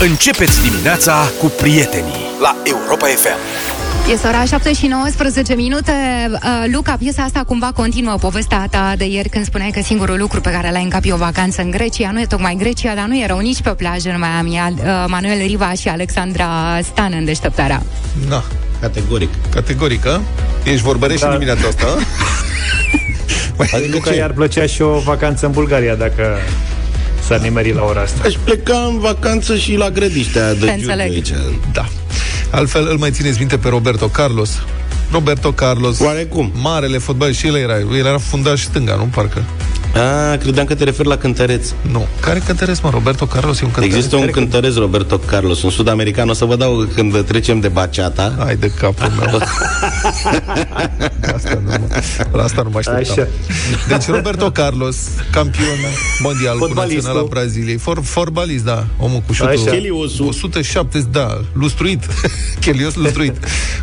Începeți 0.00 0.70
dimineața 0.70 1.14
cu 1.38 1.46
prietenii 1.46 2.26
la 2.40 2.56
Europa 2.64 3.06
FM. 3.06 3.36
Este 4.12 4.26
ora 4.26 4.44
7 4.44 4.72
și 4.72 4.86
19 4.86 5.54
minute. 5.54 5.92
Uh, 6.32 6.64
Luca, 6.72 6.96
piesa 6.98 7.22
asta 7.22 7.44
cumva 7.46 7.72
continuă 7.74 8.14
povestea 8.16 8.66
ta 8.70 8.94
de 8.96 9.04
ieri 9.04 9.28
când 9.28 9.44
spuneai 9.44 9.70
că 9.70 9.80
singurul 9.82 10.18
lucru 10.18 10.40
pe 10.40 10.50
care 10.50 10.70
l-ai 10.70 10.82
în 10.82 10.88
cap 10.88 11.00
e 11.04 11.12
o 11.12 11.16
vacanță 11.16 11.62
în 11.62 11.70
Grecia. 11.70 12.10
Nu 12.12 12.20
e 12.20 12.26
tocmai 12.26 12.56
Grecia, 12.58 12.94
dar 12.94 13.04
nu 13.04 13.18
erau 13.20 13.38
nici 13.38 13.62
pe 13.62 13.70
plajă 13.70 14.08
în 14.08 14.24
Miami. 14.44 14.80
Uh, 14.84 15.04
Manuel 15.06 15.46
Riva 15.46 15.72
și 15.72 15.88
Alexandra 15.88 16.78
Stan 16.82 17.12
în 17.18 17.24
deșteptarea. 17.24 17.82
Da, 18.28 18.42
Categoric. 18.80 19.30
categorică. 19.50 20.20
Ești 20.64 20.82
vorbărești 20.82 21.20
Da. 21.22 21.26
în 21.28 21.32
dimineața 21.38 21.68
asta? 21.68 21.86
a? 21.86 21.98
Băi, 23.56 23.70
Adică 23.72 23.90
de 23.90 23.98
că 23.98 24.10
ce? 24.10 24.16
i-ar 24.16 24.30
plăcea 24.30 24.66
și 24.66 24.82
o 24.82 24.98
vacanță 24.98 25.46
în 25.46 25.52
Bulgaria 25.52 25.94
dacă 25.94 26.36
s-ar 27.28 27.38
nimeri 27.40 27.72
la 27.72 27.82
ora 27.82 28.00
asta. 28.00 28.20
Aș 28.26 28.34
pleca 28.44 28.78
în 28.88 28.98
vacanță 28.98 29.56
și 29.56 29.74
la 29.76 29.90
grădiștea 29.90 30.54
de 30.54 30.58
Te 30.58 30.66
Giurgiu 30.66 30.80
înțeleg. 30.80 31.10
aici. 31.10 31.30
Da. 31.72 31.88
Altfel, 32.50 32.86
îl 32.90 32.96
mai 32.98 33.10
țineți 33.10 33.38
minte 33.38 33.56
pe 33.58 33.68
Roberto 33.68 34.06
Carlos? 34.06 34.50
Roberto 35.12 35.52
Carlos, 35.52 36.00
Oarecum. 36.00 36.52
marele 36.54 36.98
fotbal 36.98 37.32
și 37.32 37.46
el 37.46 37.56
era, 37.56 37.78
el 37.78 38.06
era 38.06 38.18
fundaș 38.18 38.62
stânga, 38.62 38.94
nu? 38.94 39.08
Parcă. 39.14 39.44
A, 39.98 40.36
credeam 40.36 40.66
că 40.66 40.74
te 40.74 40.84
referi 40.84 41.08
la 41.08 41.16
cântăreț. 41.16 41.70
Nu. 41.90 42.06
Care 42.20 42.42
cântăreț, 42.46 42.78
mă? 42.78 42.90
Roberto 42.90 43.26
Carlos 43.26 43.60
e 43.60 43.64
un 43.64 43.70
cântăreț? 43.70 43.96
Există 43.96 44.16
un 44.16 44.30
cântăreț, 44.30 44.74
Roberto 44.74 45.18
Carlos, 45.18 45.62
un 45.62 45.70
sud-american. 45.70 46.28
O 46.28 46.32
să 46.32 46.44
vă 46.44 46.56
dau 46.56 46.88
când 46.94 47.24
trecem 47.24 47.60
de 47.60 47.68
baciata. 47.68 48.34
Hai 48.38 48.56
de 48.56 48.70
capul 48.70 49.12
meu. 49.18 49.40
asta 51.34 51.60
nu 51.64 51.70
mă, 51.70 51.78
la 52.32 52.42
asta 52.42 52.62
nu 52.62 52.70
mă 52.70 52.78
așteptam. 52.78 53.24
Așa. 53.24 53.28
Deci 53.88 54.06
Roberto 54.06 54.50
Carlos, 54.50 54.96
campion 55.30 55.78
mondial 56.22 56.58
cu 56.58 56.64
Fotbalistul. 56.64 57.02
naționala 57.02 57.26
Braziliei. 57.28 57.76
For, 57.76 58.00
forbalist, 58.02 58.64
da. 58.64 58.86
Omul 58.98 59.22
cu 59.26 59.32
șutul. 59.32 59.50
Așa. 59.52 59.70
Cheliosul. 59.70 60.26
170, 60.26 61.08
da, 61.10 61.40
lustruit. 61.52 62.04
Chelios 62.60 62.94
lustruit. 62.94 63.36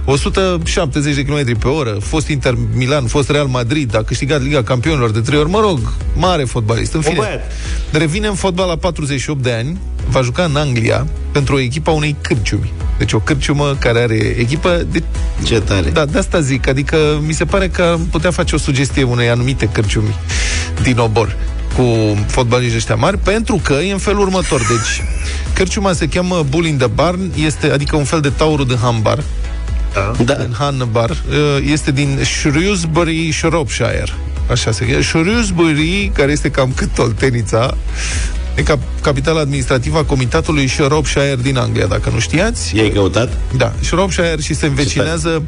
170 0.05 1.15
de 1.15 1.23
km 1.25 1.57
pe 1.59 1.67
oră. 1.67 1.97
Fost 1.99 2.27
Inter 2.27 2.53
Milan, 2.73 3.05
fost 3.05 3.29
Real 3.29 3.47
Madrid, 3.47 3.95
a 3.95 4.03
câștigat 4.03 4.41
Liga 4.41 4.63
Campionilor 4.63 5.11
de 5.11 5.19
trei 5.19 5.39
ori. 5.39 5.49
Mă 5.49 5.59
rog, 5.59 5.79
mare 6.13 6.43
fotbalist. 6.43 6.93
În 6.93 7.01
fine, 7.01 7.15
băiat. 7.15 7.51
revine 7.91 8.27
în 8.27 8.33
fotbal 8.35 8.67
la 8.67 8.75
48 8.75 9.43
de 9.43 9.51
ani, 9.51 9.77
va 10.09 10.21
juca 10.21 10.43
în 10.43 10.55
Anglia 10.55 11.07
pentru 11.31 11.55
o 11.55 11.59
echipă 11.59 11.89
a 11.89 11.93
unei 11.93 12.15
cârciumi. 12.21 12.73
Deci 12.97 13.13
o 13.13 13.19
cârciumă 13.19 13.75
care 13.79 13.99
are 13.99 14.15
echipă 14.15 14.85
de 14.91 15.03
Ce 15.43 15.59
tare. 15.59 15.89
da, 15.89 16.05
de 16.05 16.17
asta 16.17 16.39
zic. 16.41 16.67
Adică 16.67 17.21
mi 17.25 17.33
se 17.33 17.45
pare 17.45 17.67
că 17.69 17.81
am 17.81 18.07
putea 18.11 18.31
face 18.31 18.55
o 18.55 18.57
sugestie 18.57 19.03
unei 19.03 19.29
anumite 19.29 19.65
cărciumi 19.65 20.15
din 20.81 20.97
obor 20.97 21.35
cu 21.75 21.83
fotbaliști 22.27 22.75
ăștia 22.75 22.95
mari, 22.95 23.17
pentru 23.17 23.59
că 23.63 23.73
e 23.73 23.91
în 23.91 23.97
felul 23.97 24.19
următor. 24.21 24.59
Deci, 24.59 25.07
cărciuma 25.53 25.93
se 25.93 26.07
cheamă 26.07 26.45
Bull 26.49 26.65
in 26.65 26.77
the 26.77 26.87
Barn, 26.87 27.31
este, 27.45 27.69
adică 27.71 27.95
un 27.95 28.03
fel 28.03 28.19
de 28.21 28.29
taurul 28.29 28.67
de 28.67 28.77
hambar, 28.81 29.23
Da. 30.25 30.33
în 30.37 30.53
Han 30.57 30.87
Bar, 30.91 31.09
uh, 31.09 31.17
este 31.71 31.91
din 31.91 32.19
Shrewsbury, 32.23 33.31
Shropshire. 33.31 34.13
Așa 34.49 34.71
se 34.71 34.85
cheamă. 34.85 35.01
Shrewsbury, 35.01 36.11
care 36.13 36.31
este 36.31 36.49
cam 36.51 36.71
cât 36.75 36.89
Toltenița, 36.93 37.77
e 38.55 38.61
cap- 38.61 39.01
capitala 39.01 39.39
administrativă 39.39 39.97
a 39.97 40.03
comitatului 40.03 40.67
Shropshire 40.67 41.37
din 41.41 41.57
Anglia, 41.57 41.85
dacă 41.85 42.09
nu 42.13 42.19
știați. 42.19 42.75
I-ai 42.75 42.89
căutat? 42.89 43.37
Da, 43.57 43.73
Shropshire 43.81 44.37
și 44.41 44.53
se 44.53 44.65
învecinează 44.65 45.43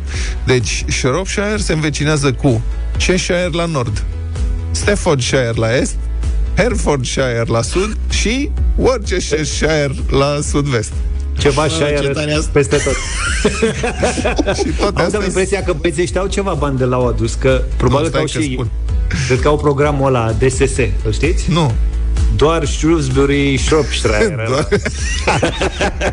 Deci, 0.45 0.85
Shropshire 0.87 1.57
se 1.57 1.73
învecinează 1.73 2.31
cu 2.31 2.61
Cheshire 2.97 3.49
la 3.51 3.65
nord 3.65 4.03
Staffordshire 4.71 5.51
la 5.55 5.75
est 5.75 5.95
Herefordshire 6.55 7.43
la 7.47 7.61
sud 7.61 7.97
și 8.09 8.49
Worcestershire 8.75 9.91
la 10.09 10.39
sud-vest. 10.41 10.91
Ceva 11.37 11.67
și 11.67 11.77
ce 11.77 11.83
aer 11.83 12.13
tare 12.13 12.33
asta. 12.33 12.49
peste 12.53 12.77
tot. 12.77 12.93
Și 14.59 14.63
toate 14.79 14.99
Am 14.99 15.05
astea 15.05 15.19
dat 15.19 15.25
impresia 15.25 15.63
că 15.63 15.73
băieții 15.73 16.03
ăștia 16.03 16.21
au 16.21 16.27
ceva 16.27 16.53
bani 16.53 16.77
de 16.77 16.83
la 16.83 16.95
au 16.95 17.07
adus, 17.07 17.33
că 17.33 17.61
probabil 17.77 18.05
Nu, 18.05 18.11
că 18.11 18.17
stai 18.17 18.19
au 18.21 18.27
că 18.33 18.39
și... 18.39 18.53
spun. 18.53 18.69
Cred 19.27 19.39
că 19.39 19.47
au 19.47 19.57
programul 19.57 20.07
ăla 20.07 20.31
DSS, 20.39 20.77
îl 21.05 21.11
știți? 21.13 21.51
Nu, 21.51 21.73
Doar 22.35 22.65
Shrewsbury 22.65 23.57
Shropshire. 23.57 24.35
doar, 24.49 24.67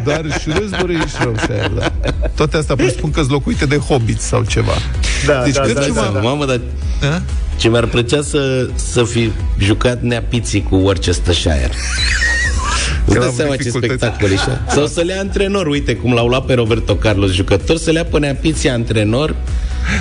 doar 0.04 0.24
Shrewsbury 0.38 0.98
și 0.98 1.08
Shropshire, 1.08 1.70
da. 1.78 1.90
Toate 2.34 2.56
astea 2.56 2.74
presupun 2.74 3.10
că 3.10 3.20
sunt 3.20 3.30
locuite 3.32 3.66
de 3.66 3.76
hobbits 3.76 4.24
sau 4.24 4.44
ceva. 4.44 4.72
Da, 5.26 5.42
deci 5.44 5.54
da, 5.54 5.66
da, 5.66 5.72
cărciuma... 5.72 6.00
da, 6.00 6.10
da. 6.14 6.20
Mamă, 6.20 6.44
dar 6.44 6.60
Da? 7.00 7.22
ce 7.56 7.68
mi-ar 7.68 7.86
plăcea 7.86 8.22
să, 8.22 8.68
să 8.74 9.04
fi 9.04 9.30
jucat 9.58 10.02
neapiții 10.02 10.62
cu 10.62 10.74
Worcestershire. 10.76 11.70
Îți 13.06 13.18
dai 13.18 13.26
am 13.26 13.34
seama 13.34 13.50
ce 13.50 13.56
dificultăți. 13.56 13.94
spectacol 13.94 14.30
e 14.30 14.34
așa? 14.34 14.64
Sau 14.68 14.86
să 14.86 15.00
le 15.00 15.12
ia 15.12 15.18
antrenor, 15.20 15.66
uite 15.66 15.96
cum 15.96 16.12
l-au 16.12 16.26
luat 16.26 16.44
pe 16.44 16.54
Roberto 16.54 16.94
Carlos 16.94 17.32
jucător, 17.32 17.76
să 17.76 17.90
le 17.90 17.98
ia 17.98 18.04
pe 18.04 18.18
neapiții 18.18 18.68
antrenor 18.68 19.34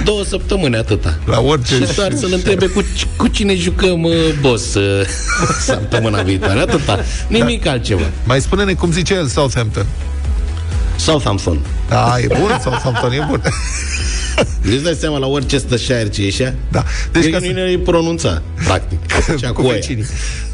două 0.04 0.24
săptămâni 0.24 0.76
atâta. 0.76 1.18
La 1.26 1.40
orice 1.40 1.76
Și 1.76 1.96
doar 1.96 2.14
să-l 2.14 2.32
întrebe 2.34 2.66
cu, 2.66 2.84
cu 3.18 3.28
cine 3.28 3.56
jucăm, 3.56 4.04
uh, 4.04 4.14
boss, 4.42 4.74
uh, 4.74 5.08
săptămâna 5.68 6.22
viitoare. 6.22 6.60
Atâta. 6.60 7.00
Nimic 7.28 7.66
altceva. 7.66 8.06
Mai 8.24 8.42
spune-ne 8.42 8.74
cum 8.74 8.92
zice 8.92 9.14
el 9.14 9.28
Southampton. 9.28 9.86
Southampton. 10.96 11.60
Da, 11.90 12.16
e 12.20 12.28
bun, 12.40 12.60
Southampton 12.64 13.12
e 13.12 13.26
bun. 13.30 13.42
Deci 14.70 14.82
dai 14.82 14.98
seama 15.00 15.18
la 15.18 15.26
Worcestershire 15.26 16.10
ce 16.10 16.24
ieșea? 16.24 16.56
Da. 16.72 16.84
Deci 17.12 17.22
Deci 17.24 17.32
ca 17.32 17.38
că 17.40 17.46
să- 17.46 17.52
nu 17.52 17.62
îi 17.62 17.78
pronunța, 17.78 18.42
practic. 18.64 19.00
Cea 19.40 19.52
cu 19.52 19.62
cu 19.62 19.68
aia. 19.68 19.74
vecinii 19.74 20.06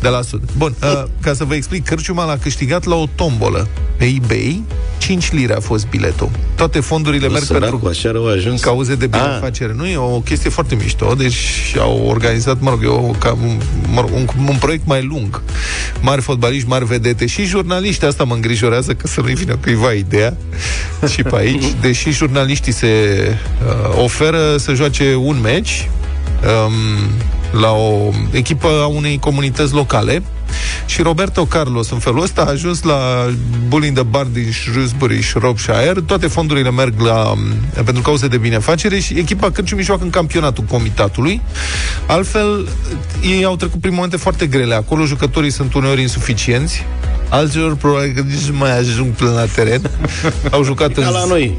de 0.01 0.07
la 0.07 0.21
sud. 0.21 0.41
Bun, 0.57 0.73
uh, 0.83 1.03
ca 1.21 1.33
să 1.33 1.43
vă 1.43 1.53
explic, 1.55 1.85
Cârciuma 1.85 2.25
l-a 2.25 2.37
câștigat 2.37 2.85
la 2.85 2.95
o 2.95 3.05
tombolă 3.15 3.67
pe 3.97 4.05
eBay, 4.05 4.63
5 4.97 5.31
lire 5.31 5.53
a 5.53 5.59
fost 5.59 5.87
biletul. 5.87 6.29
Toate 6.55 6.79
fondurile 6.79 7.27
merg 7.27 7.43
Săracul, 7.43 7.69
pentru 7.69 7.87
așa 7.89 8.11
rău 8.11 8.27
a 8.27 8.31
ajuns. 8.31 8.61
cauze 8.61 8.95
de 8.95 9.07
Ah, 9.11 9.19
binefacere. 9.21 9.73
Nu 9.75 9.85
e 9.87 9.97
o 9.97 10.19
chestie 10.19 10.49
foarte 10.49 10.75
mișto, 10.75 11.13
deci 11.17 11.35
au 11.79 12.03
organizat, 12.07 12.59
mă 12.59 12.69
rog, 12.69 12.83
eu, 12.83 13.15
ca 13.19 13.31
un, 13.43 13.57
mă 13.93 14.01
rog, 14.01 14.09
un, 14.13 14.27
un 14.47 14.55
proiect 14.59 14.85
mai 14.87 15.03
lung. 15.03 15.41
Mari 16.01 16.21
fotbaliști, 16.21 16.67
mari 16.67 16.85
vedete 16.85 17.25
și 17.25 17.43
jurnaliști, 17.45 18.05
asta 18.05 18.23
mă 18.23 18.33
îngrijorează 18.33 18.93
că 18.93 19.07
să 19.07 19.21
nu-i 19.21 19.33
vină 19.35 19.55
cuiva 19.55 19.91
ideea 19.91 20.37
și 21.11 21.23
pe 21.23 21.35
aici, 21.35 21.63
deși 21.81 22.11
jurnaliștii 22.11 22.71
se 22.73 22.87
uh, 23.67 23.68
oferă 24.03 24.57
să 24.57 24.73
joace 24.73 25.15
un 25.15 25.39
meci 25.41 25.89
um, 26.43 27.09
la 27.59 27.71
o 27.71 28.09
echipă 28.31 28.67
a 28.67 28.85
unei 28.85 29.19
comunități 29.19 29.73
locale 29.73 30.23
și 30.85 31.01
Roberto 31.01 31.45
Carlos 31.45 31.89
în 31.89 31.99
felul 31.99 32.21
ăsta 32.21 32.41
a 32.41 32.49
ajuns 32.49 32.83
la 32.83 33.29
Bull 33.67 33.83
in 33.83 33.93
the 33.93 34.03
Barn 34.03 34.33
din 34.33 34.51
Shrewsbury, 34.51 35.23
Shropshire. 35.23 35.93
Toate 36.05 36.27
fondurile 36.27 36.71
merg 36.71 36.99
la, 37.01 37.33
pentru 37.73 38.01
cauze 38.01 38.27
de 38.27 38.37
binefacere 38.37 38.99
și 38.99 39.17
echipa 39.17 39.51
Cârciumii 39.51 39.83
joacă 39.83 40.03
în 40.03 40.09
campionatul 40.09 40.63
comitatului. 40.63 41.41
Altfel, 42.07 42.67
ei 43.21 43.43
au 43.43 43.55
trecut 43.55 43.81
prin 43.81 43.93
momente 43.93 44.17
foarte 44.17 44.47
grele. 44.47 44.75
Acolo 44.75 45.05
jucătorii 45.05 45.51
sunt 45.51 45.73
uneori 45.73 46.01
insuficienți, 46.01 46.85
alților 47.29 47.75
probabil 47.75 48.13
că 48.15 48.21
nici 48.21 48.49
nu 48.49 48.57
mai 48.57 48.77
ajung 48.77 49.11
până 49.11 49.31
la 49.31 49.45
teren. 49.45 49.81
Au 50.51 50.63
jucat 50.63 50.97
în... 50.97 51.03
Ca 51.03 51.09
la 51.09 51.25
noi. 51.25 51.57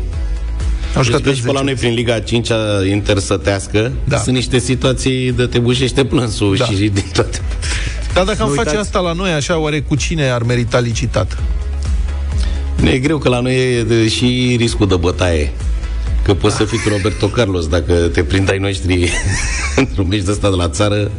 Au 0.97 1.03
jucat 1.03 1.23
Deci 1.23 1.37
în 1.37 1.41
pe 1.45 1.47
la 1.47 1.53
10. 1.53 1.65
noi 1.65 1.75
prin 1.75 1.95
Liga 1.95 2.19
5 2.19 2.49
intersătească 2.91 3.93
Da. 4.05 4.19
sunt 4.19 4.35
niște 4.35 4.59
situații 4.59 5.33
de 5.33 5.47
te 5.47 5.59
bușește 5.59 6.05
plânsul 6.05 6.57
Da. 6.57 6.65
și 6.65 6.73
din 6.75 7.05
toate. 7.13 7.39
Dar 8.15 8.25
dacă 8.25 8.43
am 8.43 8.49
Nu 8.49 8.55
face 8.55 8.69
uitați- 8.69 8.87
asta 8.87 8.99
la 9.01 9.13
noi, 9.13 9.31
așa, 9.31 9.59
oare 9.59 9.81
cu 9.81 9.95
cine 9.97 10.29
ar 10.31 10.43
merita 10.43 10.79
licitat? 10.79 11.39
Ne 12.81 12.91
e 12.91 12.99
greu 12.99 13.19
că 13.19 13.29
la 13.29 13.41
noi 13.41 13.79
e 13.79 13.83
de, 13.83 14.09
și 14.09 14.55
riscul 14.59 14.87
de 14.89 14.97
bătaie. 14.97 15.53
Că 16.25 16.35
poți 16.35 16.57
să 16.57 16.65
fii 16.65 16.79
cu 16.79 16.89
Roberto 16.89 17.27
Carlos 17.27 17.67
dacă 17.67 17.93
te 17.95 18.23
prind 18.23 18.51
ai 18.51 18.59
noștri 18.59 19.11
într-un 19.77 20.07
meci 20.09 20.23
de 20.23 20.31
ăsta 20.31 20.51
de 20.51 20.57
la 20.57 20.69
țară. 20.69 21.11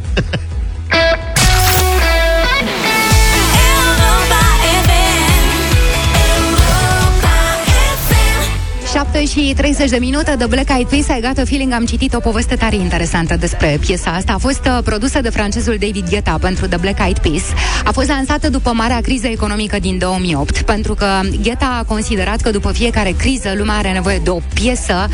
7 9.26 9.40
și 9.40 9.54
30 9.56 9.90
de 9.90 9.96
minute 9.96 10.34
de 10.38 10.46
Black 10.46 10.68
Eyed 10.70 10.88
Peas, 10.88 11.06
I 11.06 11.20
Got 11.20 11.38
a 11.38 11.44
Feeling, 11.44 11.72
am 11.72 11.84
citit 11.84 12.14
o 12.14 12.20
poveste 12.20 12.54
tare 12.54 12.76
interesantă 12.76 13.36
despre 13.36 13.78
piesa 13.80 14.10
asta. 14.10 14.32
A 14.32 14.38
fost 14.38 14.64
uh, 14.66 14.78
produsă 14.84 15.20
de 15.20 15.30
francezul 15.30 15.76
David 15.80 16.08
Guetta 16.08 16.38
pentru 16.40 16.66
The 16.66 16.78
Black 16.78 16.98
Eyed 16.98 17.18
Peas. 17.18 17.42
A 17.84 17.92
fost 17.92 18.08
lansată 18.08 18.48
după 18.48 18.72
marea 18.74 19.00
criză 19.00 19.26
economică 19.26 19.78
din 19.78 19.98
2008, 19.98 20.60
pentru 20.60 20.94
că 20.94 21.06
Guetta 21.42 21.76
a 21.80 21.84
considerat 21.84 22.40
că 22.40 22.50
după 22.50 22.72
fiecare 22.72 23.14
criză 23.18 23.52
lumea 23.56 23.74
are 23.74 23.92
nevoie 23.92 24.20
de 24.24 24.30
o 24.30 24.40
piesă 24.54 25.08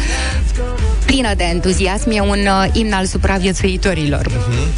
plină 1.07 1.35
de 1.37 1.45
entuziasm, 1.45 2.11
e 2.11 2.21
un 2.21 2.39
uh, 2.47 2.69
imn 2.73 2.93
al 2.93 3.05
supraviețuitorilor. 3.05 4.27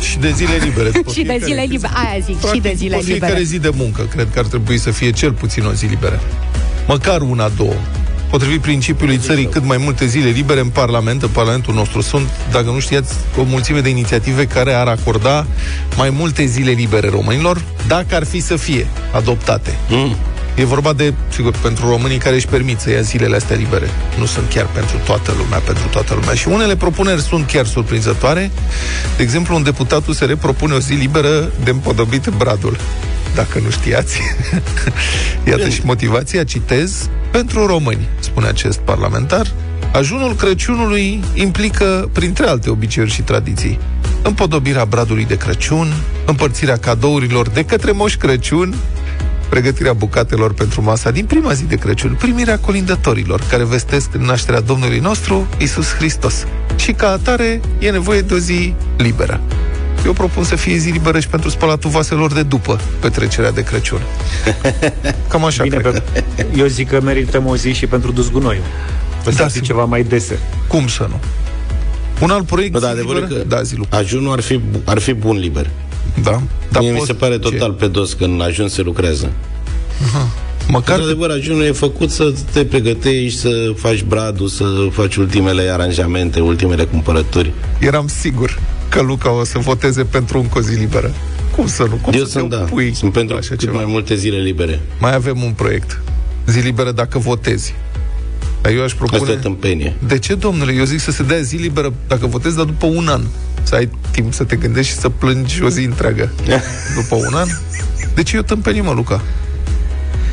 Și 0.03 0.19
de 0.19 0.31
zile 0.31 0.57
libere. 0.65 0.91
după 0.91 1.13
și 1.17 1.23
de 1.23 1.23
fiecare 1.23 1.45
zile 1.45 1.65
zi. 1.65 1.71
libere, 1.71 1.93
aia 1.95 2.19
zic, 2.25 2.35
și 2.35 2.41
Practic, 2.41 2.63
de 2.63 2.73
zile 2.77 2.91
după 2.91 3.05
fiecare 3.05 3.33
libere. 3.33 3.49
zi 3.49 3.59
de 3.59 3.71
muncă, 3.77 4.03
cred 4.03 4.29
că 4.33 4.39
ar 4.39 4.47
trebui 4.47 4.79
să 4.79 4.91
fie 4.91 5.11
cel 5.11 5.33
puțin 5.33 5.65
o 5.65 5.73
zi 5.73 5.87
liberă. 5.87 6.21
Măcar 6.87 7.21
una, 7.21 7.49
două. 7.57 7.75
Potrivit 8.31 8.61
principiului 8.61 9.19
țării 9.19 9.47
cât 9.47 9.65
mai 9.65 9.77
multe 9.77 10.07
zile 10.07 10.29
libere 10.29 10.61
în 10.61 10.69
Parlament, 10.69 11.23
în 11.23 11.29
Parlamentul 11.29 11.75
nostru, 11.75 12.01
sunt, 12.01 12.29
dacă 12.51 12.71
nu 12.71 12.79
știați, 12.79 13.15
o 13.39 13.43
mulțime 13.43 13.81
de 13.81 13.89
inițiative 13.89 14.47
care 14.47 14.73
ar 14.73 14.87
acorda 14.87 15.47
mai 15.97 16.11
multe 16.11 16.45
zile 16.45 16.71
libere 16.71 17.09
românilor, 17.09 17.63
dacă 17.87 18.15
ar 18.15 18.25
fi 18.25 18.41
să 18.41 18.57
fie 18.57 18.87
adoptate. 19.13 19.79
Mm. 19.89 20.17
E 20.61 20.65
vorba 20.65 20.93
de, 20.93 21.15
sigur, 21.29 21.55
pentru 21.63 21.89
românii 21.89 22.19
care 22.19 22.35
își 22.35 22.47
permit 22.47 22.79
să 22.79 22.91
ia 22.91 23.01
zilele 23.01 23.37
astea 23.37 23.57
libere. 23.57 23.91
Nu 24.19 24.25
sunt 24.25 24.49
chiar 24.49 24.67
pentru 24.67 24.97
toată 25.05 25.35
lumea, 25.39 25.59
pentru 25.59 25.89
toată 25.91 26.15
lumea. 26.15 26.35
Și 26.35 26.49
unele 26.49 26.77
propuneri 26.77 27.21
sunt 27.21 27.47
chiar 27.47 27.67
surprinzătoare. 27.67 28.51
De 29.17 29.23
exemplu, 29.23 29.55
un 29.55 29.63
deputat 29.63 30.07
USR 30.07 30.33
propune 30.33 30.75
o 30.75 30.79
zi 30.79 30.93
liberă 30.93 31.53
de 31.65 31.71
împodobit 31.71 32.29
Bradul. 32.37 32.77
Dacă 33.35 33.59
nu 33.59 33.71
știați. 33.71 34.21
Iată 35.49 35.69
și 35.69 35.81
motivația, 35.85 36.45
citez, 36.45 37.09
pentru 37.31 37.67
români, 37.67 38.09
spune 38.19 38.47
acest 38.47 38.79
parlamentar, 38.79 39.53
Ajunul 39.93 40.35
Crăciunului 40.35 41.23
implică, 41.35 42.11
printre 42.13 42.47
alte 42.47 42.71
obiceiuri 42.71 43.13
și 43.13 43.23
tradiții, 43.23 43.79
împodobirea 44.23 44.85
bradului 44.85 45.25
de 45.25 45.37
Crăciun, 45.37 45.93
împărțirea 46.27 46.77
cadourilor 46.77 47.49
de 47.49 47.65
către 47.65 47.93
Moș 47.93 48.17
Crăciun, 48.17 48.75
pregătirea 49.51 49.93
bucatelor 49.93 50.53
pentru 50.55 50.83
masa 50.83 51.11
din 51.11 51.25
prima 51.25 51.53
zi 51.53 51.65
de 51.65 51.77
Crăciun, 51.77 52.17
primirea 52.19 52.59
colindătorilor 52.59 53.43
care 53.51 53.65
vestesc 53.65 54.13
nașterea 54.15 54.61
Domnului 54.61 54.99
nostru, 54.99 55.47
Isus 55.59 55.95
Hristos. 55.95 56.47
Și 56.77 56.93
ca 56.93 57.11
atare 57.11 57.61
e 57.79 57.91
nevoie 57.91 58.21
de 58.21 58.35
o 58.35 58.39
zi 58.39 58.75
liberă. 58.97 59.41
Eu 60.05 60.13
propun 60.13 60.45
să 60.45 60.57
fie 60.57 60.77
zi 60.77 60.91
liberă 60.91 61.21
și 61.21 61.29
pentru 61.29 61.49
spălatul 61.51 61.91
vaselor 61.91 62.33
de 62.33 62.43
după 62.43 62.81
petrecerea 63.01 63.51
de 63.51 63.63
Crăciun. 63.63 64.01
Cam 65.29 65.45
așa 65.45 65.63
Bine, 65.63 65.77
cred. 65.77 66.03
pe, 66.13 66.47
eu 66.57 66.67
zic 66.67 66.89
că 66.89 67.01
merităm 67.01 67.47
o 67.47 67.57
zi 67.57 67.73
și 67.73 67.87
pentru 67.87 68.13
dus 68.13 68.31
gunoiul. 68.31 68.63
Păi 69.25 69.33
Da, 69.33 69.43
da, 69.43 69.49
sigur. 69.49 69.67
ceva 69.67 69.85
mai 69.85 70.03
dese. 70.03 70.39
Cum 70.67 70.89
să 70.89 71.07
nu? 71.09 71.21
Un 72.21 72.31
alt 72.31 72.47
proiect 72.47 72.73
Bă, 72.73 72.79
da, 72.79 72.87
zi 72.87 72.93
adevărul 72.93 73.23
liberă? 73.23 73.41
că 73.41 73.47
Da, 73.49 73.63
zi, 73.63 73.77
Luca. 73.77 73.97
ajunul 73.97 74.33
ar 74.33 74.41
fi, 74.41 74.57
bu- 74.57 74.81
ar 74.85 74.99
fi 74.99 75.13
bun 75.13 75.37
liber. 75.39 75.71
Da. 76.23 76.43
Dar 76.71 76.83
Mie 76.83 76.91
mi 76.91 76.97
poți- 76.97 77.07
se 77.09 77.13
pare 77.15 77.33
ce? 77.33 77.39
total 77.39 77.73
pe 77.73 77.87
dos 77.87 78.13
că 78.13 78.25
în 78.25 78.41
ajun 78.41 78.69
se 78.69 78.83
lucrează. 78.83 79.31
Măcar 80.69 80.97
Într-adevăr, 80.99 81.31
ajunul 81.31 81.63
e 81.65 81.73
făcut 81.73 82.11
să 82.11 82.33
te 82.53 82.65
pregătești, 82.65 83.39
să 83.39 83.73
faci 83.77 84.03
bradul, 84.03 84.49
să 84.49 84.65
faci 84.93 85.17
ultimele 85.17 85.63
aranjamente, 85.63 86.41
ultimele 86.41 86.85
cumpărături. 86.85 87.53
eram 87.79 88.07
sigur 88.09 88.59
că 88.89 89.03
Luca 89.03 89.31
o 89.33 89.45
să 89.45 89.59
voteze 89.59 90.03
pentru 90.05 90.39
un 90.39 90.47
cozi 90.47 90.75
liberă. 90.79 91.11
Cum 91.57 91.67
să 91.67 91.83
nu? 91.89 91.95
Cum 92.03 92.13
Eu 92.17 92.25
să 92.25 92.31
sunt, 92.31 92.51
te 92.51 92.57
da, 92.57 92.63
opui 92.63 92.95
sunt 92.95 93.13
pentru 93.13 93.35
la 93.35 93.41
așa 93.41 93.49
cât 93.49 93.59
ceva? 93.59 93.73
mai 93.77 93.85
multe 93.87 94.15
zile 94.15 94.37
libere. 94.37 94.81
Mai 95.01 95.15
avem 95.15 95.43
un 95.43 95.53
proiect. 95.53 96.01
Zi 96.47 96.59
liberă 96.59 96.93
dacă 96.93 97.19
votezi. 97.19 97.75
Dar 98.63 98.73
eu 98.73 98.83
aș 98.83 98.91
Asta 98.93 99.05
e 99.05 99.09
propune... 99.09 99.35
tâmpenie. 99.35 99.95
De 100.07 100.19
ce, 100.19 100.35
domnule? 100.35 100.73
Eu 100.73 100.85
zic 100.85 101.01
să 101.01 101.11
se 101.11 101.23
dea 101.23 101.41
zi 101.41 101.57
liberă 101.57 101.93
dacă 102.09 102.27
votezi, 102.27 102.57
dar 102.57 102.65
după 102.65 102.87
un 102.87 103.09
an. 103.09 103.21
Să 103.63 103.75
ai 103.75 103.91
timp 104.11 104.33
să 104.33 104.45
te 104.45 104.57
gândești 104.57 104.93
și 104.93 104.99
să 104.99 105.09
plângi 105.09 105.63
o 105.63 105.69
zi 105.69 105.85
întreagă. 105.85 106.31
după 107.01 107.15
un 107.15 107.35
an? 107.35 107.49
De 108.15 108.23
ce 108.23 108.37
eu 108.37 108.43
tâmpenii, 108.43 108.81
mă, 108.81 108.93
Luca? 108.93 109.21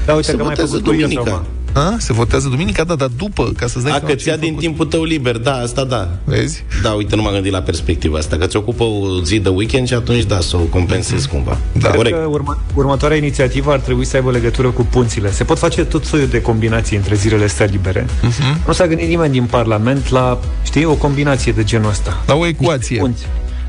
Da, 0.05 0.13
uite 0.13 0.31
Se 0.31 0.37
că 0.37 0.43
mai 0.43 0.47
votează 0.47 0.71
făcut 0.75 0.83
tu 0.85 0.93
eu 0.93 1.07
duminica. 1.07 1.45
Sau 1.73 1.83
A? 1.83 1.95
Se 1.99 2.13
votează 2.13 2.47
duminica? 2.47 2.83
Da, 2.83 2.95
dar 2.95 3.09
după, 3.17 3.51
ca 3.57 3.67
să-ți 3.67 3.83
dai 3.85 3.91
A, 3.91 3.95
seama 3.95 4.09
că 4.09 4.15
ce 4.15 4.23
ți-a 4.23 4.31
ai 4.31 4.37
din 4.39 4.47
făcut. 4.47 4.63
timpul 4.63 4.85
tău 4.85 5.03
liber, 5.03 5.37
da, 5.37 5.53
asta 5.53 5.83
da. 5.83 6.09
Vezi? 6.23 6.63
Da, 6.83 6.91
uite, 6.91 7.15
nu 7.15 7.21
m-am 7.21 7.33
gândit 7.33 7.51
la 7.51 7.61
perspectiva 7.61 8.17
asta, 8.17 8.37
că 8.37 8.45
ți 8.45 8.55
ocupă 8.57 8.83
o 8.83 9.21
zi 9.23 9.39
de 9.39 9.49
weekend 9.49 9.87
și 9.87 9.93
atunci, 9.93 10.23
da, 10.23 10.39
să 10.39 10.55
o 10.55 10.59
compensezi 10.59 11.27
cumva. 11.27 11.57
Da. 11.71 11.79
Cred 11.89 11.95
Corect. 11.95 12.15
că 12.17 12.27
urmă, 12.29 12.63
următoarea 12.75 13.17
inițiativă 13.17 13.71
ar 13.71 13.79
trebui 13.79 14.05
să 14.05 14.15
aibă 14.15 14.31
legătură 14.31 14.69
cu 14.69 14.81
punțile. 14.81 15.31
Se 15.31 15.43
pot 15.43 15.57
face 15.57 15.85
tot 15.85 16.03
soiul 16.05 16.27
de 16.27 16.41
combinații 16.41 16.97
între 16.97 17.15
zilele 17.15 17.43
astea 17.43 17.65
libere. 17.65 18.05
Uh-huh. 18.05 18.65
Nu 18.67 18.73
s-a 18.73 18.87
gândit 18.87 19.07
nimeni 19.07 19.31
din 19.31 19.43
Parlament 19.45 20.09
la, 20.09 20.39
știi, 20.63 20.85
o 20.85 20.93
combinație 20.93 21.51
de 21.51 21.63
genul 21.63 21.89
ăsta. 21.89 22.23
La 22.27 22.35
o 22.35 22.45
ecuație. 22.45 22.97
Punți. 22.99 23.25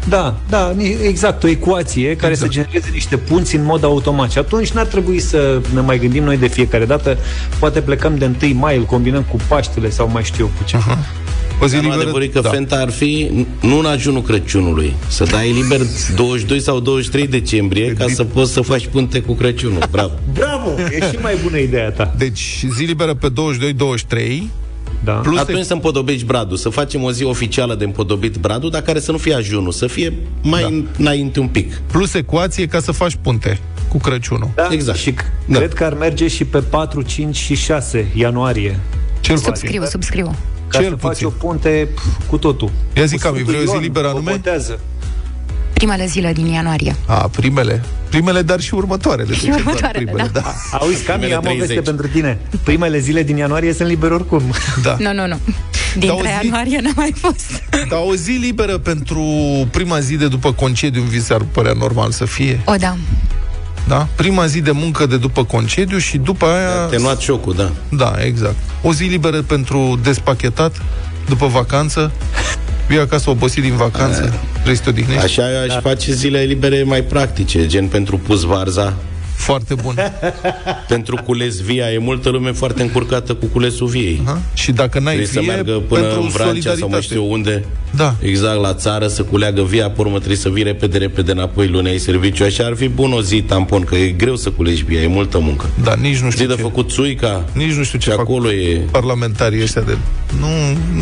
Da, 0.08 0.36
da, 0.48 0.72
ni- 0.76 0.96
exact, 1.02 1.44
o 1.44 1.48
ecuație 1.48 2.16
care 2.16 2.32
Exact. 2.32 2.52
să 2.52 2.58
genereze 2.60 2.88
niște 2.92 3.16
punți 3.16 3.56
în 3.56 3.64
mod 3.64 3.84
automat. 3.84 4.30
Și 4.30 4.38
atunci 4.38 4.70
n-ar 4.70 4.86
trebui 4.86 5.20
să 5.20 5.60
ne 5.74 5.80
mai 5.80 5.98
gândim 5.98 6.24
noi 6.24 6.36
de 6.36 6.46
fiecare 6.48 6.84
dată. 6.84 7.18
Poate 7.58 7.80
plecăm 7.80 8.18
de 8.18 8.30
1 8.42 8.54
mai, 8.54 8.76
îl 8.76 8.82
combinăm 8.82 9.22
cu 9.22 9.36
Paștele 9.48 9.90
sau 9.90 10.08
mai 10.12 10.22
știu 10.22 10.44
eu 10.44 10.50
cu 10.58 10.64
ce. 10.64 10.76
Uh-huh. 10.76 11.26
O 11.62 11.66
zi 11.66 11.72
Dar 11.72 11.82
nu 11.82 11.88
liberă... 11.88 12.02
adevărul 12.02 12.26
e 12.26 12.30
că 12.30 12.40
da. 12.40 12.48
Fenta 12.48 12.76
ar 12.76 12.90
fi 12.90 13.30
nu 13.60 13.78
în 13.78 13.84
ajunul 13.84 14.22
Crăciunului, 14.22 14.94
să 15.08 15.24
dai 15.24 15.52
liber 15.52 15.80
22 16.14 16.60
sau 16.60 16.80
23 16.80 17.26
decembrie 17.26 17.92
ca 17.92 18.04
să 18.14 18.24
poți 18.24 18.52
să 18.52 18.60
faci 18.60 18.86
punte 18.86 19.20
cu 19.20 19.32
Crăciunul. 19.32 19.82
Bravo! 19.90 20.12
Bravo! 20.32 20.70
E 20.90 21.10
și 21.10 21.16
mai 21.22 21.36
bună 21.42 21.56
ideea 21.58 21.90
ta. 21.90 22.14
Deci, 22.18 22.64
zi 22.76 22.82
liberă 22.84 23.14
pe 23.14 23.28
22-23, 23.30 24.42
Da. 25.04 25.12
plus 25.12 25.38
Atunci 25.38 25.64
să 25.64 25.72
împodobești 25.72 26.24
bradul, 26.24 26.56
să 26.56 26.68
facem 26.68 27.02
o 27.02 27.12
zi 27.12 27.24
oficială 27.24 27.74
de 27.74 27.84
împodobit 27.84 28.36
bradul, 28.36 28.70
dar 28.70 28.80
care 28.82 29.00
să 29.00 29.10
nu 29.12 29.18
fie 29.18 29.34
ajunul, 29.34 29.72
să 29.72 29.86
fie 29.86 30.12
mai 30.42 30.60
da. 30.62 30.68
înainte 30.98 31.40
un 31.40 31.48
pic. 31.48 31.80
plus 31.90 32.14
ecuație 32.14 32.66
ca 32.66 32.80
să 32.80 32.92
faci 32.92 33.16
punte 33.22 33.60
cu 33.88 33.98
Crăciunul. 33.98 34.50
Da, 34.54 34.68
Exact. 34.70 34.98
Și 34.98 35.12
c- 35.12 35.24
Da. 35.46 35.58
cred 35.58 35.72
că 35.74 35.84
ar 35.84 35.94
merge 35.94 36.28
și 36.28 36.44
pe 36.44 36.58
4, 36.58 37.02
5 37.02 37.36
și 37.36 37.54
6 37.54 38.08
ianuarie. 38.14 38.80
Cel 39.20 39.34
puțin. 39.34 39.54
Subscriu, 39.54 39.84
subscriu. 39.84 40.34
Ca 40.68 40.78
Cel 40.80 40.88
să 40.88 40.96
faci 40.96 41.10
puțin. 41.10 41.26
o 41.26 41.30
punte 41.30 41.88
pf, 41.94 42.04
cu 42.28 42.38
totul. 42.38 42.70
Ia 42.96 43.04
zic, 43.04 43.20
Cu 43.20 43.26
Cami, 43.26 43.34
Sfântul 43.38 43.54
vrei 43.54 43.66
o 43.66 43.70
zi 43.70 43.74
Ion, 43.74 43.82
liberă 43.82 44.06
o 44.06 44.10
anume? 44.10 44.30
botează. 44.30 44.80
Primele 45.78 46.06
zile 46.06 46.32
din 46.32 46.46
ianuarie. 46.46 46.96
A, 47.06 47.14
primele. 47.14 47.82
Primele, 48.08 48.42
dar 48.42 48.60
și 48.60 48.74
următoarele. 48.74 49.34
Și 49.34 49.40
De 49.40 49.44
ce 49.44 49.50
doar 49.50 49.58
următoarele, 49.60 50.04
primele, 50.04 50.30
da. 50.32 50.40
da. 50.40 50.54
Auzi, 50.78 51.02
Cami, 51.02 51.18
Primele 51.18 51.34
am 51.34 51.44
o 51.46 51.48
veste 51.58 51.64
30. 51.66 51.84
pentru 51.84 52.06
tine. 52.06 52.38
Primele 52.64 52.98
zile 52.98 53.22
din 53.22 53.36
ianuarie 53.36 53.72
sunt 53.72 53.88
libere 53.88 54.14
oricum. 54.14 54.42
da. 54.82 54.96
Nu, 54.98 55.12
nu, 55.12 55.26
nu. 55.26 55.34
o 55.34 55.98
Dintre 55.98 56.28
zi- 56.40 56.44
ianuarie 56.46 56.78
n-a 56.82 56.90
mai 56.96 57.12
fost. 57.16 57.62
Dar 57.88 57.98
o 58.08 58.14
zi 58.14 58.30
liberă 58.30 58.78
pentru 58.78 59.22
prima 59.70 60.00
zi 60.00 60.16
de 60.16 60.28
după 60.28 60.52
concediu, 60.52 61.02
vi 61.02 61.20
s-ar 61.22 61.40
părea 61.52 61.72
normal 61.78 62.10
să 62.10 62.24
fie, 62.24 62.60
O, 62.64 62.74
da. 62.74 62.96
da? 63.88 64.08
Prima 64.14 64.46
zi 64.46 64.60
de 64.60 64.70
muncă 64.70 65.06
de 65.06 65.16
după 65.16 65.44
concediu 65.44 65.98
și 65.98 66.18
după 66.18 66.46
aia... 66.46 66.82
Atenuat 66.82 67.20
șocul, 67.20 67.54
da. 67.54 67.70
Da, 67.88 68.14
exact. 68.24 68.56
O 68.82 68.92
zi 68.92 69.04
liberă 69.04 69.42
pentru 69.42 69.98
despachetat, 70.02 70.82
după 71.28 71.46
vacanță, 71.46 72.12
vii 72.88 72.98
acasă 72.98 73.30
obosit 73.30 73.62
din 73.62 73.76
vacanță, 73.76 74.32
vrei 74.62 74.76
să 74.76 74.82
te 74.82 74.88
odihnești? 74.88 75.24
Așa 75.24 75.52
eu 75.52 75.60
aș 75.60 75.66
da. 75.74 75.80
face 75.80 76.12
zile 76.12 76.40
libere 76.40 76.82
mai 76.82 77.02
practice, 77.02 77.66
gen 77.66 77.86
pentru 77.86 78.18
pus 78.18 78.42
varza, 78.42 78.96
Foarte 79.38 79.74
bun. 79.74 79.94
pentru 80.88 81.16
cules 81.24 81.60
via. 81.60 81.92
E 81.92 81.98
multă 81.98 82.28
lume 82.28 82.52
foarte 82.52 82.82
încurcată 82.82 83.34
cu 83.34 83.46
culesul 83.46 83.86
viei. 83.86 84.22
Ha? 84.24 84.40
Și 84.54 84.72
dacă 84.72 84.98
n-ai 84.98 85.14
Trebuie 85.14 85.34
să 85.34 85.40
vie, 85.40 85.48
meargă 85.48 85.72
până 85.88 86.00
pentru 86.00 86.22
în 86.22 86.28
Vrancea 86.28 86.74
sau 86.74 86.88
mai 86.88 87.02
solidaritate. 87.02 87.02
știu 87.02 87.30
unde. 87.30 87.64
Da. 87.90 88.14
Exact, 88.20 88.60
la 88.60 88.74
țară, 88.74 89.06
să 89.08 89.22
culeagă 89.22 89.62
via, 89.62 89.90
pe 89.90 90.00
urmă 90.00 90.16
trebuie 90.16 90.36
să 90.36 90.48
vii 90.48 90.62
repede, 90.62 90.98
repede 90.98 91.32
înapoi 91.32 91.68
lunea 91.68 91.92
ai 91.92 91.98
serviciu. 91.98 92.44
Așa 92.44 92.64
ar 92.64 92.74
fi 92.74 92.88
bun 92.88 93.12
o 93.12 93.22
zi 93.22 93.42
tampon, 93.42 93.84
că 93.84 93.94
e 93.94 94.08
greu 94.08 94.36
să 94.36 94.50
culegi 94.50 94.84
via, 94.84 95.00
e 95.00 95.06
multă 95.06 95.38
muncă. 95.38 95.66
Da, 95.82 95.94
nici 95.94 96.18
nu 96.18 96.28
Zi 96.28 96.34
știu 96.34 96.46
de 96.46 96.54
ce, 96.54 96.60
făcut 96.60 96.90
țuica, 96.90 97.44
nici 97.52 97.72
nu 97.72 97.82
știu 97.82 97.98
ce 97.98 98.10
și 98.10 98.16
fac 98.16 98.24
acolo 98.24 98.52
e... 98.52 98.80
parlamentarii 98.90 99.62
ăștia 99.62 99.82
de... 99.82 99.96
Nu, 100.40 100.48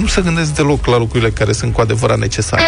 nu 0.00 0.06
se 0.06 0.20
gândesc 0.20 0.54
deloc 0.54 0.86
la 0.86 0.98
lucrurile 0.98 1.30
care 1.30 1.52
sunt 1.52 1.72
cu 1.72 1.80
adevărat 1.80 2.18
necesare. 2.18 2.62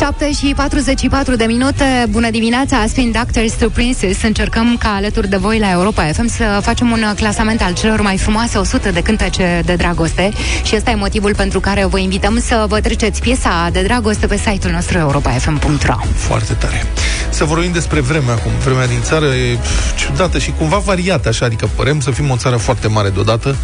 FM. 0.00 0.07
7 0.18 0.46
și 0.46 0.54
44 0.56 1.36
de 1.36 1.44
minute. 1.44 2.06
Bună 2.08 2.30
dimineața, 2.30 2.84
Spin 2.88 3.10
Doctors 3.12 3.52
to 3.52 3.68
Princess. 3.68 4.22
Încercăm 4.22 4.76
ca 4.78 4.88
alături 4.88 5.28
de 5.28 5.36
voi 5.36 5.58
la 5.58 5.70
Europa 5.70 6.02
FM 6.02 6.26
să 6.26 6.58
facem 6.62 6.90
un 6.90 7.04
clasament 7.16 7.62
al 7.62 7.74
celor 7.74 8.00
mai 8.00 8.16
frumoase 8.16 8.58
100 8.58 8.90
de 8.90 9.00
cântece 9.00 9.62
de 9.64 9.74
dragoste 9.74 10.30
și 10.62 10.76
ăsta 10.76 10.90
e 10.90 10.94
motivul 10.94 11.34
pentru 11.34 11.60
care 11.60 11.84
vă 11.84 11.98
invităm 11.98 12.40
să 12.40 12.64
vă 12.68 12.80
treceți 12.80 13.20
piesa 13.20 13.68
de 13.72 13.82
dragoste 13.82 14.26
pe 14.26 14.36
site-ul 14.36 14.72
nostru 14.72 14.98
europafm.ro 14.98 15.96
Foarte 16.14 16.52
tare. 16.52 16.86
Să 17.30 17.44
vorbim 17.44 17.72
despre 17.72 18.00
vremea 18.00 18.34
acum. 18.34 18.52
Vremea 18.64 18.86
din 18.86 19.00
țară 19.02 19.26
e 19.26 19.54
pf, 19.54 19.96
ciudată 19.96 20.38
și 20.38 20.52
cumva 20.58 20.76
variată 20.78 21.28
așa, 21.28 21.44
adică 21.44 21.68
părem 21.74 22.00
să 22.00 22.10
fim 22.10 22.30
o 22.30 22.36
țară 22.36 22.56
foarte 22.56 22.88
mare 22.88 23.08
deodată. 23.08 23.56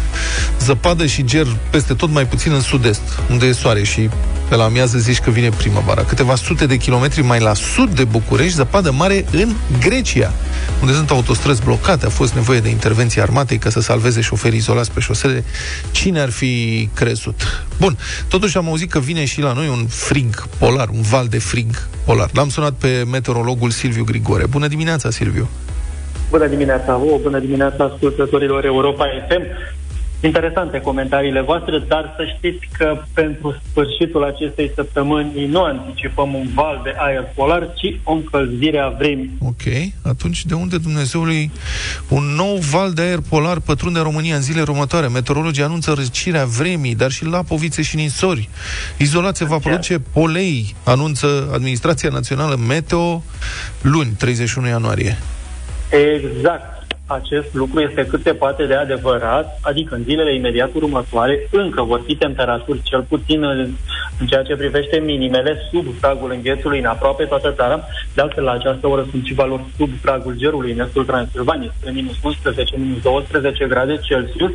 Zăpadă 0.59 1.05
și 1.05 1.23
ger 1.23 1.47
peste 1.69 1.93
tot 1.93 2.09
mai 2.09 2.27
puțin 2.27 2.51
în 2.51 2.61
sud-est, 2.61 3.01
unde 3.29 3.45
e 3.45 3.51
soare 3.51 3.83
și 3.83 4.09
pe 4.49 4.55
la 4.55 4.63
amiază 4.63 4.97
zici 4.97 5.19
că 5.19 5.29
vine 5.29 5.49
primăvara. 5.49 6.03
Câteva 6.03 6.35
sute 6.45 6.65
de 6.65 6.77
kilometri 6.77 7.21
mai 7.21 7.39
la 7.39 7.53
sud 7.53 7.89
de 7.89 8.03
București, 8.03 8.53
zăpadă 8.53 8.91
mare 8.91 9.25
în 9.31 9.49
Grecia, 9.79 10.33
unde 10.81 10.93
sunt 10.93 11.09
autostrăzi 11.09 11.63
blocate. 11.63 12.05
A 12.05 12.09
fost 12.09 12.33
nevoie 12.33 12.59
de 12.59 12.69
intervenție 12.69 13.21
armatei 13.21 13.57
ca 13.57 13.69
să 13.69 13.81
salveze 13.81 14.21
șoferii 14.21 14.57
izolați 14.57 14.91
pe 14.91 14.99
șosele. 14.99 15.43
Cine 15.91 16.19
ar 16.19 16.29
fi 16.29 16.89
crezut? 16.93 17.41
Bun, 17.79 17.97
totuși 18.27 18.57
am 18.57 18.67
auzit 18.67 18.91
că 18.91 18.99
vine 18.99 19.25
și 19.25 19.41
la 19.41 19.53
noi 19.53 19.67
un 19.67 19.85
frig 19.87 20.47
polar, 20.57 20.89
un 20.89 21.01
val 21.01 21.27
de 21.27 21.39
frig 21.39 21.87
polar. 22.05 22.29
L-am 22.33 22.49
sunat 22.49 22.73
pe 22.73 23.03
meteorologul 23.11 23.69
Silviu 23.69 24.03
Grigore. 24.03 24.45
Bună 24.45 24.67
dimineața, 24.67 25.09
Silviu! 25.09 25.49
Bună 26.29 26.47
dimineața, 26.47 26.95
o 26.95 27.17
bună 27.17 27.39
dimineața 27.39 27.83
ascultătorilor 27.83 28.65
Europa 28.65 29.05
FM. 29.27 29.43
Interesante 30.19 30.81
comentariile 30.81 31.41
voastre, 31.41 31.83
dar 31.87 32.13
să 32.17 32.23
știți 32.37 32.69
că 32.77 33.01
pentru 33.13 33.55
sfârșitul 33.69 34.23
acestei 34.23 34.71
săptămâni 34.75 35.45
nu 35.45 35.63
anticipăm 35.63 36.33
un 36.33 36.47
val 36.53 36.81
de 36.83 36.93
aer 36.97 37.25
polar, 37.35 37.73
ci 37.75 37.99
o 38.03 38.11
încălzire 38.11 38.79
a 38.79 38.89
vremii. 38.89 39.31
Ok, 39.39 39.61
atunci 40.03 40.45
de 40.45 40.53
unde 40.53 40.77
Dumnezeului 40.77 41.51
un 42.09 42.23
nou 42.23 42.55
val 42.55 42.93
de 42.93 43.01
aer 43.01 43.19
polar 43.29 43.59
pătrunde 43.59 43.99
România 43.99 44.35
în 44.35 44.41
zilele 44.41 44.61
următoare? 44.61 45.07
Meteorologii 45.07 45.63
anunță 45.63 45.93
răcirea 45.93 46.45
vremii, 46.45 46.95
dar 46.95 47.11
și 47.11 47.25
lapovițe 47.25 47.81
și 47.81 47.95
ninsori. 47.95 48.49
Izolație 48.97 49.45
va 49.45 49.57
produce 49.57 49.99
polei, 50.13 50.75
anunță 50.83 51.49
Administrația 51.53 52.09
Națională 52.09 52.55
Meteo 52.67 53.23
luni, 53.81 54.09
31 54.17 54.67
ianuarie. 54.67 55.17
Exact 55.89 56.74
acest 57.07 57.53
lucru 57.53 57.79
este 57.79 58.05
cât 58.05 58.21
se 58.23 58.33
poate 58.33 58.65
de 58.65 58.73
adevărat, 58.73 59.59
adică 59.61 59.95
în 59.95 60.03
zilele 60.03 60.35
imediat 60.35 60.73
următoare 60.73 61.47
încă 61.51 61.81
vor 61.81 62.01
fi 62.05 62.15
temperaturi, 62.15 62.81
cel 62.83 63.01
puțin 63.01 63.43
în, 63.43 63.69
în 64.19 64.27
ceea 64.27 64.43
ce 64.43 64.55
privește 64.55 64.99
minimele, 64.99 65.57
sub 65.71 65.85
pragul 65.85 66.31
înghețului 66.31 66.79
în 66.79 66.85
aproape 66.85 67.23
toată 67.23 67.51
țara. 67.51 67.83
De 68.13 68.21
altfel, 68.21 68.43
la 68.43 68.51
această 68.51 68.87
oră 68.87 69.05
sunt 69.11 69.25
și 69.25 69.33
valori 69.33 69.63
sub 69.77 69.89
pragul 70.01 70.37
gerului 70.37 70.71
în 70.71 70.79
estul 70.79 71.05
Transilvaniei, 71.05 71.71
spre 71.77 71.91
minus 71.91 72.15
11, 72.23 72.77
minus 72.77 73.01
12 73.01 73.67
grade 73.67 73.99
Celsius, 74.03 74.51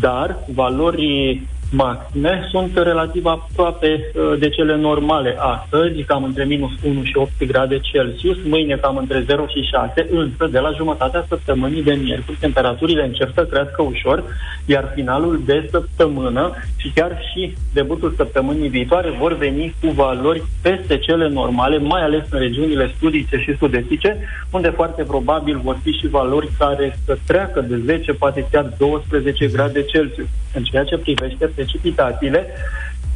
dar 0.00 0.38
valorii 0.54 1.48
maxime 1.70 2.48
sunt 2.50 2.76
relativ 2.76 3.26
aproape 3.26 4.12
uh, 4.14 4.38
de 4.38 4.48
cele 4.48 4.76
normale 4.76 5.36
astăzi, 5.38 6.02
cam 6.02 6.24
între 6.24 6.44
minus 6.44 6.70
1 6.82 7.02
și 7.02 7.16
8 7.16 7.44
grade 7.46 7.78
Celsius, 7.78 8.36
mâine 8.44 8.76
cam 8.76 8.96
între 8.96 9.24
0 9.26 9.46
și 9.46 9.62
6, 9.62 10.06
însă 10.10 10.46
de 10.46 10.58
la 10.58 10.70
jumătatea 10.76 11.24
săptămânii 11.28 11.82
de 11.82 11.92
miercuri 11.92 12.36
temperaturile 12.40 13.04
încep 13.04 13.34
să 13.34 13.44
crească 13.44 13.82
ușor, 13.82 14.24
iar 14.64 14.92
finalul 14.94 15.42
de 15.44 15.68
săptămână 15.70 16.52
și 16.76 16.90
chiar 16.94 17.18
și 17.32 17.54
debutul 17.72 18.12
săptămânii 18.16 18.68
viitoare 18.68 19.10
vor 19.18 19.36
veni 19.36 19.74
cu 19.80 19.90
valori 19.90 20.42
peste 20.62 20.98
cele 20.98 21.28
normale, 21.28 21.78
mai 21.78 22.02
ales 22.02 22.22
în 22.30 22.38
regiunile 22.38 22.92
studice 22.96 23.36
și 23.36 23.56
sudestice, 23.56 24.18
unde 24.50 24.68
foarte 24.68 25.02
probabil 25.02 25.60
vor 25.62 25.78
fi 25.82 25.90
și 25.90 26.06
valori 26.08 26.48
care 26.58 26.98
să 27.04 27.18
treacă 27.26 27.60
de 27.60 27.76
10, 27.84 28.12
poate 28.12 28.46
chiar 28.50 28.72
12 28.78 29.46
grade 29.46 29.82
Celsius. 29.82 30.26
În 30.54 30.62
ceea 30.62 30.84
ce 30.84 30.96
privește 30.98 31.50
precipitațiile, 31.60 32.46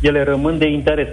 ele 0.00 0.22
rămân 0.22 0.58
de 0.58 0.68
interes. 0.68 1.08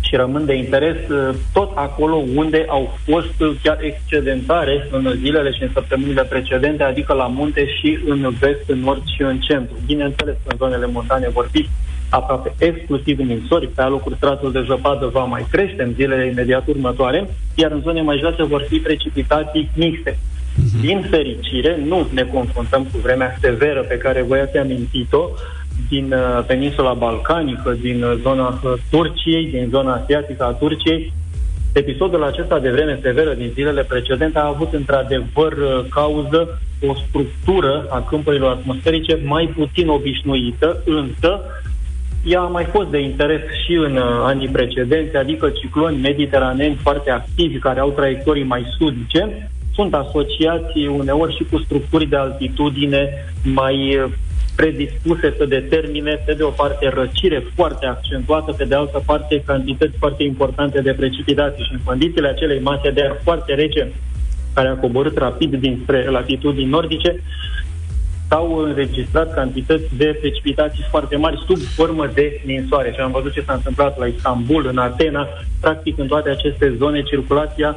Și 0.00 0.16
rămân 0.16 0.44
de 0.44 0.54
interes 0.54 0.96
uh, 1.08 1.34
tot 1.52 1.70
acolo 1.74 2.16
unde 2.34 2.64
au 2.68 2.98
fost 3.04 3.58
chiar 3.62 3.78
excedentare 3.80 4.88
în 4.90 5.12
zilele 5.22 5.52
și 5.52 5.62
în 5.62 5.70
săptămânile 5.72 6.24
precedente, 6.24 6.82
adică 6.82 7.12
la 7.12 7.26
munte 7.26 7.66
și 7.66 7.98
în 8.06 8.34
vest, 8.40 8.64
în 8.66 8.78
nord 8.78 9.02
și 9.14 9.22
în 9.22 9.38
centru. 9.38 9.76
Bineînțeles, 9.86 10.34
în 10.48 10.56
zonele 10.56 10.86
montane 10.86 11.28
vor 11.28 11.48
fi 11.52 11.68
aproape 12.08 12.52
exclusiv 12.58 13.18
ninsori, 13.18 13.68
pe 13.68 13.82
alocuri 13.82 14.16
stratul 14.16 14.52
de 14.52 14.64
zăpadă 14.66 15.06
va 15.06 15.24
mai 15.24 15.46
crește 15.50 15.82
în 15.82 15.92
zilele 15.94 16.26
imediat 16.26 16.66
următoare, 16.66 17.28
iar 17.54 17.70
în 17.70 17.80
zone 17.80 18.02
mai 18.02 18.18
joase 18.18 18.42
vor 18.42 18.64
fi 18.68 18.76
precipitații 18.78 19.70
mixte. 19.76 20.18
Mhm. 20.56 20.80
Din 20.80 21.06
fericire, 21.10 21.78
nu 21.86 22.06
ne 22.14 22.22
confruntăm 22.22 22.82
cu 22.82 22.98
vremea 22.98 23.36
severă 23.40 23.80
pe 23.80 23.96
care 23.96 24.22
voi 24.22 24.40
ați 24.40 24.56
amintit-o, 24.56 25.28
din 25.88 26.12
uh, 26.12 26.44
peninsula 26.46 26.92
balcanică, 26.92 27.76
din 27.80 28.02
uh, 28.02 28.18
zona 28.22 28.60
uh, 28.64 28.72
Turciei, 28.90 29.50
din 29.50 29.68
zona 29.70 29.92
asiatică 29.92 30.44
a 30.44 30.50
Turciei. 30.50 31.12
Episodul 31.72 32.24
acesta 32.24 32.58
de 32.58 32.70
vreme 32.70 32.98
severă 33.02 33.34
din 33.34 33.50
zilele 33.54 33.82
precedente 33.82 34.38
a 34.38 34.46
avut 34.46 34.72
într-adevăr 34.72 35.54
cauză 35.90 36.60
o 36.86 36.94
structură 36.94 37.86
a 37.88 38.00
câmpurilor 38.08 38.50
atmosferice 38.50 39.18
mai 39.24 39.54
puțin 39.56 39.88
obișnuită, 39.88 40.82
însă 40.84 41.40
ea 42.24 42.40
a 42.40 42.46
mai 42.46 42.64
fost 42.64 42.88
de 42.88 42.98
interes 42.98 43.40
și 43.64 43.72
în 43.72 43.96
uh, 43.96 44.02
anii 44.22 44.48
precedenți, 44.48 45.16
adică 45.16 45.48
cicloni 45.48 46.00
mediteraneni 46.00 46.78
foarte 46.82 47.10
activi 47.10 47.58
care 47.58 47.80
au 47.80 47.90
traiectorii 47.90 48.44
mai 48.44 48.64
sudice, 48.78 49.50
sunt 49.74 49.94
asociați 49.94 50.86
uneori 50.86 51.36
și 51.36 51.44
cu 51.50 51.58
structuri 51.58 52.06
de 52.06 52.16
altitudine 52.16 53.08
mai 53.42 54.00
predispuse 54.56 55.34
să 55.38 55.44
determine, 55.44 56.22
pe 56.26 56.34
de 56.34 56.42
o 56.42 56.48
parte, 56.48 56.88
răcire 56.88 57.44
foarte 57.54 57.86
accentuată, 57.86 58.52
pe 58.52 58.64
de 58.64 58.74
altă 58.74 59.02
parte, 59.06 59.42
cantități 59.46 59.96
foarte 59.98 60.22
importante 60.22 60.80
de 60.80 60.92
precipitații. 60.92 61.64
Și 61.64 61.72
în 61.72 61.80
condițiile 61.84 62.28
acelei 62.28 62.60
mase 62.60 62.90
de 62.90 63.00
aer 63.00 63.20
foarte 63.22 63.54
rece, 63.54 63.92
care 64.54 64.68
a 64.68 64.74
coborât 64.74 65.16
rapid 65.16 65.54
dinspre 65.54 66.10
latitudini 66.10 66.70
nordice, 66.70 67.20
s-au 68.28 68.54
înregistrat 68.54 69.34
cantități 69.34 69.96
de 69.96 70.16
precipitații 70.20 70.84
foarte 70.90 71.16
mari 71.16 71.42
sub 71.46 71.58
formă 71.58 72.10
de 72.14 72.40
ninsoare. 72.44 72.92
Și 72.92 73.00
am 73.00 73.10
văzut 73.10 73.32
ce 73.32 73.42
s-a 73.42 73.52
întâmplat 73.52 73.98
la 73.98 74.06
Istanbul, 74.06 74.66
în 74.66 74.78
Atena, 74.78 75.28
practic 75.60 75.98
în 75.98 76.06
toate 76.06 76.30
aceste 76.30 76.74
zone 76.78 77.02
circulația 77.02 77.76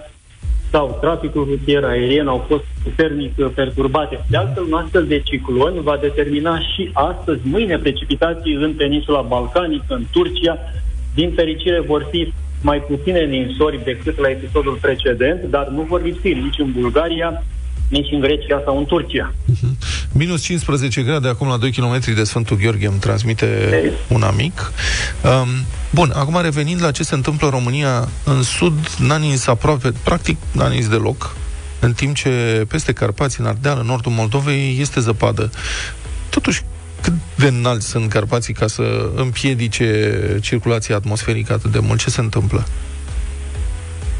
sau 0.72 0.98
traficul 1.02 1.44
rutier 1.44 1.84
aerien 1.84 2.28
au 2.28 2.46
fost 2.48 2.64
puternic 2.84 3.32
uh, 3.38 3.48
perturbate. 3.56 4.26
De 4.30 4.38
altfel, 4.38 4.64
un 4.64 4.74
astfel 4.74 5.06
de 5.06 5.20
ciclon 5.20 5.82
va 5.82 5.98
determina 6.02 6.60
și 6.60 6.90
astăzi, 6.94 7.40
mâine, 7.44 7.78
precipitații 7.78 8.54
în 8.54 8.74
peninsula 8.74 9.22
balcanică, 9.22 9.94
în 9.94 10.04
Turcia. 10.12 10.58
Din 11.16 11.32
fericire 11.36 11.80
vor 11.80 12.08
fi 12.12 12.34
mai 12.62 12.80
puține 12.82 13.26
ninsori 13.26 13.84
decât 13.84 14.20
la 14.20 14.30
episodul 14.30 14.78
precedent, 14.82 15.44
dar 15.44 15.68
nu 15.68 15.82
vor 15.82 16.04
lipsi 16.04 16.28
nici 16.28 16.60
în 16.60 16.72
Bulgaria, 16.72 17.44
nici 17.90 18.12
în 18.12 18.20
Grecia 18.20 18.62
sau 18.66 18.78
în 18.78 18.86
Turcia. 18.86 19.34
Uh-huh. 19.52 19.70
Minus 20.12 20.42
15 20.42 21.02
grade 21.02 21.28
acum 21.28 21.48
la 21.48 21.58
2 21.58 21.72
km 21.72 22.14
de 22.16 22.24
Sfântul 22.24 22.58
Gheorghe 22.58 22.88
îmi 22.88 23.00
transmite 23.00 23.70
Ei. 23.84 23.92
un 24.08 24.22
amic. 24.22 24.72
Um, 25.24 25.48
bun, 25.90 26.12
acum 26.16 26.42
revenind 26.42 26.82
la 26.82 26.92
ce 26.92 27.04
se 27.04 27.16
întâmplă 27.16 27.48
în 27.48 27.54
România, 27.54 28.10
în 28.24 28.44
sud 28.44 28.74
n-a 29.00 29.18
nins 29.18 29.48
aproape, 29.48 29.92
practic 30.04 30.38
n-a 30.52 30.68
nins 30.68 30.88
deloc, 30.88 31.36
în 31.80 31.94
timp 31.94 32.16
ce 32.16 32.66
peste 32.68 32.94
Carpați, 32.94 33.40
în 33.40 33.46
Ardeal, 33.46 33.80
în 33.80 33.86
nordul 33.86 34.12
Moldovei, 34.12 34.78
este 34.80 35.00
zăpadă. 35.00 35.52
Totuși, 36.30 36.62
cât 37.02 37.14
de 37.36 37.48
înalți 37.48 37.88
sunt 37.88 38.10
Carpații 38.10 38.54
ca 38.54 38.68
să 38.68 39.10
împiedice 39.16 40.40
circulația 40.42 40.96
atmosferică 40.96 41.54
atât 41.54 41.72
de 41.72 41.80
mult? 41.80 42.00
Ce 42.00 42.10
se 42.10 42.22
întâmplă? 42.22 42.66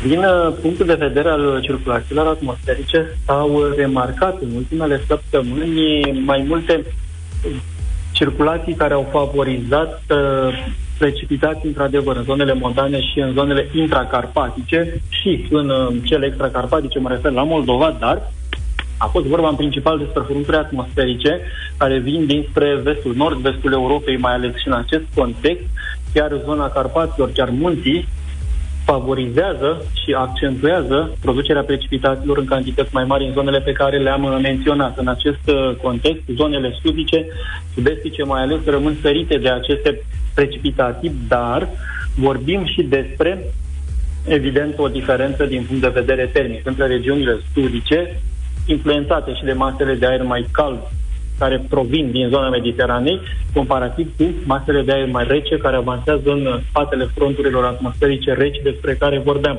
Din 0.08 0.20
uh, 0.20 0.54
punctul 0.62 0.86
de 0.86 0.94
vedere 0.94 1.30
al 1.30 1.62
circulațiilor 1.62 2.28
atmosferice, 2.28 3.18
s-au 3.26 3.74
remarcat 3.76 4.42
în 4.42 4.56
ultimele 4.56 5.02
săptămâni 5.08 6.02
mai 6.26 6.46
multe 6.48 6.86
circulații 8.12 8.74
care 8.74 8.94
au 8.94 9.08
favorizat 9.12 10.04
uh, 10.10 10.18
precipitații, 10.98 11.68
într-adevăr, 11.68 12.16
în 12.16 12.24
zonele 12.24 12.54
montane 12.54 13.02
și 13.02 13.20
în 13.20 13.34
zonele 13.34 13.70
intracarpatice 13.74 15.02
și 15.10 15.48
în 15.50 15.70
uh, 15.70 15.96
cele 16.04 16.26
extracarpatice, 16.26 17.00
mă 17.00 17.10
refer 17.10 17.32
la 17.32 17.44
Moldova, 17.44 17.96
dar 18.00 18.32
a 18.98 19.06
fost 19.06 19.26
vorba 19.26 19.50
în 19.50 19.56
principal 19.56 19.98
despre 19.98 20.22
furtunturi 20.26 20.58
atmosferice 20.58 21.40
care 21.78 21.98
vin 21.98 22.26
dinspre 22.26 22.80
vestul, 22.84 23.16
nord-vestul 23.16 23.72
Europei, 23.72 24.18
mai 24.18 24.34
ales 24.34 24.56
și 24.56 24.68
în 24.68 24.74
acest 24.74 25.04
context, 25.16 25.64
chiar 26.14 26.32
zona 26.44 26.70
Carpaților, 26.70 27.32
chiar 27.32 27.50
munții, 27.50 28.08
favorizează 28.86 29.86
și 30.04 30.14
accentuează 30.14 31.18
producerea 31.22 31.64
precipitațiilor 31.64 32.38
în 32.38 32.46
cantități 32.46 32.94
mai 32.94 33.04
mari 33.04 33.26
în 33.26 33.34
zonele 33.34 33.60
pe 33.60 33.72
care 33.72 33.98
le-am 33.98 34.40
menționat. 34.42 34.98
În 34.98 35.08
acest 35.08 35.48
uh, 35.48 35.76
context, 35.82 36.22
zonele 36.36 36.76
sudice, 36.82 37.26
sudestice 37.74 38.24
mai 38.24 38.42
ales, 38.42 38.60
rămân 38.66 38.96
sărite 39.02 39.38
de 39.38 39.50
aceste 39.50 40.02
precipitații, 40.36 41.12
dar 41.28 41.70
vorbim 42.16 42.66
și 42.66 42.84
despre 42.84 43.54
evident 44.26 44.78
o 44.78 44.88
diferență 44.88 45.46
din 45.46 45.64
punct 45.68 45.82
de 45.82 46.00
vedere 46.00 46.30
termic 46.34 46.66
între 46.68 46.88
regiunile 46.88 47.38
sudice, 47.54 48.20
influențate 48.66 49.34
și 49.34 49.44
de 49.44 49.54
masele 49.54 49.94
de 49.94 50.06
aer 50.06 50.24
mai 50.24 50.48
cald 50.52 50.80
care 51.40 51.66
provin 51.70 52.12
din 52.12 52.28
zona 52.28 52.50
Mediteranei, 52.50 53.20
comparativ 53.54 54.08
cu 54.18 54.24
masele 54.46 54.82
de 54.82 54.92
aer 54.92 55.08
mai 55.12 55.26
rece 55.28 55.58
care 55.58 55.76
avansează 55.76 56.32
în 56.32 56.60
spatele 56.70 57.10
fronturilor 57.16 57.66
atmosferice 57.66 58.34
reci 58.34 58.60
despre 58.64 58.94
care 58.94 59.20
vorbeam. 59.20 59.58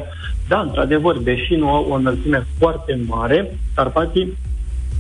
Da, 0.49 0.61
într-adevăr, 0.61 1.18
deși 1.18 1.54
nu 1.54 1.68
au 1.68 1.87
o 1.90 1.95
înălțime 1.95 2.47
foarte 2.59 2.99
mare, 3.06 3.50
Carpații 3.75 4.37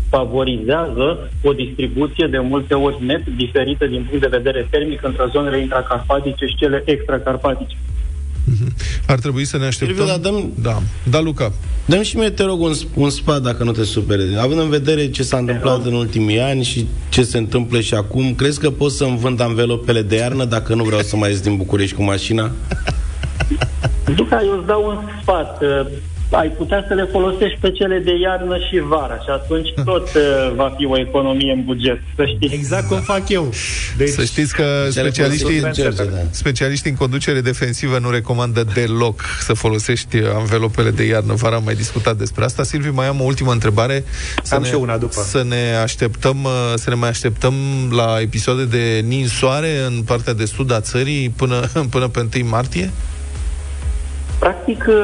favorizează 0.08 1.30
o 1.42 1.52
distribuție 1.52 2.26
de 2.26 2.38
multe 2.38 2.74
ori 2.74 3.04
net 3.04 3.26
diferită 3.26 3.86
din 3.86 4.06
punct 4.08 4.20
de 4.20 4.36
vedere 4.36 4.66
termic 4.70 5.02
între 5.02 5.24
zonele 5.30 5.58
intracarpatice 5.60 6.46
și 6.46 6.56
cele 6.56 6.82
extracarpatice. 6.84 7.76
Mhm. 8.48 8.74
Ar 9.06 9.18
trebui 9.18 9.44
să 9.44 9.58
ne 9.58 9.66
așteptăm... 9.66 9.96
Silviu, 9.96 10.12
da, 10.12 10.30
dăm... 10.30 10.52
da, 10.62 10.82
da, 11.10 11.20
Luca. 11.20 11.52
Dăm 11.86 12.02
și 12.02 12.16
mie, 12.16 12.30
te 12.30 12.42
rog, 12.42 12.60
un, 12.60 12.72
un 12.94 13.10
spat, 13.10 13.42
dacă 13.42 13.64
nu 13.64 13.72
te 13.72 13.84
supere. 13.84 14.22
Având 14.38 14.60
în 14.60 14.68
vedere 14.68 15.10
ce 15.10 15.22
s-a 15.22 15.36
întâmplat 15.36 15.84
în 15.84 15.92
ultimii 15.92 16.40
ani 16.40 16.64
și 16.64 16.86
ce 17.08 17.22
se 17.22 17.38
întâmplă 17.38 17.80
și 17.80 17.94
acum, 17.94 18.34
crezi 18.34 18.60
că 18.60 18.70
pot 18.70 18.90
să-mi 18.90 19.18
vând 19.18 19.40
anvelopele 19.40 20.02
de 20.02 20.16
iarnă 20.16 20.44
dacă 20.44 20.74
nu 20.74 20.84
vreau 20.84 21.00
să 21.00 21.16
mai 21.16 21.30
ies 21.30 21.40
din 21.40 21.56
București 21.56 21.96
cu 21.96 22.02
mașina? 22.02 22.50
Luca, 24.16 24.42
eu 24.44 24.58
îți 24.58 24.66
dau 24.66 24.84
un 24.86 24.98
sfat. 25.22 25.62
Ai 26.30 26.48
putea 26.48 26.84
să 26.88 26.94
le 26.94 27.08
folosești 27.12 27.58
pe 27.60 27.70
cele 27.70 27.98
de 27.98 28.12
iarnă 28.22 28.56
și 28.58 28.78
vara 28.88 29.14
și 29.14 29.30
atunci 29.30 29.68
tot 29.90 30.08
uh, 30.14 30.52
va 30.54 30.74
fi 30.76 30.86
o 30.86 30.98
economie 30.98 31.52
în 31.52 31.64
buget, 31.64 32.00
să 32.16 32.24
știi. 32.24 32.50
Exact 32.52 32.88
cum 32.88 33.00
fac 33.00 33.28
eu. 33.28 33.52
Deci, 33.96 34.08
să 34.08 34.24
știți 34.24 34.54
că 34.54 34.64
specialiștii, 34.90 35.60
George, 35.60 36.04
da. 36.04 36.18
specialiștii 36.30 36.90
în 36.90 36.96
conducere 36.96 37.40
defensivă 37.40 37.98
nu 37.98 38.10
recomandă 38.10 38.64
deloc 38.74 39.24
să 39.40 39.52
folosești 39.52 40.16
anvelopele 40.34 40.90
de 40.90 41.04
iarnă. 41.04 41.34
Vara 41.34 41.56
am 41.56 41.64
mai 41.64 41.74
discutat 41.74 42.16
despre 42.16 42.44
asta. 42.44 42.62
Silviu, 42.62 42.92
mai 42.92 43.06
am 43.06 43.20
o 43.20 43.24
ultimă 43.24 43.52
întrebare. 43.52 44.04
Să 44.42 44.54
Am 44.54 44.62
ne, 44.62 44.68
și 44.68 44.74
eu 44.74 44.80
una 44.80 44.96
după. 44.96 45.20
Să 45.20 45.44
ne 45.48 45.76
așteptăm, 45.82 46.44
uh, 46.44 46.50
să 46.74 46.90
ne 46.90 46.96
mai 46.96 47.08
așteptăm 47.08 47.54
la 47.90 48.20
episoade 48.20 48.64
de 48.64 49.04
ninsoare 49.06 49.68
în 49.86 50.02
partea 50.02 50.32
de 50.32 50.44
sud 50.44 50.72
a 50.72 50.80
țării 50.80 51.30
până, 51.36 51.60
până 51.94 52.08
pe 52.08 52.28
1 52.40 52.48
martie? 52.48 52.90
Practic, 54.38 54.84
uh, 54.88 54.94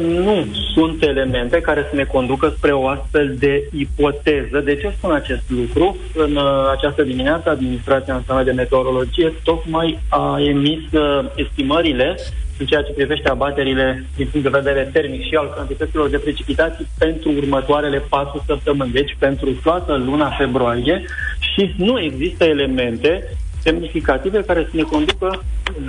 nu 0.00 0.46
sunt 0.74 1.02
elemente 1.02 1.60
care 1.60 1.86
să 1.90 1.96
ne 1.96 2.04
conducă 2.04 2.54
spre 2.56 2.72
o 2.72 2.88
astfel 2.88 3.34
de 3.38 3.68
ipoteză. 3.72 4.60
De 4.64 4.76
ce 4.76 4.92
spun 4.96 5.12
acest 5.12 5.42
lucru? 5.48 5.96
În 6.14 6.36
uh, 6.36 6.70
această 6.76 7.02
dimineață, 7.02 7.50
Administrația 7.50 8.14
Națională 8.14 8.44
de 8.44 8.50
Meteorologie 8.52 9.32
tocmai 9.42 9.98
a 10.08 10.36
emis 10.40 10.92
uh, 10.92 11.24
estimările 11.34 12.16
în 12.58 12.66
ceea 12.66 12.82
ce 12.82 12.92
privește 12.92 13.28
abaterile 13.28 14.04
din 14.16 14.28
punct 14.30 14.50
de 14.50 14.58
vedere 14.58 14.90
termic 14.92 15.22
și 15.22 15.34
al 15.34 15.52
cantităților 15.56 16.08
de 16.08 16.18
precipitații 16.18 16.86
pentru 16.98 17.32
următoarele 17.36 18.02
patru 18.08 18.42
săptămâni, 18.46 18.92
deci 18.92 19.16
pentru 19.18 19.50
toată 19.62 20.02
luna 20.06 20.30
februarie 20.38 21.04
și 21.38 21.74
nu 21.76 22.00
există 22.00 22.44
elemente 22.44 23.36
semnificative 23.66 24.40
care 24.42 24.62
să 24.70 24.76
ne 24.76 24.82
conducă 24.82 25.42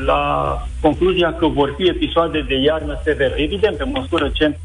la 0.05 0.22
concluzia 0.81 1.34
că 1.34 1.48
vor 1.48 1.74
fi 1.77 1.88
episoade 1.88 2.46
de 2.48 2.55
iarnă 2.55 3.01
severă. 3.03 3.34
Evident, 3.38 3.77
pe 3.77 3.84
măsură 3.84 4.29
ce 4.34 4.57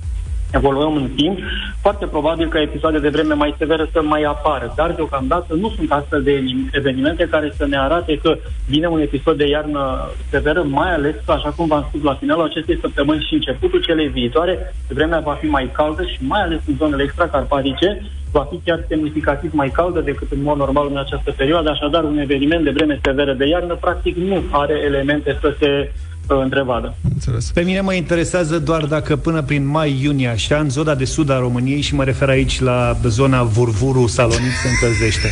evoluăm 0.52 0.94
în 0.94 1.08
timp, 1.16 1.38
foarte 1.80 2.06
probabil 2.06 2.48
că 2.48 2.58
episoade 2.58 2.98
de 2.98 3.08
vreme 3.08 3.34
mai 3.34 3.54
severă 3.58 3.88
să 3.92 4.02
mai 4.02 4.22
apară, 4.22 4.72
dar 4.76 4.90
deocamdată 4.90 5.54
nu 5.54 5.68
sunt 5.76 5.92
astfel 5.92 6.22
de 6.22 6.44
evenimente 6.72 7.28
care 7.30 7.52
să 7.56 7.66
ne 7.66 7.78
arate 7.78 8.18
că 8.22 8.36
vine 8.68 8.86
un 8.86 9.00
episod 9.00 9.36
de 9.36 9.48
iarnă 9.48 10.10
severă, 10.30 10.62
mai 10.62 10.94
ales 10.94 11.14
că, 11.24 11.32
așa 11.32 11.50
cum 11.50 11.66
v-am 11.66 11.84
spus 11.88 12.02
la 12.02 12.14
finalul 12.14 12.44
acestei 12.44 12.78
săptămâni 12.80 13.26
și 13.28 13.34
începutul 13.34 13.82
celei 13.82 14.08
viitoare, 14.08 14.74
vremea 14.88 15.20
va 15.20 15.32
fi 15.32 15.46
mai 15.46 15.70
caldă 15.72 16.02
și 16.02 16.18
mai 16.20 16.42
ales 16.42 16.60
în 16.66 16.74
zonele 16.76 17.02
extracarpatice, 17.02 18.02
va 18.32 18.46
fi 18.50 18.60
chiar 18.64 18.84
semnificativ 18.88 19.52
mai 19.52 19.68
caldă 19.68 20.00
decât 20.00 20.30
în 20.30 20.42
mod 20.42 20.56
normal 20.56 20.86
în 20.90 20.96
această 20.96 21.34
perioadă, 21.36 21.70
așadar 21.70 22.04
un 22.04 22.18
eveniment 22.18 22.64
de 22.64 22.70
vreme 22.70 22.98
severă 23.02 23.32
de 23.32 23.46
iarnă 23.46 23.74
practic 23.74 24.16
nu 24.16 24.42
are 24.50 24.80
elemente 24.84 25.38
să 25.40 25.54
se 25.58 25.90
uh, 25.92 26.11
întrevadă. 26.26 26.94
Înțeles. 27.12 27.50
Pe 27.50 27.60
mine 27.60 27.80
mă 27.80 27.94
interesează 27.94 28.58
doar 28.58 28.84
dacă 28.84 29.16
până 29.16 29.42
prin 29.42 29.66
mai-iunie, 29.66 30.28
așa, 30.28 30.58
în 30.58 30.70
zona 30.70 30.94
de 30.94 31.04
sud 31.04 31.30
a 31.30 31.38
României, 31.38 31.80
și 31.80 31.94
mă 31.94 32.04
refer 32.04 32.28
aici 32.28 32.60
la 32.60 32.96
zona 33.04 33.42
Vurvuru, 33.42 34.06
Salonic, 34.06 34.52
se 34.62 34.68
încălzește. 34.68 35.28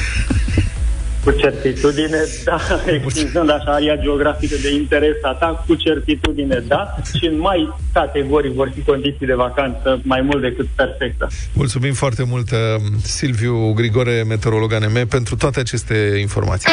Cu 1.24 1.30
certitudine, 1.30 2.18
da, 2.44 2.58
extinzând 3.04 3.50
așa 3.50 3.72
aria 3.72 3.96
geografică 3.96 4.54
de 4.62 4.72
interes 4.74 5.16
a 5.22 5.32
ta, 5.32 5.64
cu 5.66 5.74
certitudine, 5.74 6.64
da, 6.66 6.94
și 7.18 7.26
în 7.26 7.38
mai 7.38 7.74
categorii 7.92 8.52
vor 8.52 8.72
fi 8.74 8.80
condiții 8.80 9.26
de 9.26 9.34
vacanță 9.34 10.00
mai 10.02 10.20
mult 10.20 10.40
decât 10.40 10.66
perfectă. 10.74 11.28
Mulțumim 11.52 11.92
foarte 11.92 12.24
mult, 12.28 12.50
uh, 12.50 12.58
Silviu 13.02 13.72
Grigore, 13.72 14.24
meteorolog 14.28 14.72
ANM, 14.72 15.06
pentru 15.08 15.36
toate 15.36 15.60
aceste 15.60 16.16
informații. 16.20 16.70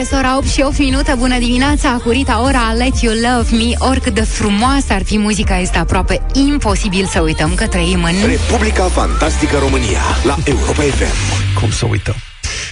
Este 0.00 0.14
ora 0.14 0.36
8 0.36 0.46
și 0.46 0.62
8 0.62 0.78
minute, 0.78 1.14
bună 1.18 1.38
dimineața, 1.38 2.00
cu 2.04 2.10
Rita 2.10 2.42
Ora, 2.42 2.72
Let 2.72 3.00
You 3.00 3.14
Love 3.14 3.56
Me, 3.56 3.74
oricât 3.78 4.14
de 4.14 4.20
frumoasă 4.20 4.92
ar 4.92 5.02
fi 5.02 5.18
muzica, 5.18 5.58
este 5.58 5.78
aproape 5.78 6.22
imposibil 6.32 7.06
să 7.06 7.20
uităm 7.20 7.54
că 7.54 7.66
trăim 7.66 8.04
în... 8.04 8.12
Republica 8.26 8.84
Fantastică 8.84 9.58
România 9.58 10.00
la 10.24 10.36
Europa 10.44 10.82
FM. 10.82 11.60
Cum 11.60 11.70
să 11.70 11.86
uităm? 11.86 12.14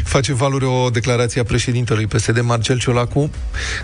Face 0.05 0.33
valuri 0.33 0.65
o 0.65 0.91
declarație 0.91 1.41
a 1.41 1.45
președintelui 1.45 2.07
PSD, 2.07 2.41
Marcel 2.41 2.79
Ciolacu. 2.79 3.31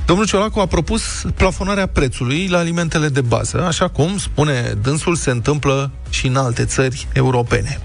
Domnul 0.07 0.27
Ciolacu 0.27 0.61
a 0.61 0.67
propus 0.67 1.03
plafonarea 1.35 1.87
prețului 1.87 2.47
la 2.49 2.59
alimentele 2.59 3.09
de 3.09 3.21
bază, 3.21 3.65
așa 3.67 3.89
cum, 3.89 4.19
spune 4.19 4.75
dânsul, 4.83 5.15
se 5.15 5.31
întâmplă 5.31 5.91
și 6.11 6.27
în 6.27 6.37
alte 6.37 6.65
țări 6.65 7.07
europene. 7.13 7.81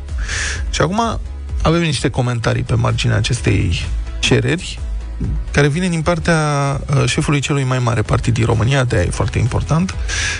Și 0.70 0.82
acum 0.82 1.20
avem 1.62 1.82
niște 1.82 2.10
comentarii 2.10 2.64
pe 2.64 2.74
marginea 2.74 3.16
acestei 3.18 3.86
cereri, 4.20 4.80
care 5.51 5.67
vine 5.67 5.89
din 5.89 6.01
partea 6.01 6.39
uh, 6.95 7.05
șefului 7.05 7.39
celui 7.39 7.63
mai 7.63 7.79
mare 7.79 8.01
partid 8.01 8.34
din 8.34 8.45
România, 8.45 8.84
de 8.84 9.03
e 9.07 9.10
foarte 9.10 9.39
important, 9.39 9.95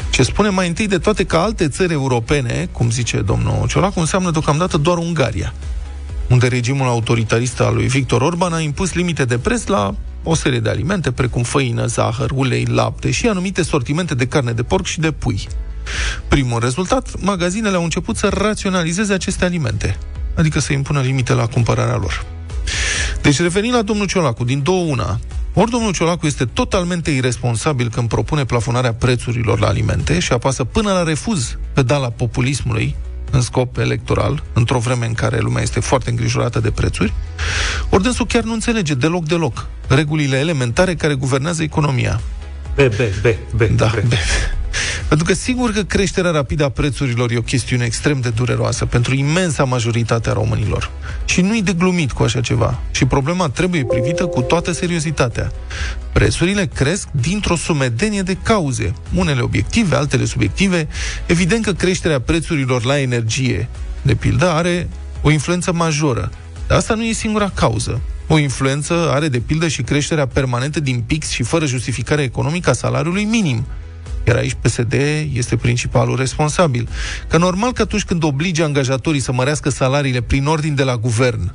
ce 0.10 0.24
spune 0.24 0.50
mai 0.50 0.68
întâi 0.68 0.88
de 0.88 0.98
toate 0.98 1.24
că 1.24 1.38
alte 1.38 1.68
țări 1.68 1.94
europene, 1.94 2.70
cum 2.72 2.90
zice 2.90 3.18
domnul 3.18 3.68
Ciolacu, 3.68 4.00
înseamnă 4.00 4.32
deocamdată 4.32 4.78
doar 4.78 4.98
Ungaria, 4.98 5.54
unde 6.30 6.48
regimul 6.48 6.88
autoritarist 6.88 7.60
al 7.60 7.74
lui 7.74 7.88
Victor 7.88 8.22
Orban 8.22 8.54
a 8.54 8.60
impus 8.60 8.94
limite 8.94 9.26
de 9.26 9.38
preț 9.38 9.66
la 9.66 9.96
o 10.24 10.36
serie 10.36 10.60
de 10.60 10.70
alimente, 10.70 11.12
precum 11.12 11.44
făină, 11.44 11.86
zahăr, 11.86 12.32
ulei, 12.34 12.66
lapte 12.66 13.12
și 13.12 13.28
anumite 13.28 13.64
sortimente 13.64 14.16
de 14.16 14.28
carne 14.28 14.52
de 14.52 14.64
porc 14.64 14.86
și 14.86 15.00
de 15.00 15.12
pui. 15.12 15.48
Primul 16.28 16.60
rezultat, 16.60 17.22
magazinele 17.22 17.76
au 17.76 17.84
început 17.84 18.18
să 18.18 18.30
raționalizeze 18.34 19.14
aceste 19.14 19.46
alimente, 19.46 19.98
adică 20.36 20.60
să 20.60 20.74
impună 20.74 21.02
limite 21.02 21.34
la 21.34 21.48
cumpărarea 21.48 21.96
lor. 21.96 22.26
Deci 23.22 23.40
revenind 23.40 23.74
la 23.74 23.82
domnul 23.82 24.08
Ciolacu, 24.08 24.44
din 24.44 24.64
două 24.64 24.84
una, 24.84 25.20
ori 25.54 25.72
domnul 25.72 25.94
Ciolacu 25.94 26.26
este 26.26 26.46
totalmente 26.46 27.12
irresponsabil 27.12 27.90
când 27.90 28.08
propune 28.08 28.46
plafonarea 28.46 28.94
prețurilor 28.94 29.60
la 29.60 29.68
alimente 29.68 30.20
și 30.20 30.32
apasă 30.32 30.64
până 30.64 30.92
la 30.92 31.04
refuz 31.04 31.58
pedala 31.74 32.10
populismului 32.10 32.96
în 33.32 33.42
scop 33.42 33.78
electoral, 33.78 34.44
într-o 34.54 34.80
vreme 34.80 35.06
în 35.06 35.14
care 35.14 35.40
lumea 35.40 35.62
este 35.62 35.80
foarte 35.80 36.10
îngrijorată 36.10 36.60
de 36.60 36.72
prețuri, 36.72 37.14
ori 37.90 38.04
dânsul 38.04 38.26
chiar 38.26 38.44
nu 38.44 38.54
înțelege 38.54 38.94
deloc, 38.94 39.26
deloc 39.26 39.66
regulile 39.88 40.38
elementare 40.38 40.96
care 40.96 41.14
guvernează 41.14 41.64
economia. 41.64 42.22
B, 42.76 42.80
B, 42.80 43.00
B, 43.22 43.28
B. 43.56 43.62
Da, 43.78 43.92
B. 43.96 44.08
B. 44.08 44.14
Pentru 45.08 45.26
că 45.26 45.34
sigur 45.34 45.72
că 45.72 45.82
creșterea 45.82 46.32
rapidă 46.32 46.64
a 46.64 46.70
prețurilor 46.70 47.32
e 47.32 47.38
o 47.38 47.42
chestiune 47.42 47.86
extrem 47.86 48.20
de 48.20 48.30
dureroasă 48.30 48.86
pentru 48.86 49.16
imensa 49.16 49.64
majoritate 49.64 50.30
a 50.30 50.34
românilor. 50.34 50.92
Și 51.26 51.42
nu-i 51.42 51.62
de 51.62 51.74
glumit 51.74 52.12
cu 52.12 52.24
așa 52.24 52.42
ceva. 52.42 52.80
Și 52.92 53.06
problema 53.06 53.50
trebuie 53.50 53.86
privită 53.86 54.26
cu 54.26 54.42
toată 54.42 54.72
seriozitatea. 54.72 55.52
Prețurile 56.12 56.66
cresc 56.66 57.08
dintr-o 57.12 57.56
sumedenie 57.56 58.22
de 58.22 58.38
cauze, 58.44 58.94
unele 59.14 59.42
obiective, 59.42 59.96
altele 59.96 60.26
subiective. 60.26 60.88
Evident 61.26 61.64
că 61.66 61.74
creșterea 61.74 62.22
prețurilor 62.22 62.84
la 62.84 63.00
energie, 63.00 63.68
de 64.02 64.16
pildă, 64.16 64.50
are 64.50 64.90
o 65.22 65.32
influență 65.32 65.74
majoră. 65.74 66.32
Dar 66.68 66.78
asta 66.78 66.94
nu 66.94 67.04
e 67.04 67.12
singura 67.12 67.52
cauză. 67.56 68.02
O 68.28 68.38
influență 68.38 69.12
are, 69.12 69.28
de 69.28 69.40
pildă, 69.40 69.68
și 69.68 69.82
creșterea 69.82 70.28
permanentă 70.28 70.80
din 70.80 71.02
pix 71.02 71.30
și 71.30 71.44
fără 71.44 71.66
justificare 71.66 72.22
economică 72.22 72.70
a 72.70 72.74
salariului 72.74 73.24
minim. 73.24 73.66
Iar 74.28 74.36
aici 74.36 74.58
PSD 74.62 74.94
este 75.34 75.56
principalul 75.56 76.16
responsabil. 76.16 76.90
Că 77.28 77.38
normal 77.38 77.72
că 77.72 77.82
atunci 77.82 78.04
când 78.04 78.24
oblige 78.24 78.64
angajatorii 78.64 79.20
să 79.20 79.32
mărească 79.32 79.70
salariile 79.70 80.22
prin 80.22 80.46
ordin 80.46 80.76
de 80.76 80.84
la 80.84 80.98
guvern, 80.98 81.54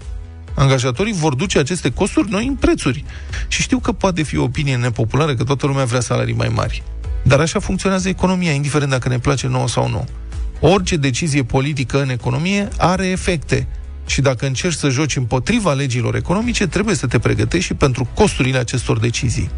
angajatorii 0.54 1.12
vor 1.12 1.35
duce 1.35 1.59
aceste 1.59 1.90
costuri 1.90 2.30
noi 2.30 2.46
în 2.46 2.54
prețuri. 2.54 3.04
Și 3.48 3.62
știu 3.62 3.78
că 3.78 3.92
poate 3.92 4.22
fi 4.22 4.37
o 4.37 4.42
opinie 4.42 4.76
nepopulară, 4.76 5.35
că 5.35 5.44
toată 5.44 5.66
lumea 5.66 5.85
vrea 5.85 6.00
salarii 6.00 6.35
mai 6.35 6.48
mari. 6.54 6.83
Dar 7.22 7.40
așa 7.40 7.59
funcționează 7.59 8.09
economia, 8.09 8.52
indiferent 8.52 8.90
dacă 8.90 9.09
ne 9.09 9.18
place 9.18 9.46
nouă 9.46 9.68
sau 9.68 9.88
nu. 9.88 10.09
Orice 10.61 10.96
decizie 10.96 11.42
politică 11.42 12.02
în 12.02 12.11
economie 12.11 12.68
are 12.76 13.06
efecte. 13.06 13.66
Și 14.06 14.20
dacă 14.20 14.46
încerci 14.46 14.76
să 14.76 14.88
joci 14.88 15.16
împotriva 15.16 15.72
legilor 15.72 16.14
economice, 16.14 16.66
trebuie 16.66 16.94
să 16.94 17.06
te 17.06 17.18
pregătești 17.18 17.66
și 17.66 17.74
pentru 17.74 18.08
costurile 18.14 18.58
acestor 18.58 18.98
decizii. 18.98 19.50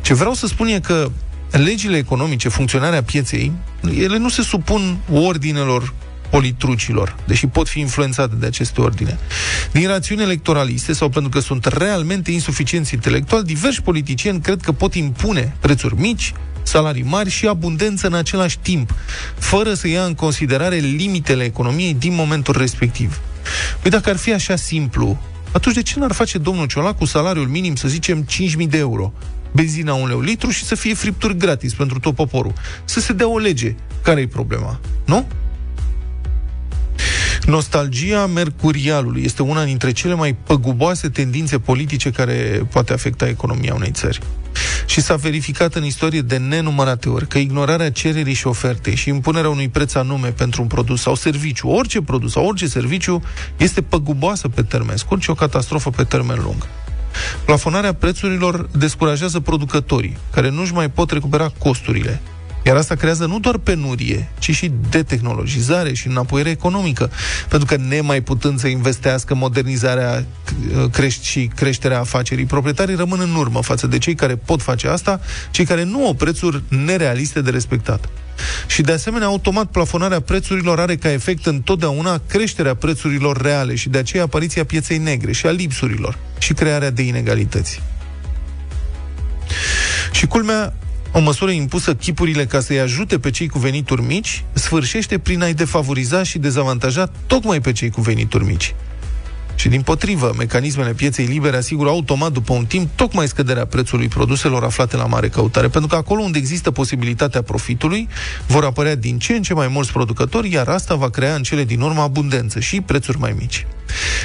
Ce 0.00 0.14
vreau 0.14 0.34
să 0.34 0.46
spun 0.46 0.66
e 0.66 0.80
că 0.80 1.10
legile 1.50 1.96
economice, 1.96 2.48
funcționarea 2.48 3.02
pieței, 3.02 3.52
ele 3.98 4.18
nu 4.18 4.28
se 4.28 4.42
supun 4.42 4.98
ordinelor 5.12 5.94
politrucilor, 6.30 7.16
deși 7.26 7.46
pot 7.46 7.68
fi 7.68 7.80
influențate 7.80 8.34
de 8.34 8.46
aceste 8.46 8.80
ordine. 8.80 9.18
Din 9.72 9.86
rațiuni 9.86 10.22
electoraliste 10.22 10.92
sau 10.92 11.08
pentru 11.08 11.30
că 11.30 11.40
sunt 11.40 11.64
realmente 11.64 12.30
insuficienți 12.30 12.94
intelectual, 12.94 13.42
diversi 13.42 13.82
politicieni 13.82 14.40
cred 14.40 14.60
că 14.60 14.72
pot 14.72 14.94
impune 14.94 15.56
prețuri 15.60 16.00
mici, 16.00 16.32
salarii 16.62 17.02
mari 17.02 17.30
și 17.30 17.46
abundență 17.46 18.06
în 18.06 18.14
același 18.14 18.58
timp, 18.58 18.94
fără 19.38 19.74
să 19.74 19.88
ia 19.88 20.04
în 20.04 20.14
considerare 20.14 20.76
limitele 20.76 21.44
economiei 21.44 21.94
din 21.94 22.14
momentul 22.14 22.54
respectiv. 22.58 23.20
Păi 23.80 23.90
dacă 23.90 24.10
ar 24.10 24.16
fi 24.16 24.32
așa 24.32 24.56
simplu, 24.56 25.20
atunci 25.52 25.74
de 25.74 25.82
ce 25.82 25.98
n-ar 25.98 26.12
face 26.12 26.38
domnul 26.38 26.66
Ciolacu 26.66 27.04
salariul 27.04 27.46
minim, 27.46 27.74
să 27.74 27.88
zicem, 27.88 28.26
5.000 28.58 28.68
de 28.68 28.78
euro? 28.78 29.12
benzina 29.52 29.94
un 29.94 30.06
leu 30.06 30.20
litru 30.20 30.50
și 30.50 30.64
să 30.64 30.74
fie 30.74 30.94
fripturi 30.94 31.36
gratis 31.36 31.74
pentru 31.74 31.98
tot 31.98 32.14
poporul. 32.14 32.52
Să 32.84 33.00
se 33.00 33.12
dea 33.12 33.28
o 33.28 33.38
lege. 33.38 33.74
Care 34.02 34.20
e 34.20 34.26
problema? 34.26 34.80
Nu? 35.04 35.26
Nostalgia 37.46 38.26
mercurialului 38.26 39.22
este 39.24 39.42
una 39.42 39.64
dintre 39.64 39.92
cele 39.92 40.14
mai 40.14 40.36
păguboase 40.46 41.08
tendințe 41.08 41.58
politice 41.58 42.10
care 42.10 42.66
poate 42.70 42.92
afecta 42.92 43.28
economia 43.28 43.74
unei 43.74 43.90
țări. 43.90 44.20
Și 44.86 45.00
s-a 45.00 45.16
verificat 45.16 45.74
în 45.74 45.84
istorie 45.84 46.20
de 46.20 46.36
nenumărate 46.36 47.08
ori 47.08 47.26
că 47.26 47.38
ignorarea 47.38 47.90
cererii 47.90 48.34
și 48.34 48.46
ofertei 48.46 48.94
și 48.94 49.08
impunerea 49.08 49.50
unui 49.50 49.68
preț 49.68 49.94
anume 49.94 50.28
pentru 50.28 50.62
un 50.62 50.68
produs 50.68 51.00
sau 51.00 51.14
serviciu, 51.14 51.68
orice 51.68 52.02
produs 52.02 52.32
sau 52.32 52.46
orice 52.46 52.66
serviciu, 52.66 53.22
este 53.56 53.82
păguboasă 53.82 54.48
pe 54.48 54.62
termen 54.62 54.96
scurt 54.96 55.22
și 55.22 55.30
o 55.30 55.34
catastrofă 55.34 55.90
pe 55.90 56.04
termen 56.04 56.38
lung. 56.42 56.68
Plafonarea 57.44 57.94
prețurilor 57.94 58.68
descurajează 58.78 59.40
producătorii, 59.40 60.16
care 60.30 60.50
nu-și 60.50 60.72
mai 60.72 60.90
pot 60.90 61.10
recupera 61.10 61.50
costurile. 61.58 62.20
Iar 62.64 62.76
asta 62.76 62.94
creează 62.94 63.26
nu 63.26 63.38
doar 63.38 63.58
penurie, 63.58 64.28
ci 64.38 64.50
și 64.50 64.72
detehnologizare 64.90 65.92
și 65.92 66.06
înapoiere 66.06 66.50
economică. 66.50 67.10
Pentru 67.48 67.68
că 67.68 67.82
nemai 67.88 68.20
putând 68.20 68.58
să 68.58 68.66
investească 68.66 69.34
modernizarea 69.34 70.24
creș- 70.90 71.22
și 71.22 71.50
creșterea 71.56 71.98
afacerii, 72.00 72.44
proprietarii 72.44 72.94
rămân 72.94 73.20
în 73.20 73.34
urmă 73.34 73.62
față 73.62 73.86
de 73.86 73.98
cei 73.98 74.14
care 74.14 74.36
pot 74.36 74.62
face 74.62 74.88
asta, 74.88 75.20
cei 75.50 75.64
care 75.64 75.84
nu 75.84 76.06
au 76.06 76.14
prețuri 76.14 76.62
nerealiste 76.68 77.40
de 77.40 77.50
respectat. 77.50 78.08
Și 78.66 78.82
de 78.82 78.92
asemenea, 78.92 79.26
automat 79.26 79.66
plafonarea 79.66 80.20
prețurilor 80.20 80.80
are 80.80 80.96
ca 80.96 81.12
efect 81.12 81.46
întotdeauna 81.46 82.20
creșterea 82.28 82.74
prețurilor 82.74 83.40
reale 83.40 83.74
și 83.74 83.88
de 83.88 83.98
aceea 83.98 84.22
apariția 84.22 84.64
pieței 84.64 84.98
negre 84.98 85.32
și 85.32 85.46
a 85.46 85.50
lipsurilor 85.50 86.18
și 86.38 86.52
crearea 86.52 86.90
de 86.90 87.02
inegalități. 87.02 87.82
Și 90.12 90.26
culmea, 90.26 90.74
o 91.12 91.20
măsură 91.20 91.50
impusă 91.50 91.94
chipurile 91.94 92.46
ca 92.46 92.60
să-i 92.60 92.80
ajute 92.80 93.18
pe 93.18 93.30
cei 93.30 93.48
cu 93.48 93.58
venituri 93.58 94.02
mici, 94.02 94.44
sfârșește 94.52 95.18
prin 95.18 95.42
a-i 95.42 95.54
defavoriza 95.54 96.22
și 96.22 96.38
dezavantaja 96.38 97.10
tocmai 97.26 97.60
pe 97.60 97.72
cei 97.72 97.90
cu 97.90 98.00
venituri 98.00 98.44
mici. 98.44 98.74
Și 99.54 99.68
din 99.68 99.82
potrivă, 99.82 100.32
mecanismele 100.38 100.92
pieței 100.92 101.26
libere 101.26 101.56
asigură 101.56 101.88
automat 101.88 102.32
după 102.32 102.52
un 102.52 102.64
timp 102.64 102.88
tocmai 102.94 103.28
scăderea 103.28 103.64
prețului 103.64 104.08
produselor 104.08 104.64
aflate 104.64 104.96
la 104.96 105.06
mare 105.06 105.28
căutare, 105.28 105.68
pentru 105.68 105.90
că 105.90 105.96
acolo 105.96 106.22
unde 106.22 106.38
există 106.38 106.70
posibilitatea 106.70 107.42
profitului, 107.42 108.08
vor 108.46 108.64
apărea 108.64 108.94
din 108.94 109.18
ce 109.18 109.32
în 109.32 109.42
ce 109.42 109.54
mai 109.54 109.68
mulți 109.68 109.92
producători, 109.92 110.52
iar 110.52 110.68
asta 110.68 110.94
va 110.94 111.10
crea 111.10 111.34
în 111.34 111.42
cele 111.42 111.64
din 111.64 111.80
urmă 111.80 112.00
abundență 112.00 112.60
și 112.60 112.80
prețuri 112.80 113.18
mai 113.18 113.34
mici. 113.38 113.66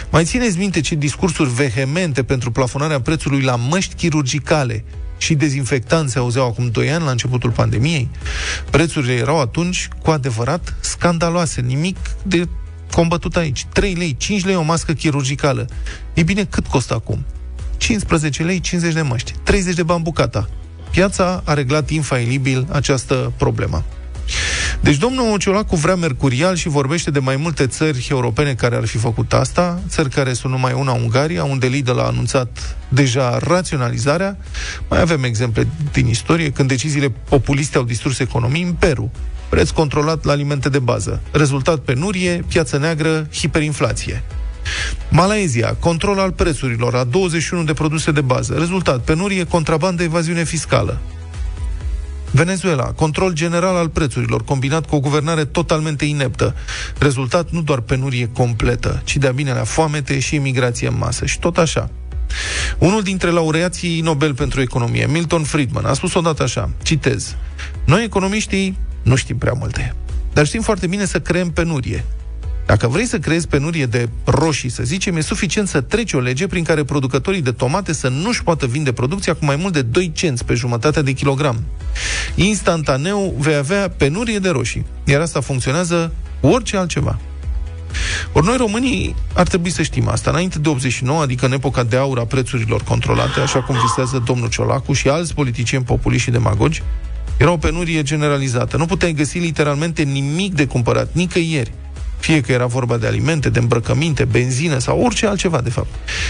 Mai 0.09 0.23
țineți 0.23 0.57
minte 0.57 0.81
ce 0.81 0.95
discursuri 0.95 1.49
vehemente 1.49 2.23
pentru 2.23 2.51
plafonarea 2.51 3.01
prețului 3.01 3.41
la 3.41 3.55
măști 3.55 3.95
chirurgicale 3.95 4.83
și 5.17 5.35
dezinfectanți 5.35 6.11
se 6.11 6.19
auzeau 6.19 6.47
acum 6.47 6.69
2 6.69 6.91
ani, 6.91 7.03
la 7.03 7.11
începutul 7.11 7.51
pandemiei. 7.51 8.09
Prețurile 8.69 9.13
erau 9.13 9.41
atunci 9.41 9.87
cu 10.01 10.11
adevărat 10.11 10.75
scandaloase, 10.79 11.61
nimic 11.61 11.97
de 12.23 12.47
combătut 12.91 13.35
aici. 13.35 13.65
3 13.73 13.93
lei, 13.93 14.15
5 14.17 14.45
lei 14.45 14.55
o 14.55 14.61
mască 14.61 14.93
chirurgicală. 14.93 15.65
E 16.13 16.23
bine, 16.23 16.43
cât 16.43 16.67
costă 16.67 16.93
acum? 16.93 17.25
15 17.77 18.43
lei, 18.43 18.59
50 18.59 18.93
de 18.93 19.01
măști, 19.01 19.33
30 19.43 19.75
de 19.75 19.83
bani 19.83 20.03
bucata. 20.03 20.49
Piața 20.91 21.41
a 21.45 21.53
reglat 21.53 21.89
infailibil 21.89 22.67
această 22.71 23.33
problemă. 23.37 23.85
Deci 24.79 24.95
domnul 24.95 25.37
Ciolacu 25.37 25.75
vrea 25.75 25.95
mercurial 25.95 26.55
și 26.55 26.67
vorbește 26.67 27.11
de 27.11 27.19
mai 27.19 27.35
multe 27.35 27.67
țări 27.67 28.07
europene 28.11 28.53
care 28.53 28.75
ar 28.75 28.85
fi 28.85 28.97
făcut 28.97 29.33
asta, 29.33 29.81
țări 29.87 30.09
care 30.09 30.33
sunt 30.33 30.51
numai 30.51 30.73
una, 30.73 30.91
Ungaria, 30.91 31.43
unde 31.43 31.67
Lidl 31.67 31.99
a 31.99 32.05
anunțat 32.05 32.77
deja 32.89 33.37
raționalizarea. 33.37 34.37
Mai 34.89 35.01
avem 35.01 35.23
exemple 35.23 35.67
din 35.91 36.07
istorie, 36.07 36.51
când 36.51 36.67
deciziile 36.67 37.11
populiste 37.29 37.77
au 37.77 37.83
distrus 37.83 38.19
economii 38.19 38.63
în 38.63 38.73
Peru. 38.73 39.11
Preț 39.49 39.69
controlat 39.69 40.23
la 40.23 40.31
alimente 40.31 40.69
de 40.69 40.79
bază. 40.79 41.21
Rezultat 41.31 41.79
penurie, 41.79 42.43
piață 42.47 42.77
neagră, 42.77 43.27
hiperinflație. 43.33 44.23
Malaezia, 45.09 45.75
control 45.79 46.19
al 46.19 46.31
prețurilor 46.31 46.95
a 46.95 47.03
21 47.03 47.63
de 47.63 47.73
produse 47.73 48.11
de 48.11 48.21
bază. 48.21 48.55
Rezultat, 48.57 49.03
penurie, 49.03 49.43
contrabandă, 49.43 50.03
evaziune 50.03 50.43
fiscală. 50.43 51.01
Venezuela, 52.31 52.83
control 52.83 53.33
general 53.33 53.75
al 53.75 53.89
prețurilor, 53.89 54.43
combinat 54.43 54.85
cu 54.85 54.95
o 54.95 54.99
guvernare 54.99 55.45
totalmente 55.45 56.05
ineptă. 56.05 56.55
Rezultat 56.99 57.49
nu 57.49 57.61
doar 57.61 57.79
penurie 57.79 58.29
completă, 58.33 59.01
ci 59.03 59.17
de-a 59.17 59.31
binelea 59.31 59.63
foamete 59.63 60.19
și 60.19 60.35
imigrație 60.35 60.87
în 60.87 60.97
masă. 60.97 61.25
Și 61.25 61.39
tot 61.39 61.57
așa. 61.57 61.89
Unul 62.77 63.01
dintre 63.01 63.29
laureații 63.29 64.01
Nobel 64.01 64.33
pentru 64.33 64.61
economie, 64.61 65.07
Milton 65.07 65.43
Friedman, 65.43 65.85
a 65.85 65.93
spus 65.93 66.13
odată 66.13 66.43
așa, 66.43 66.69
citez, 66.83 67.35
Noi 67.85 68.03
economiștii 68.03 68.77
nu 69.01 69.15
știm 69.15 69.37
prea 69.37 69.53
multe, 69.53 69.95
dar 70.33 70.45
știm 70.45 70.61
foarte 70.61 70.87
bine 70.87 71.05
să 71.05 71.19
creăm 71.19 71.51
penurie. 71.51 72.05
Dacă 72.67 72.87
vrei 72.87 73.05
să 73.05 73.19
creezi 73.19 73.47
penurie 73.47 73.85
de 73.85 74.09
roșii, 74.23 74.69
să 74.69 74.83
zicem, 74.83 75.15
e 75.15 75.21
suficient 75.21 75.67
să 75.67 75.81
treci 75.81 76.13
o 76.13 76.19
lege 76.19 76.47
prin 76.47 76.63
care 76.63 76.83
producătorii 76.83 77.41
de 77.41 77.51
tomate 77.51 77.93
să 77.93 78.07
nu-și 78.07 78.43
poată 78.43 78.65
vinde 78.65 78.91
producția 78.91 79.33
cu 79.33 79.45
mai 79.45 79.55
mult 79.55 79.73
de 79.73 79.81
2 79.81 80.11
cenți 80.15 80.45
pe 80.45 80.53
jumătate 80.53 81.01
de 81.01 81.11
kilogram. 81.11 81.63
Instantaneu 82.35 83.35
vei 83.37 83.55
avea 83.55 83.89
penurie 83.89 84.39
de 84.39 84.49
roșii, 84.49 84.85
iar 85.03 85.21
asta 85.21 85.41
funcționează 85.41 86.13
cu 86.39 86.47
orice 86.47 86.77
altceva. 86.77 87.19
Ori 88.31 88.45
noi 88.45 88.57
românii 88.57 89.15
ar 89.33 89.47
trebui 89.47 89.69
să 89.69 89.81
știm 89.81 90.07
asta. 90.07 90.29
Înainte 90.29 90.59
de 90.59 90.69
89, 90.69 91.21
adică 91.21 91.45
în 91.45 91.51
epoca 91.51 91.83
de 91.83 91.95
aur 91.95 92.19
a 92.19 92.25
prețurilor 92.25 92.83
controlate, 92.83 93.39
așa 93.39 93.63
cum 93.63 93.75
visează 93.81 94.23
domnul 94.25 94.49
Ciolacu 94.49 94.93
și 94.93 95.07
alți 95.07 95.33
politicieni 95.33 95.83
populiști 95.83 96.25
și 96.25 96.31
demagogi, 96.31 96.83
era 97.37 97.51
o 97.51 97.57
penurie 97.57 98.03
generalizată. 98.03 98.77
Nu 98.77 98.85
puteai 98.85 99.13
găsi 99.13 99.37
literalmente 99.37 100.03
nimic 100.03 100.53
de 100.53 100.65
cumpărat, 100.65 101.09
nicăieri. 101.11 101.71
Fie 102.19 102.41
că 102.41 102.51
era 102.51 102.65
vorba 102.65 102.97
de 102.97 103.07
alimente, 103.07 103.49
de 103.49 103.59
îmbrăcăminte, 103.59 104.25
benzină 104.25 104.77
sau 104.77 104.99
orice 104.99 105.27
altceva, 105.27 105.61
de 105.61 105.69
fapt. 105.69 105.87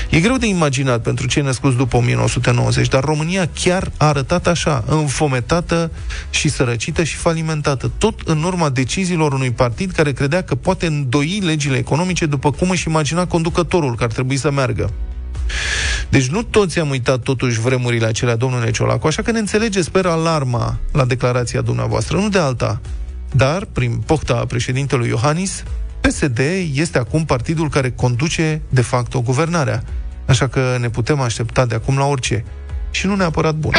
E 0.09 0.19
greu 0.19 0.37
de 0.37 0.47
imaginat 0.47 1.01
pentru 1.01 1.27
cei 1.27 1.43
născuți 1.43 1.75
după 1.75 1.97
1990, 1.97 2.87
dar 2.87 3.03
România 3.03 3.49
chiar 3.53 3.91
a 3.97 4.07
arătat 4.07 4.47
așa, 4.47 4.83
înfometată 4.87 5.91
și 6.29 6.49
sărăcită 6.49 7.03
și 7.03 7.15
falimentată, 7.15 7.91
tot 7.97 8.19
în 8.25 8.43
urma 8.43 8.69
deciziilor 8.69 9.33
unui 9.33 9.51
partid 9.51 9.91
care 9.91 10.11
credea 10.11 10.41
că 10.43 10.55
poate 10.55 10.85
îndoi 10.85 11.41
legile 11.43 11.77
economice 11.77 12.25
după 12.25 12.51
cum 12.51 12.69
își 12.69 12.87
imagina 12.87 13.27
conducătorul 13.27 13.95
că 13.95 14.03
ar 14.03 14.11
trebui 14.11 14.37
să 14.37 14.51
meargă. 14.51 14.91
Deci 16.09 16.27
nu 16.27 16.43
toți 16.43 16.79
am 16.79 16.89
uitat 16.89 17.19
totuși 17.19 17.59
vremurile 17.59 18.05
acelea, 18.05 18.35
domnule 18.35 18.71
Ciolacu, 18.71 19.07
așa 19.07 19.21
că 19.21 19.31
ne 19.31 19.39
înțelege, 19.39 19.81
sper, 19.81 20.05
alarma 20.05 20.77
la 20.91 21.05
declarația 21.05 21.61
dumneavoastră, 21.61 22.17
nu 22.17 22.29
de 22.29 22.37
alta. 22.37 22.81
Dar, 23.37 23.65
prin 23.65 23.97
pofta 24.05 24.45
președintelui 24.47 25.07
Iohannis, 25.07 25.63
PSD 26.01 26.39
este 26.73 26.97
acum 26.97 27.25
partidul 27.25 27.69
care 27.69 27.91
conduce 27.91 28.61
de 28.69 28.81
fapt 28.81 29.13
o 29.13 29.21
guvernarea. 29.21 29.83
Așa 30.25 30.47
că 30.47 30.77
ne 30.79 30.89
putem 30.89 31.19
aștepta 31.19 31.65
de 31.65 31.75
acum 31.75 31.97
la 31.97 32.05
orice. 32.05 32.45
Și 32.91 33.07
nu 33.07 33.15
neapărat 33.15 33.55
bun. 33.55 33.71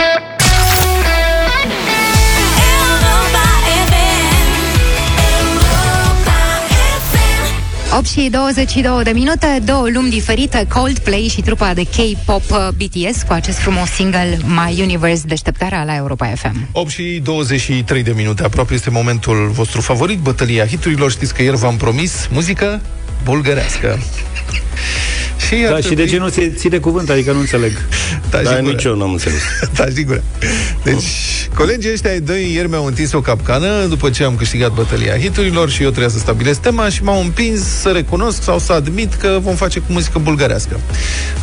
8 7.93 8.07
și 8.07 8.29
22 8.31 9.03
de 9.03 9.11
minute, 9.11 9.63
două 9.65 9.89
lumi 9.93 10.11
diferite, 10.11 10.67
Coldplay 10.69 11.29
și 11.31 11.41
trupa 11.41 11.75
de 11.75 11.83
K-pop 11.83 12.51
uh, 12.51 12.69
BTS 12.77 13.23
cu 13.23 13.33
acest 13.33 13.59
frumos 13.59 13.89
single 13.89 14.39
My 14.45 14.83
Universe, 14.83 15.23
deșteptarea 15.27 15.85
la 15.85 15.97
Europa 15.97 16.27
FM. 16.27 16.69
8 16.73 16.91
și 16.91 17.21
23 17.25 18.03
de 18.03 18.13
minute, 18.17 18.43
aproape 18.43 18.75
este 18.75 18.91
momentul 18.91 19.51
vostru 19.53 19.81
favorit, 19.81 20.19
bătălia 20.19 20.67
hiturilor. 20.67 21.11
Știți 21.11 21.35
că 21.35 21.43
ieri 21.43 21.57
v-am 21.57 21.77
promis 21.77 22.29
muzică 22.31 22.81
bulgărească. 23.25 23.99
Și, 25.47 25.55
da, 25.55 25.65
trebui... 25.65 25.83
și 25.83 25.95
de 25.95 26.07
ce 26.07 26.19
nu 26.19 26.29
ți, 26.29 26.51
ți 26.57 26.69
de 26.69 26.79
cuvânt? 26.79 27.11
Adică 27.11 27.33
nu 27.33 27.39
înțeleg. 27.39 27.73
Da, 28.31 28.39
da 28.43 28.59
nici 28.59 28.85
eu 28.85 28.97
n-am 28.97 29.11
înțeles. 29.11 29.43
da, 29.77 29.85
sigur. 29.95 30.23
Deci, 30.83 31.05
colegii 31.55 31.93
ăștia 31.93 32.11
ai 32.11 32.21
doi 32.21 32.53
ieri 32.53 32.69
mi-au 32.69 32.85
întins 32.85 33.13
o 33.13 33.21
capcană 33.21 33.85
după 33.89 34.11
ce 34.11 34.25
am 34.25 34.37
câștigat 34.37 34.73
bătălia 34.73 35.19
hiturilor 35.19 35.71
și 35.71 35.83
eu 35.83 35.89
trebuia 35.89 36.09
să 36.09 36.19
stabilesc 36.19 36.61
tema 36.61 36.89
și 36.89 37.03
m-au 37.03 37.21
împins 37.21 37.61
să 37.61 37.89
recunosc 37.89 38.43
sau 38.43 38.59
să 38.59 38.73
admit 38.73 39.15
că 39.15 39.39
vom 39.43 39.55
face 39.55 39.79
cu 39.79 39.93
muzică 39.93 40.19
bulgărească. 40.19 40.81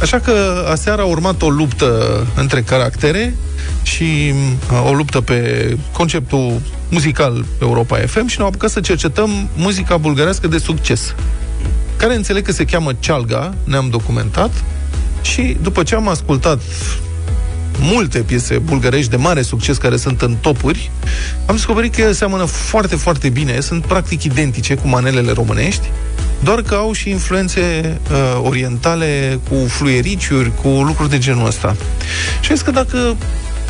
Așa 0.01 0.19
că 0.19 0.65
aseară 0.71 1.01
a 1.01 1.05
urmat 1.05 1.41
o 1.41 1.49
luptă 1.49 2.27
între 2.36 2.62
caractere 2.62 3.36
și 3.84 4.34
uh, 4.71 4.89
o 4.89 4.93
luptă 4.93 5.21
pe 5.21 5.77
conceptul 5.91 6.62
muzical 6.89 7.45
Europa 7.62 7.97
FM 7.97 8.27
și 8.27 8.36
ne-am 8.38 8.49
apucat 8.49 8.69
să 8.69 8.79
cercetăm 8.79 9.49
muzica 9.55 9.97
bulgărească 9.97 10.47
de 10.47 10.58
succes 10.58 11.15
care 12.06 12.18
înțeleg 12.18 12.46
că 12.46 12.52
se 12.52 12.65
cheamă 12.65 12.91
Cealga, 13.00 13.54
ne-am 13.63 13.89
documentat, 13.89 14.52
și 15.22 15.58
după 15.62 15.84
ce 15.84 15.96
am 15.96 16.08
ascultat 16.08 16.62
multe 17.80 18.20
piese 18.20 18.58
bulgărești 18.58 19.10
de 19.10 19.15
mare 19.15 19.41
succes 19.41 19.78
care 19.78 19.98
sunt 19.98 20.22
în 20.22 20.36
topuri, 20.41 20.91
am 21.46 21.56
descoperit 21.56 21.96
că 21.96 22.02
ele 22.02 22.12
seamănă 22.12 22.44
foarte, 22.44 22.96
foarte 22.96 23.30
bine, 23.30 23.60
sunt 23.60 23.86
practic 23.86 24.24
identice 24.24 24.76
cu 24.76 24.88
manelele 24.88 25.32
românești, 25.32 25.89
doar 26.44 26.62
că 26.62 26.76
au 26.76 26.91
și 26.91 27.10
influențe 27.10 27.98
uh, 28.12 28.41
orientale 28.44 29.39
cu 29.50 29.56
fluiericiuri, 29.68 30.52
cu 30.62 30.68
lucruri 30.68 31.10
de 31.10 31.18
genul 31.18 31.46
ăsta. 31.46 31.76
Și 32.41 32.54
zis 32.54 32.62
că 32.62 32.72
dacă, 32.72 33.15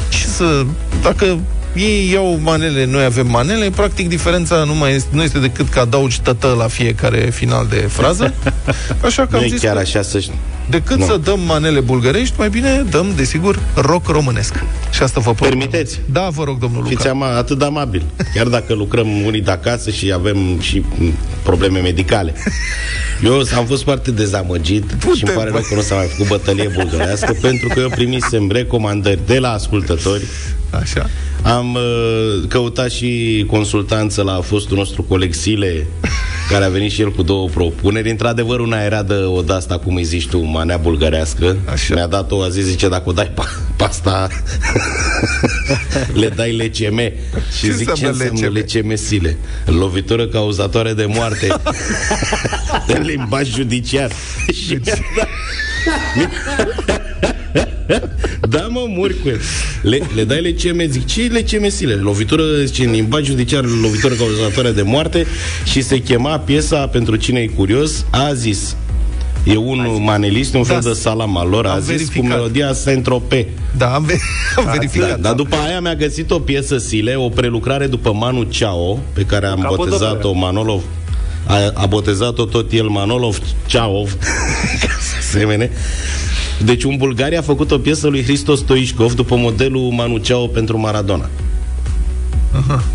ce 0.10 0.26
să, 0.26 0.65
dacă 1.02 1.39
ei 1.75 2.11
iau 2.11 2.39
manele, 2.41 2.85
noi 2.85 3.03
avem 3.03 3.27
manele, 3.27 3.69
practic 3.69 4.07
diferența 4.07 4.63
nu, 4.63 4.73
mai 4.75 4.95
este, 4.95 5.09
nu 5.11 5.23
este 5.23 5.39
decât 5.39 5.69
că 5.69 5.79
adaugi 5.79 6.21
tătă 6.21 6.55
la 6.57 6.67
fiecare 6.67 7.17
final 7.17 7.67
de 7.69 7.75
frază. 7.75 8.33
Așa 9.05 9.21
că 9.21 9.29
nu 9.31 9.38
am 9.38 9.43
e 9.43 9.47
zis 9.47 9.59
chiar 9.59 9.73
că 9.73 9.79
așa 9.79 10.01
să 10.01 10.19
decât 10.69 10.97
Nu. 10.97 11.05
să 11.05 11.19
dăm 11.23 11.39
manele 11.39 11.79
bulgărești, 11.79 12.33
mai 12.38 12.49
bine 12.49 12.85
dăm, 12.89 13.13
desigur, 13.15 13.59
rock 13.75 14.07
românesc. 14.07 14.53
Și 14.91 15.03
asta 15.03 15.19
vă 15.19 15.33
propun. 15.33 15.47
Permiteți? 15.47 15.99
Da, 16.11 16.27
vă 16.31 16.43
rog, 16.43 16.59
domnul 16.59 16.83
Fiți 16.83 16.97
Luca. 16.97 17.09
ama, 17.09 17.38
atât 17.38 17.57
de 17.57 17.65
amabil. 17.65 18.03
Chiar 18.33 18.47
dacă 18.47 18.73
lucrăm 18.73 19.25
unii 19.25 19.41
de 19.41 19.51
acasă 19.51 19.89
și 19.89 20.11
avem 20.13 20.59
și 20.59 20.83
m, 20.97 21.13
probleme 21.43 21.79
medicale. 21.79 22.33
Eu 23.23 23.41
am 23.57 23.65
fost 23.65 23.83
foarte 23.83 24.11
dezamăgit 24.11 24.83
și 25.15 25.23
îmi 25.23 25.35
pare 25.35 25.49
rău 25.49 25.61
că 25.69 25.75
nu 25.75 25.81
s-a 25.81 25.95
mai 25.95 26.07
făcut 26.07 26.27
bătălie 26.27 26.67
bulgărească 26.73 27.35
pentru 27.41 27.67
că 27.67 27.79
eu 27.79 27.89
primisem 27.89 28.51
recomandări 28.51 29.19
de 29.25 29.39
la 29.39 29.51
ascultători 29.51 30.23
Așa. 30.81 31.09
Am 31.43 31.74
uh, 31.74 32.48
căutat 32.48 32.91
și 32.91 33.43
consultanță 33.48 34.21
la 34.21 34.41
fostul 34.41 34.78
nostru 34.78 35.04
coleg 35.04 35.34
Sile, 35.34 35.88
care 36.50 36.65
a 36.65 36.69
venit 36.69 36.91
și 36.91 37.02
el 37.02 37.12
cu 37.12 37.24
două 37.24 37.48
propuneri. 37.50 38.10
Într-adevăr, 38.10 38.60
una 38.60 38.84
era 38.84 39.04
de 39.04 39.13
o 39.13 39.41
de 39.41 39.54
asta, 39.54 39.78
cum 39.78 39.95
îi 39.95 40.04
zici 40.04 40.28
tu, 40.28 40.39
manea 40.39 40.78
bulgărească. 40.78 41.58
Așa. 41.71 41.93
Mi-a 41.93 42.08
dat-o, 42.08 42.41
a 42.41 42.50
zis, 42.50 42.63
zice, 42.63 42.89
dacă 42.89 43.10
o 43.10 43.12
dai 43.12 43.32
pa- 43.32 43.76
pasta, 43.76 44.28
le 46.13 46.30
dai 46.30 46.56
LCM. 46.58 46.98
Și 47.58 47.65
Ce 47.65 47.71
zic, 47.71 47.93
ce 47.93 48.06
înseamnă 48.06 48.24
înseamnă 48.32 48.60
LCM 48.60 48.95
Sile? 48.95 49.38
Lovitură 49.65 50.28
cauzatoare 50.28 50.93
de 50.93 51.06
moarte. 51.06 51.48
în 52.95 53.02
limbaj 53.02 53.50
judiciar. 53.54 54.12
și 54.54 54.80
mi-a 56.15 56.67
dat 56.86 57.04
da, 58.49 58.67
mă, 58.69 58.85
mori 58.87 59.21
cu 59.21 59.27
el. 59.27 59.39
Le, 59.81 59.99
le 60.15 60.23
dai 60.23 60.41
LCM, 60.57 60.89
zic, 60.89 61.05
ce 61.05 61.21
LCM 61.31 61.69
sile? 61.69 61.93
Lovitură, 61.93 62.43
zice, 62.65 62.83
în 62.85 62.91
limbaj 62.91 63.25
judiciar, 63.25 63.63
lovitură 63.81 64.13
cauzatoare 64.13 64.71
de 64.71 64.81
moarte 64.81 65.25
și 65.63 65.81
se 65.81 65.97
chema 66.01 66.39
piesa, 66.39 66.87
pentru 66.87 67.15
cine 67.15 67.39
e 67.39 67.45
curios, 67.47 68.05
a 68.11 68.33
zis. 68.33 68.75
E 69.43 69.55
un 69.57 69.97
manelist, 70.03 70.53
un 70.53 70.63
fel 70.63 70.79
Da, 70.83 70.87
de 70.89 70.93
salam 70.95 71.37
al 71.37 71.49
lor, 71.49 71.65
a 71.65 71.71
am 71.73 71.79
zis 71.79 71.87
verificat. 71.87 72.21
cu 72.21 72.27
melodia 72.27 72.73
Saint-Tropez. 72.73 73.45
Da, 73.77 73.93
am, 73.93 74.03
ve- 74.03 74.19
am 74.57 74.63
Da, 74.65 74.71
verificat. 74.71 75.19
dar 75.19 75.33
după 75.33 75.55
aia 75.67 75.79
mi-a 75.79 75.95
găsit 75.95 76.31
o 76.31 76.39
piesă 76.39 76.77
Sile, 76.77 77.15
o 77.15 77.29
prelucrare 77.29 77.87
după 77.87 78.13
Manu 78.13 78.43
Ceao, 78.43 78.99
pe 79.13 79.21
care 79.21 79.45
am 79.45 79.59
Capodopera. 79.61 79.95
botezat-o 79.97 80.31
Manolov. 80.33 80.81
A, 81.47 81.55
a 81.73 81.85
botezat-o 81.85 82.45
tot 82.45 82.71
el 82.71 82.87
Manolov 82.87 83.37
Ceaov, 83.65 84.13
ca 84.81 84.87
să 85.21 85.37
semene. 85.37 85.71
Deci 86.63 86.83
un 86.83 86.95
bulgar 86.97 87.33
a 87.37 87.41
făcut 87.41 87.71
o 87.71 87.77
piesă 87.77 88.07
lui 88.07 88.23
Hristos 88.23 88.59
Stoichkov 88.59 89.13
după 89.13 89.35
modelul 89.35 89.91
Manu 89.91 90.17
Ceao 90.17 90.47
pentru 90.47 90.77
Maradona. 90.79 91.29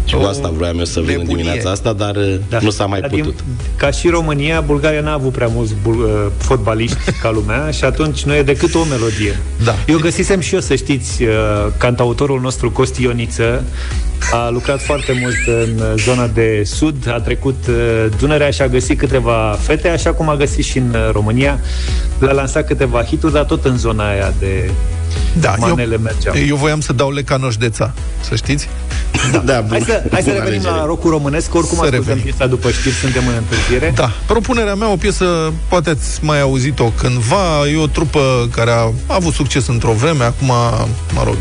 Și 0.04 0.14
cu 0.14 0.20
O 0.20 0.26
asta 0.26 0.52
vroiam 0.56 0.78
eu 0.78 0.84
să 0.84 1.00
vin 1.00 1.10
în 1.10 1.16
nebunie. 1.16 1.36
dimineața 1.36 1.70
asta, 1.70 1.92
dar 1.92 2.16
da. 2.48 2.58
nu 2.60 2.70
s-a 2.70 2.86
mai 2.86 3.00
Dar 3.00 3.10
putut. 3.10 3.24
Din, 3.34 3.44
ca 3.76 3.90
și 3.90 4.08
România, 4.08 4.60
Bulgaria 4.60 5.00
n-a 5.00 5.12
avut 5.12 5.32
prea 5.32 5.46
mulți 5.46 5.74
bul, 5.82 5.94
uh, 5.94 6.32
fotbaliști 6.38 6.96
ca 7.22 7.30
lumea 7.30 7.70
și 7.70 7.84
atunci 7.84 8.22
nu 8.22 8.34
e 8.34 8.42
decât 8.42 8.74
o 8.74 8.84
melodie. 8.84 9.40
Da. 9.64 9.74
Eu 9.86 9.98
găsisem 9.98 10.40
și 10.40 10.54
eu, 10.54 10.60
să 10.60 10.74
știți, 10.74 11.22
uh, 11.22 11.28
cantautorul 11.76 12.40
nostru 12.40 12.70
Costi 12.70 13.02
Ioniță 13.02 13.64
a 14.32 14.48
lucrat 14.48 14.82
foarte 14.82 15.12
mult 15.20 15.36
în 15.46 15.78
uh, 15.78 15.92
zona 15.96 16.26
de 16.26 16.62
sud, 16.64 17.08
a 17.08 17.20
trecut 17.20 17.66
uh, 17.68 17.74
Dunărea 18.18 18.50
și 18.50 18.62
a 18.62 18.68
găsit 18.68 18.98
câteva 18.98 19.58
fete, 19.60 19.88
așa 19.88 20.12
cum 20.12 20.28
a 20.28 20.36
găsit 20.36 20.64
și 20.64 20.78
în 20.78 20.94
uh, 20.94 21.12
România. 21.12 21.60
Le-a 22.18 22.32
lansat 22.32 22.66
câteva 22.66 23.02
hituri, 23.02 23.32
dar 23.32 23.44
tot 23.44 23.64
în 23.64 23.76
zona 23.78 24.08
aia 24.08 24.32
de 24.38 24.70
Da, 25.40 25.54
manele 25.58 25.92
eu, 25.94 26.00
mergeau. 26.00 26.34
eu 26.48 26.56
voiam 26.56 26.80
să 26.80 26.92
dau 26.92 27.10
lecanoșdeța, 27.10 27.92
să 28.20 28.34
știți? 28.34 28.68
Da, 29.44 29.60
bun. 29.60 29.70
Hai 29.70 29.80
să, 29.86 30.02
hai 30.12 30.22
să 30.22 30.28
Bună 30.30 30.36
revenim 30.38 30.46
alegere. 30.60 30.74
la 30.80 30.84
rocul 30.86 31.10
românesc, 31.10 31.54
oricum 31.54 31.76
Să 31.76 31.82
ascultăm 31.82 32.04
revenim. 32.06 32.22
piesa 32.22 32.46
după 32.46 32.70
știri, 32.70 32.94
suntem 32.94 33.22
în 33.26 33.34
întârziere. 33.38 33.92
Da, 33.94 34.10
propunerea 34.26 34.74
mea, 34.74 34.88
o 34.90 34.96
piesă, 34.96 35.52
poate 35.68 35.90
ați 35.90 36.24
mai 36.24 36.40
auzit-o 36.40 36.84
cândva, 36.84 37.68
e 37.72 37.76
o 37.76 37.86
trupă 37.86 38.48
care 38.54 38.70
a 38.70 38.92
avut 39.06 39.32
succes 39.34 39.66
într-o 39.66 39.92
vreme, 39.92 40.24
acum, 40.24 40.46
mă 41.14 41.22
rog, 41.24 41.36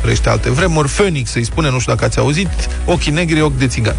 trăiește 0.00 0.28
alte 0.28 0.50
vremuri, 0.50 0.88
Phoenix, 0.88 1.30
să-i 1.30 1.44
spune, 1.44 1.70
nu 1.70 1.78
știu 1.78 1.92
dacă 1.92 2.04
ați 2.04 2.18
auzit, 2.18 2.48
ochii 2.84 3.12
negri, 3.12 3.40
ochi 3.42 3.58
de 3.58 3.66
țigan. 3.66 3.96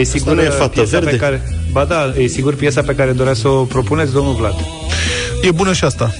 E 0.00 0.04
sigur 0.04 0.34
nu 0.34 0.42
e 0.42 0.48
Fată 0.48 0.68
piesa 0.68 0.90
Verde? 0.90 1.10
pe 1.10 1.16
care... 1.16 1.42
Ba 1.72 1.84
da, 1.84 2.12
e 2.16 2.26
sigur 2.26 2.54
piesa 2.54 2.82
pe 2.82 2.94
care 2.94 3.12
dorea 3.12 3.34
să 3.34 3.48
o 3.48 3.64
propuneți, 3.64 4.12
domnul 4.12 4.34
Vlad. 4.34 4.54
E 5.42 5.50
bună 5.50 5.72
și 5.72 5.84
asta. 5.84 6.14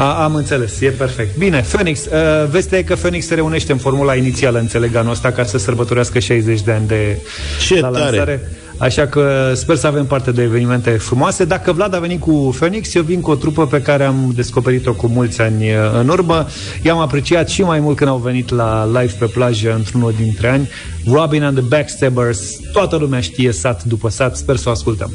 A, 0.00 0.22
am 0.22 0.34
înțeles, 0.34 0.80
e 0.80 0.88
perfect. 0.88 1.36
Bine, 1.36 1.64
Phoenix, 1.72 2.04
uh, 2.04 2.48
vestea 2.50 2.78
e 2.78 2.82
că 2.82 2.94
Phoenix 2.94 3.26
se 3.26 3.34
reunește 3.34 3.72
în 3.72 3.78
formula 3.78 4.14
inițială, 4.14 4.58
înțeleg, 4.58 4.94
anul 4.94 5.10
ăsta, 5.10 5.30
ca 5.30 5.44
să 5.44 5.58
sărbătorească 5.58 6.18
60 6.18 6.60
de 6.60 6.72
ani 6.72 6.86
de 6.86 7.18
Ce 7.66 7.80
la 7.80 7.88
tare! 7.88 8.04
lansare. 8.04 8.50
Așa 8.78 9.06
că 9.06 9.52
sper 9.54 9.76
să 9.76 9.86
avem 9.86 10.06
parte 10.06 10.30
de 10.30 10.42
evenimente 10.42 10.90
frumoase. 10.90 11.44
Dacă 11.44 11.72
Vlad 11.72 11.94
a 11.94 11.98
venit 11.98 12.20
cu 12.20 12.54
Phoenix, 12.58 12.94
eu 12.94 13.02
vin 13.02 13.20
cu 13.20 13.30
o 13.30 13.34
trupă 13.34 13.66
pe 13.66 13.82
care 13.82 14.04
am 14.04 14.32
descoperit-o 14.34 14.92
cu 14.92 15.06
mulți 15.06 15.40
ani 15.40 15.70
uh, 15.70 15.76
în 16.00 16.08
urmă. 16.08 16.46
I-am 16.82 16.98
apreciat 16.98 17.48
și 17.48 17.62
mai 17.62 17.80
mult 17.80 17.96
când 17.96 18.10
au 18.10 18.16
venit 18.16 18.50
la 18.50 18.86
live 18.86 19.14
pe 19.18 19.26
plajă 19.26 19.74
într-unul 19.74 20.14
dintre 20.16 20.48
ani. 20.48 20.68
Robin 21.12 21.42
and 21.42 21.56
the 21.56 21.66
Backstabbers, 21.68 22.56
toată 22.72 22.96
lumea 22.96 23.20
știe 23.20 23.52
sat 23.52 23.84
după 23.84 24.08
sat, 24.08 24.36
sper 24.36 24.56
să 24.56 24.68
o 24.68 24.72
ascultăm. 24.72 25.10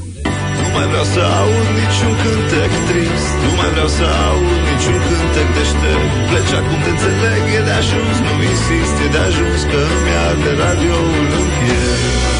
Nu 0.62 0.67
mai 0.74 0.88
vreau 0.88 1.04
să 1.04 1.19
aud 1.19 1.67
niciun 1.82 2.13
cântec 2.21 2.71
trist 2.88 3.34
Nu 3.43 3.56
mai 3.58 3.69
vreau 3.69 3.88
să 3.88 4.04
aud 4.04 4.64
niciun 5.65 5.82
cântec 5.82 6.25
deștept 6.30 6.30
Pleci 6.30 6.54
acum 6.60 6.80
te 6.84 6.89
înțeleg, 6.95 7.43
e 7.58 7.62
de 7.67 7.73
ajuns 7.82 8.17
Nu 8.25 8.34
insist, 8.51 8.95
e 9.06 9.08
de 9.15 9.21
ajuns 9.30 9.62
că 9.71 9.80
îmi 9.95 10.13
arde 10.28 10.51
radioul 10.62 11.28
în 11.39 11.47
piept 11.58 12.35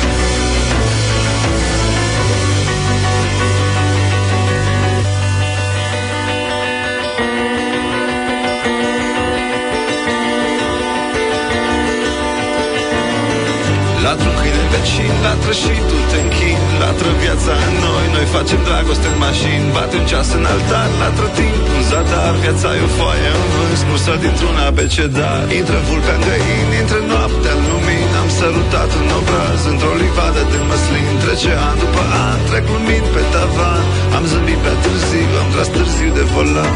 vecin, 14.76 15.14
latră 15.26 15.54
și 15.62 15.74
tu 15.90 15.98
te 16.10 16.18
închin. 16.26 16.62
Latră 16.84 17.10
viața 17.24 17.54
în 17.68 17.76
noi, 17.86 18.06
noi 18.16 18.28
facem 18.36 18.62
dragoste 18.68 19.08
în 19.14 19.18
mașini. 19.28 19.66
Batem 19.76 20.04
ceas 20.10 20.30
în 20.38 20.46
altar, 20.54 20.90
latră 21.02 21.28
timp 21.38 21.66
în 21.78 21.84
zadar. 21.90 22.34
Viața 22.44 22.70
e 22.80 22.82
o 22.88 22.90
foaie 22.98 23.30
în 23.40 23.46
vânt, 23.54 23.76
smursă 23.84 24.14
dintr-un 24.24 24.58
abecedar. 24.70 25.42
Intră 25.60 25.78
vulcan 25.88 26.22
găini, 26.28 26.76
intră 26.82 27.00
noaptea 27.12 27.54
în 27.58 27.64
lumini 27.72 28.14
Am 28.22 28.30
sărutat 28.40 28.90
un 29.02 29.10
obraz 29.20 29.62
într-o 29.72 29.94
livadă 30.02 30.42
de 30.52 30.60
măslin. 30.70 31.14
Trece 31.24 31.54
an 31.68 31.76
după 31.84 32.04
an, 32.26 32.40
trec 32.50 32.66
lumini 32.74 33.10
pe 33.16 33.24
tavan. 33.34 33.84
Am 34.18 34.24
zâmbit 34.32 34.60
pe 34.66 34.74
târziu, 34.84 35.32
am 35.42 35.50
tras 35.54 35.70
târziu 35.76 36.10
de 36.18 36.24
volan. 36.34 36.74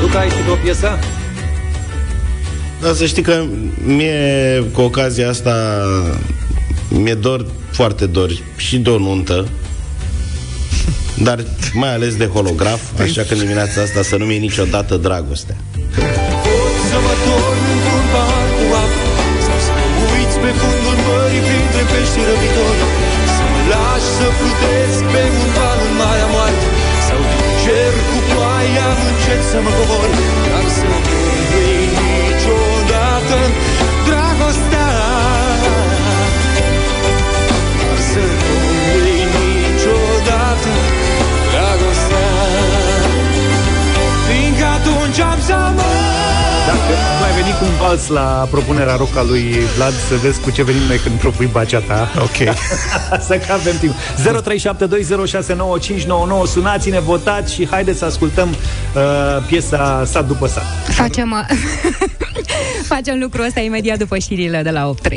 Luca, 0.00 0.18
ai 0.22 0.30
știi 0.32 0.54
o 0.56 0.58
piesă? 0.64 0.90
Dar 2.82 2.92
să 3.00 3.04
știi 3.12 3.24
că 3.28 3.36
mie, 3.98 4.20
cu 4.74 4.80
ocazia 4.80 5.28
asta, 5.34 5.54
mi-e 6.92 7.14
dor, 7.14 7.46
foarte 7.70 8.06
dor 8.06 8.30
și 8.56 8.78
de 8.78 8.90
o 8.90 8.98
nuntă, 8.98 9.48
dar 11.26 11.38
mai 11.72 11.92
ales 11.94 12.16
de 12.16 12.26
holograf, 12.34 12.80
așa 13.00 13.22
că 13.22 13.32
în 13.34 13.38
dimineața 13.38 13.80
asta 13.86 14.02
să 14.02 14.16
nu 14.16 14.24
mi 14.24 14.38
niciodată 14.38 14.96
dragostea. 14.96 15.56
Să 16.88 16.98
mă 17.04 17.14
torn 17.26 17.62
într-un 17.74 18.04
bar 18.14 18.46
cu 18.58 18.66
apă 18.84 19.06
Sau 19.46 19.58
să 19.66 19.72
mă 19.78 20.04
uiți 20.14 20.36
pe 20.42 20.50
fundul 20.60 20.98
mării 21.06 21.44
printre 21.48 21.82
pești 21.90 22.20
răbitori 22.28 22.80
Să 23.34 23.42
mă 23.52 23.60
lași 23.72 24.08
să 24.18 24.26
plutesc 24.38 25.00
pe 25.12 25.22
un 25.40 25.48
val 25.56 25.78
în 25.88 25.94
Marea 26.00 26.28
Moartă 26.34 26.68
Sau 27.06 27.20
din 27.30 27.46
cer 27.62 27.92
cu 28.08 28.18
ploaia 28.28 28.88
încet 29.08 29.42
să 29.50 29.58
mă 29.64 29.70
cobor 29.78 30.08
Fiindcă 47.22 47.22
atunci 47.22 47.22
am 47.22 47.22
să 47.22 47.22
mă 47.22 47.22
Dacă 47.22 47.22
nu 47.22 47.22
ai 47.22 47.32
venit 47.42 47.60
un 47.60 47.76
vals 47.86 48.06
la 48.06 48.46
propunerea 48.50 48.96
roca 48.96 49.22
lui 49.22 49.54
Vlad 49.76 49.92
Să 50.08 50.14
vezi 50.22 50.40
cu 50.40 50.50
ce 50.50 50.62
venim 50.62 50.82
noi 50.82 50.96
când 50.96 51.18
propui 51.18 51.46
baceata 51.46 52.08
Ok. 52.18 52.54
Să 53.28 53.40
că 53.46 53.52
avem 53.52 53.78
timp. 53.78 53.94
0372069599 56.44 56.46
Sunați-ne, 56.46 57.00
votați 57.00 57.54
și 57.54 57.66
haideți 57.70 57.98
să 57.98 58.04
ascultăm 58.04 58.48
uh, 58.48 58.56
piesa 59.46 60.02
Sat 60.06 60.26
după 60.26 60.46
sat 60.46 60.64
Facem, 60.88 61.30
uh, 61.30 61.46
facem 62.94 63.18
lucrul 63.20 63.44
ăsta 63.44 63.60
imediat 63.60 63.98
după 63.98 64.18
știrile 64.18 64.62
de 64.62 64.70
la 64.70 64.94
8.30 65.08 65.12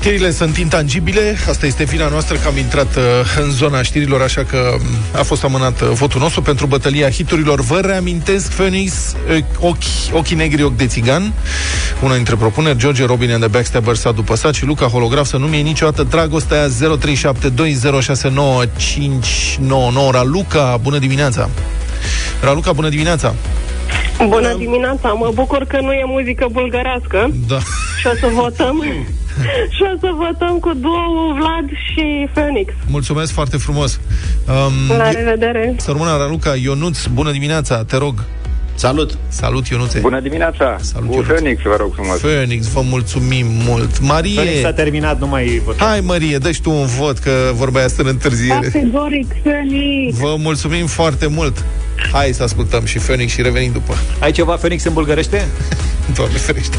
Știrile 0.00 0.30
sunt 0.30 0.56
intangibile, 0.56 1.36
asta 1.48 1.66
este 1.66 1.84
vina 1.84 2.08
noastră 2.08 2.36
că 2.36 2.48
am 2.48 2.56
intrat 2.56 2.96
uh, 2.96 3.02
în 3.42 3.50
zona 3.50 3.82
știrilor, 3.82 4.22
așa 4.22 4.44
că 4.44 4.56
um, 4.74 4.80
a 5.18 5.22
fost 5.22 5.44
amânat 5.44 5.80
uh, 5.80 5.88
votul 5.88 6.20
nostru 6.20 6.42
pentru 6.42 6.66
bătălia 6.66 7.10
hiturilor. 7.10 7.60
Vă 7.60 7.80
reamintesc 7.80 8.52
Phoenix, 8.52 9.14
uh, 9.30 9.38
ochi, 9.58 10.12
ochii 10.12 10.36
negri, 10.36 10.62
ochi 10.62 10.76
de 10.76 10.86
țigan, 10.86 11.32
una 12.02 12.14
dintre 12.14 12.36
propuneri, 12.36 12.78
George 12.78 13.04
Robin 13.04 13.30
and 13.30 13.40
the 13.40 13.48
Backstabbers 13.48 14.04
a 14.04 14.12
după 14.12 14.34
sat 14.36 14.54
și 14.54 14.64
Luca 14.64 14.86
Holograf 14.86 15.26
să 15.26 15.36
nu 15.36 15.46
mi 15.46 15.62
niciodată 15.62 16.02
dragostea 16.02 16.68
0372069599 16.68 16.72
Raluca, 20.10 20.78
bună 20.82 20.98
dimineața! 20.98 21.48
Raluca, 22.42 22.72
bună 22.72 22.88
dimineața! 22.88 23.34
Bună 24.28 24.54
dimineața, 24.58 25.08
mă 25.08 25.30
bucur 25.34 25.64
că 25.64 25.78
nu 25.80 25.92
e 25.92 26.02
muzică 26.06 26.46
bulgărească 26.52 27.30
Da. 27.48 27.58
și 27.98 28.06
o 28.06 28.14
să 28.20 28.26
votăm 28.32 28.84
și 29.74 29.82
o 29.94 29.98
să 30.00 30.08
votăm 30.16 30.58
cu 30.58 30.70
duo 30.74 31.32
Vlad 31.38 31.68
și 31.92 32.28
Phoenix. 32.32 32.72
Mulțumesc 32.86 33.32
foarte 33.32 33.56
frumos! 33.56 34.00
Um, 34.48 34.96
La 34.96 35.10
revedere! 35.10 35.74
să 35.78 35.90
rămână 35.90 36.16
Raluca, 36.16 36.54
Ionuț, 36.62 37.06
bună 37.06 37.30
dimineața, 37.30 37.84
te 37.84 37.96
rog! 37.96 38.24
Salut! 38.74 39.18
Salut, 39.28 39.66
Ionuțe! 39.66 39.98
Bună 39.98 40.20
dimineața! 40.20 40.76
Salut, 40.80 41.08
Cu 41.08 41.12
Ionuț. 41.14 41.26
Phoenix, 41.28 41.62
vă 41.62 41.76
rog 41.78 41.92
frumos. 41.94 42.18
Phoenix, 42.18 42.66
vă 42.66 42.80
mulțumim 42.80 43.46
mult. 43.66 44.00
Marie, 44.00 44.34
Phoenix 44.34 44.60
s-a 44.60 44.72
terminat, 44.72 45.18
nu 45.20 45.26
mai 45.26 45.62
votăm 45.64 45.86
hai 45.86 46.00
Marie, 46.00 46.38
dă 46.38 46.50
tu 46.62 46.70
un 46.70 46.86
vot, 46.86 47.18
că 47.18 47.30
vorba 47.54 47.78
aia 47.78 47.88
stă 47.88 48.02
în 48.02 48.08
întârziere. 48.08 48.60
Categoric 48.60 49.26
Phoenix! 49.42 50.18
Vă 50.18 50.34
mulțumim 50.38 50.86
foarte 50.86 51.26
mult. 51.26 51.64
Hai 52.12 52.32
să 52.32 52.42
ascultăm 52.42 52.84
și 52.84 52.98
Phoenix 52.98 53.32
și 53.32 53.42
revenim 53.42 53.72
după. 53.72 53.94
Ai 54.18 54.32
ceva 54.32 54.54
Phoenix 54.54 54.84
în 54.84 54.92
bulgărește? 54.92 55.48
Doamne 56.16 56.36
ferește. 56.36 56.76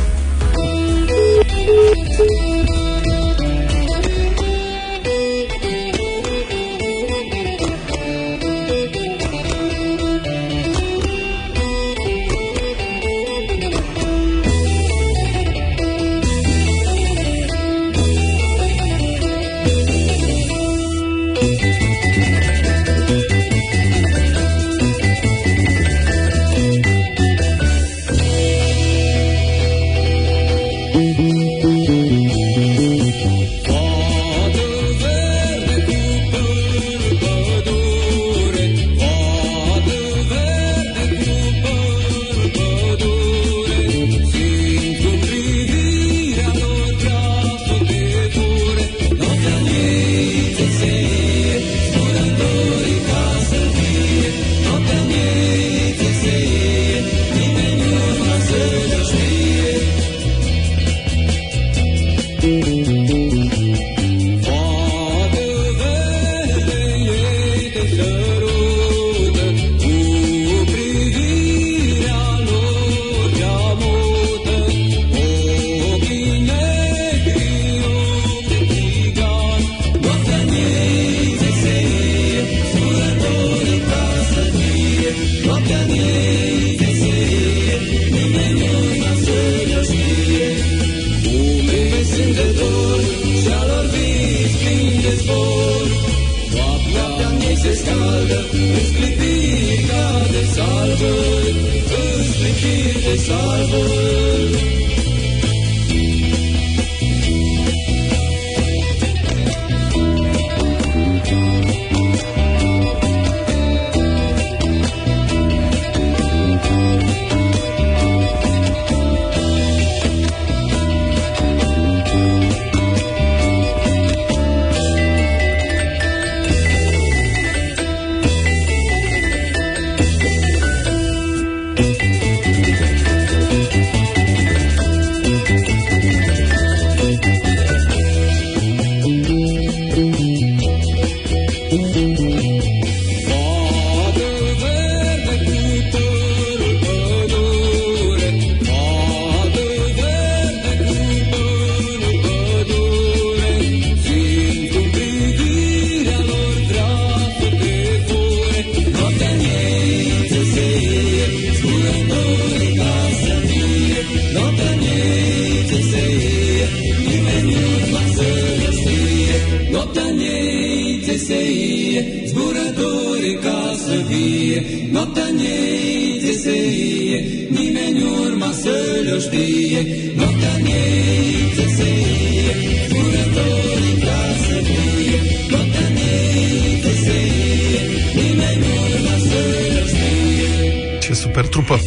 Ce 191.01 191.13
super 191.13 191.45
trupă. 191.47 191.79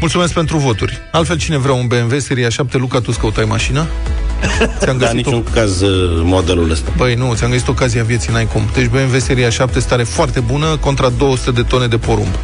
Mulțumesc 0.00 0.32
pentru 0.32 0.56
voturi. 0.56 0.98
Altfel, 1.10 1.36
cine 1.36 1.56
vrea 1.56 1.74
un 1.74 1.86
BMW 1.86 2.18
Seria 2.18 2.48
7, 2.48 2.76
Luca, 2.76 3.00
tu 3.00 3.10
căutai 3.10 3.44
mașină? 3.44 3.86
Ți-am 4.78 4.98
Dar 4.98 5.12
găsit 5.12 5.26
o... 5.26 5.30
niciun 5.30 5.52
caz 5.52 5.80
uh, 5.80 6.20
modelul 6.24 6.70
ăsta. 6.70 6.92
Băi, 6.96 7.14
nu, 7.14 7.34
ți-am 7.34 7.50
găsit 7.50 7.68
ocazia 7.68 8.04
vieții, 8.04 8.32
n-ai 8.32 8.46
cum. 8.46 8.62
Deci 8.74 8.86
BMW 8.86 9.18
Seria 9.18 9.50
7 9.50 9.80
stare 9.80 10.02
foarte 10.02 10.40
bună 10.40 10.76
contra 10.76 11.08
200 11.08 11.50
de 11.50 11.62
tone 11.62 11.86
de 11.86 11.96
porumb. 11.96 12.34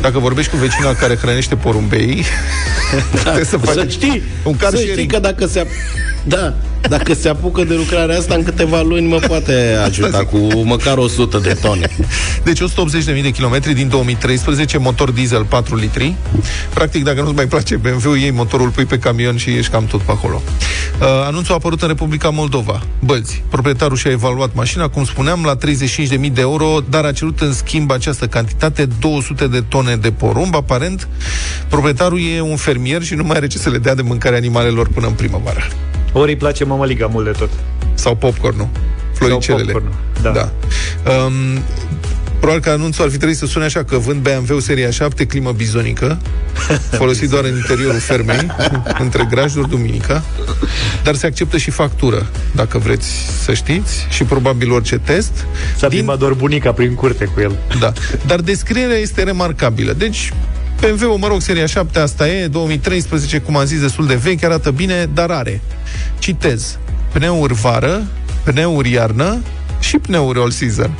Dacă 0.00 0.18
vorbești 0.18 0.50
cu 0.50 0.56
vecina 0.56 0.94
care 0.94 1.16
hrănește 1.16 1.56
porumbei, 1.56 2.24
trebuie 3.22 3.44
să 3.44 3.56
faci 3.56 3.74
Să 3.74 3.86
știi, 3.88 4.22
un 4.44 4.56
car 4.56 4.70
să 4.70 4.76
știi 4.76 4.88
sharing. 4.88 5.12
că 5.12 5.18
dacă 5.18 5.46
se, 5.46 5.66
Da, 6.24 6.54
dacă 6.88 7.14
se 7.14 7.28
apucă 7.28 7.64
de 7.64 7.74
lucrarea 7.74 8.18
asta 8.18 8.34
în 8.34 8.42
câteva 8.42 8.80
luni 8.80 9.06
mă 9.06 9.18
poate 9.26 9.76
ajuta 9.84 10.24
cu 10.24 10.38
măcar 10.64 10.96
100 10.96 11.38
de 11.38 11.56
tone. 11.60 11.88
Deci 12.44 12.60
180.000 12.60 13.22
de 13.22 13.30
kilometri 13.30 13.74
din 13.74 13.88
2013, 13.88 14.78
motor 14.78 15.10
diesel 15.10 15.44
4 15.44 15.76
litri. 15.76 16.14
Practic, 16.74 17.04
dacă 17.04 17.20
nu-ți 17.20 17.34
mai 17.34 17.46
place 17.46 17.76
BMW, 17.76 18.14
iei 18.14 18.30
motorul, 18.30 18.68
pui 18.68 18.84
pe 18.84 18.98
camion 18.98 19.36
și 19.36 19.50
ești 19.50 19.70
cam 19.70 19.86
tot 19.86 20.00
pe 20.00 20.10
acolo. 20.10 20.42
Uh, 21.00 21.06
anunțul 21.26 21.52
a 21.52 21.56
apărut 21.56 21.82
în 21.82 21.88
Republica 21.88 22.28
Moldova. 22.28 22.82
Bălți. 22.98 23.42
Proprietarul 23.48 23.96
și-a 23.96 24.10
evaluat 24.10 24.54
mașina, 24.54 24.88
cum 24.88 25.04
spuneam, 25.04 25.44
la 25.44 25.56
35.000 25.56 26.32
de 26.32 26.40
euro, 26.40 26.78
dar 26.90 27.04
a 27.04 27.12
cerut 27.12 27.40
în 27.40 27.52
schimb 27.52 27.90
această 27.90 28.26
cantitate 28.26 28.88
200 29.00 29.46
de 29.46 29.60
tone 29.68 29.96
de 29.96 30.10
porumb. 30.10 30.54
Aparent, 30.54 31.08
proprietarul 31.68 32.20
e 32.36 32.40
un 32.40 32.56
fermier 32.56 33.02
și 33.02 33.14
nu 33.14 33.24
mai 33.24 33.36
are 33.36 33.46
ce 33.46 33.58
să 33.58 33.70
le 33.70 33.78
dea 33.78 33.94
de 33.94 34.02
mâncare 34.02 34.36
animalelor 34.36 34.88
până 34.88 35.06
în 35.06 35.12
primăvară. 35.12 35.60
Ori 36.16 36.30
îi 36.30 36.36
place 36.36 36.64
mămăliga 36.74 37.06
mult 37.06 37.24
de 37.24 37.30
tot. 37.30 37.50
Sau 37.94 38.14
popcornul. 38.14 38.68
Floricelele. 39.12 39.72
Sau 39.72 39.80
popcornul, 39.80 39.94
da. 40.22 40.30
da. 40.30 40.50
Um, 41.10 41.62
probabil 42.38 42.62
că 42.62 42.70
anunțul 42.70 43.04
ar 43.04 43.10
fi 43.10 43.16
trebuit 43.16 43.36
să 43.36 43.46
sune 43.46 43.64
așa 43.64 43.84
că 43.84 43.98
vând 43.98 44.28
BMW 44.28 44.58
seria 44.58 44.90
7, 44.90 45.26
climă 45.26 45.52
bizonică, 45.52 46.18
folosit 47.00 47.30
doar 47.30 47.44
în 47.44 47.56
interiorul 47.56 47.98
fermei, 47.98 48.46
între 49.04 49.26
grajduri 49.30 49.68
duminica, 49.68 50.24
dar 51.04 51.14
se 51.14 51.26
acceptă 51.26 51.56
și 51.56 51.70
factură, 51.70 52.26
dacă 52.54 52.78
vreți 52.78 53.08
să 53.44 53.54
știți, 53.54 54.06
și 54.10 54.24
probabil 54.24 54.72
orice 54.72 54.98
test. 54.98 55.46
S-a 55.76 55.88
din... 55.88 56.14
doar 56.18 56.32
bunica 56.32 56.72
prin 56.72 56.94
curte 56.94 57.24
cu 57.24 57.40
el. 57.40 57.58
Da, 57.80 57.92
dar 58.26 58.40
descrierea 58.40 58.96
este 58.96 59.22
remarcabilă. 59.22 59.92
Deci, 59.92 60.32
BMW, 60.90 61.16
mă 61.16 61.26
rog, 61.26 61.40
seria 61.40 61.66
7, 61.66 61.98
asta 61.98 62.28
e, 62.28 62.46
2013, 62.46 63.38
cum 63.38 63.56
am 63.56 63.64
zis, 63.64 63.80
destul 63.80 64.06
de 64.06 64.14
vechi, 64.14 64.42
arată 64.42 64.70
bine, 64.70 65.10
dar 65.14 65.30
are. 65.30 65.60
Citez. 66.18 66.78
Pneuri 67.12 67.54
vară, 67.54 68.06
pneuri 68.42 68.90
iarnă 68.90 69.42
și 69.80 69.98
pneuri 69.98 70.38
all 70.38 70.50
season. 70.50 70.90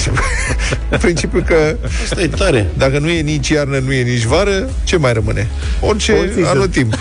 Principiul 1.00 1.42
că 1.42 1.76
Asta 2.02 2.22
e 2.22 2.26
tare. 2.26 2.70
Dacă 2.76 2.98
nu 2.98 3.08
e 3.08 3.20
nici 3.20 3.48
iarnă, 3.48 3.78
nu 3.78 3.92
e 3.92 4.02
nici 4.02 4.24
vară, 4.24 4.70
ce 4.84 4.96
mai 4.96 5.12
rămâne? 5.12 5.48
Orice 5.80 6.32
anotimp. 6.44 6.94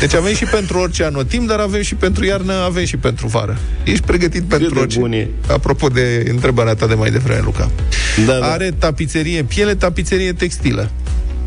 Deci 0.00 0.14
avem 0.14 0.34
și 0.34 0.44
pentru 0.44 0.78
orice 0.78 1.04
anotimp, 1.04 1.48
dar 1.48 1.58
avem 1.58 1.82
și 1.82 1.94
pentru 1.94 2.24
iarnă, 2.24 2.52
avem 2.52 2.84
și 2.84 2.96
pentru 2.96 3.26
vară. 3.26 3.58
Ești 3.84 4.04
pregătit 4.06 4.42
pentru 4.42 4.78
orice. 4.78 4.98
Bune. 4.98 5.28
Apropo 5.48 5.88
de 5.88 6.24
întrebarea 6.28 6.74
ta 6.74 6.86
de 6.86 6.94
mai 6.94 7.10
devreme, 7.10 7.40
Luca. 7.44 7.70
Da, 8.26 8.32
da. 8.32 8.46
Are 8.46 8.74
tapiserie 8.78 9.42
piele, 9.42 9.74
tapiserie 9.74 10.32
textilă. 10.32 10.90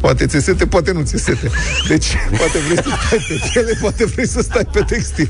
Poate 0.05 0.25
ți 0.25 0.39
sete, 0.39 0.65
poate 0.65 0.91
nu 0.91 1.01
ți 1.01 1.17
sete. 1.17 1.49
Deci, 1.87 2.15
poate 2.37 2.57
vrei 2.57 2.77
să 2.77 2.89
stai 3.07 3.25
pe 3.27 3.49
piele, 3.51 3.77
poate 3.81 4.05
vrei 4.05 4.27
să 4.27 4.41
stai 4.41 4.67
pe 4.71 4.79
textil. 4.79 5.29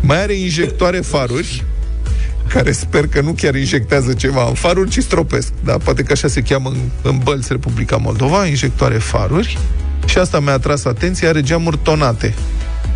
Mai 0.00 0.22
are 0.22 0.32
injectoare 0.32 1.00
faruri, 1.00 1.64
care 2.48 2.72
sper 2.72 3.06
că 3.06 3.20
nu 3.20 3.32
chiar 3.32 3.54
injectează 3.54 4.12
ceva 4.12 4.46
în 4.48 4.54
faruri, 4.54 4.90
ci 4.90 4.98
stropesc. 4.98 5.52
Da, 5.64 5.78
poate 5.78 6.02
că 6.02 6.12
așa 6.12 6.28
se 6.28 6.42
cheamă 6.42 6.68
în, 6.68 6.76
în 7.02 7.18
Bălți, 7.18 7.52
Republica 7.52 7.96
Moldova, 7.96 8.46
injectoare 8.46 8.98
faruri. 8.98 9.58
Și 10.06 10.18
asta 10.18 10.40
mi-a 10.40 10.52
atras 10.52 10.84
atenția, 10.84 11.28
are 11.28 11.42
geamuri 11.42 11.78
tonate. 11.82 12.34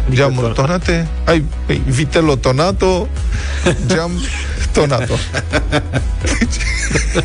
Adică 0.06 0.22
Geamuri 0.22 0.54
tonate, 0.54 1.08
ai 1.24 1.44
ai, 1.68 1.82
Vitello 1.86 2.36
tonato, 2.36 3.08
geam 3.86 4.10
tonato. 4.78 5.14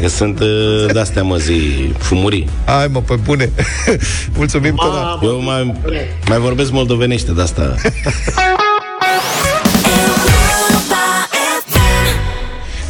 Că 0.01 0.07
Sunt 0.19 0.39
uh, 0.39 0.85
de-astea, 0.93 1.23
mă, 1.23 1.37
zi, 1.37 1.91
fumurii. 1.97 2.49
Hai 2.65 2.87
mă, 2.87 3.01
pe 3.01 3.15
bune. 3.15 3.51
Mulțumim, 4.37 4.75
Tona. 4.75 5.19
Eu 5.21 5.41
mai, 5.41 5.73
mai 6.27 6.37
vorbesc 6.37 6.71
moldovenește 6.71 7.31
de 7.31 7.41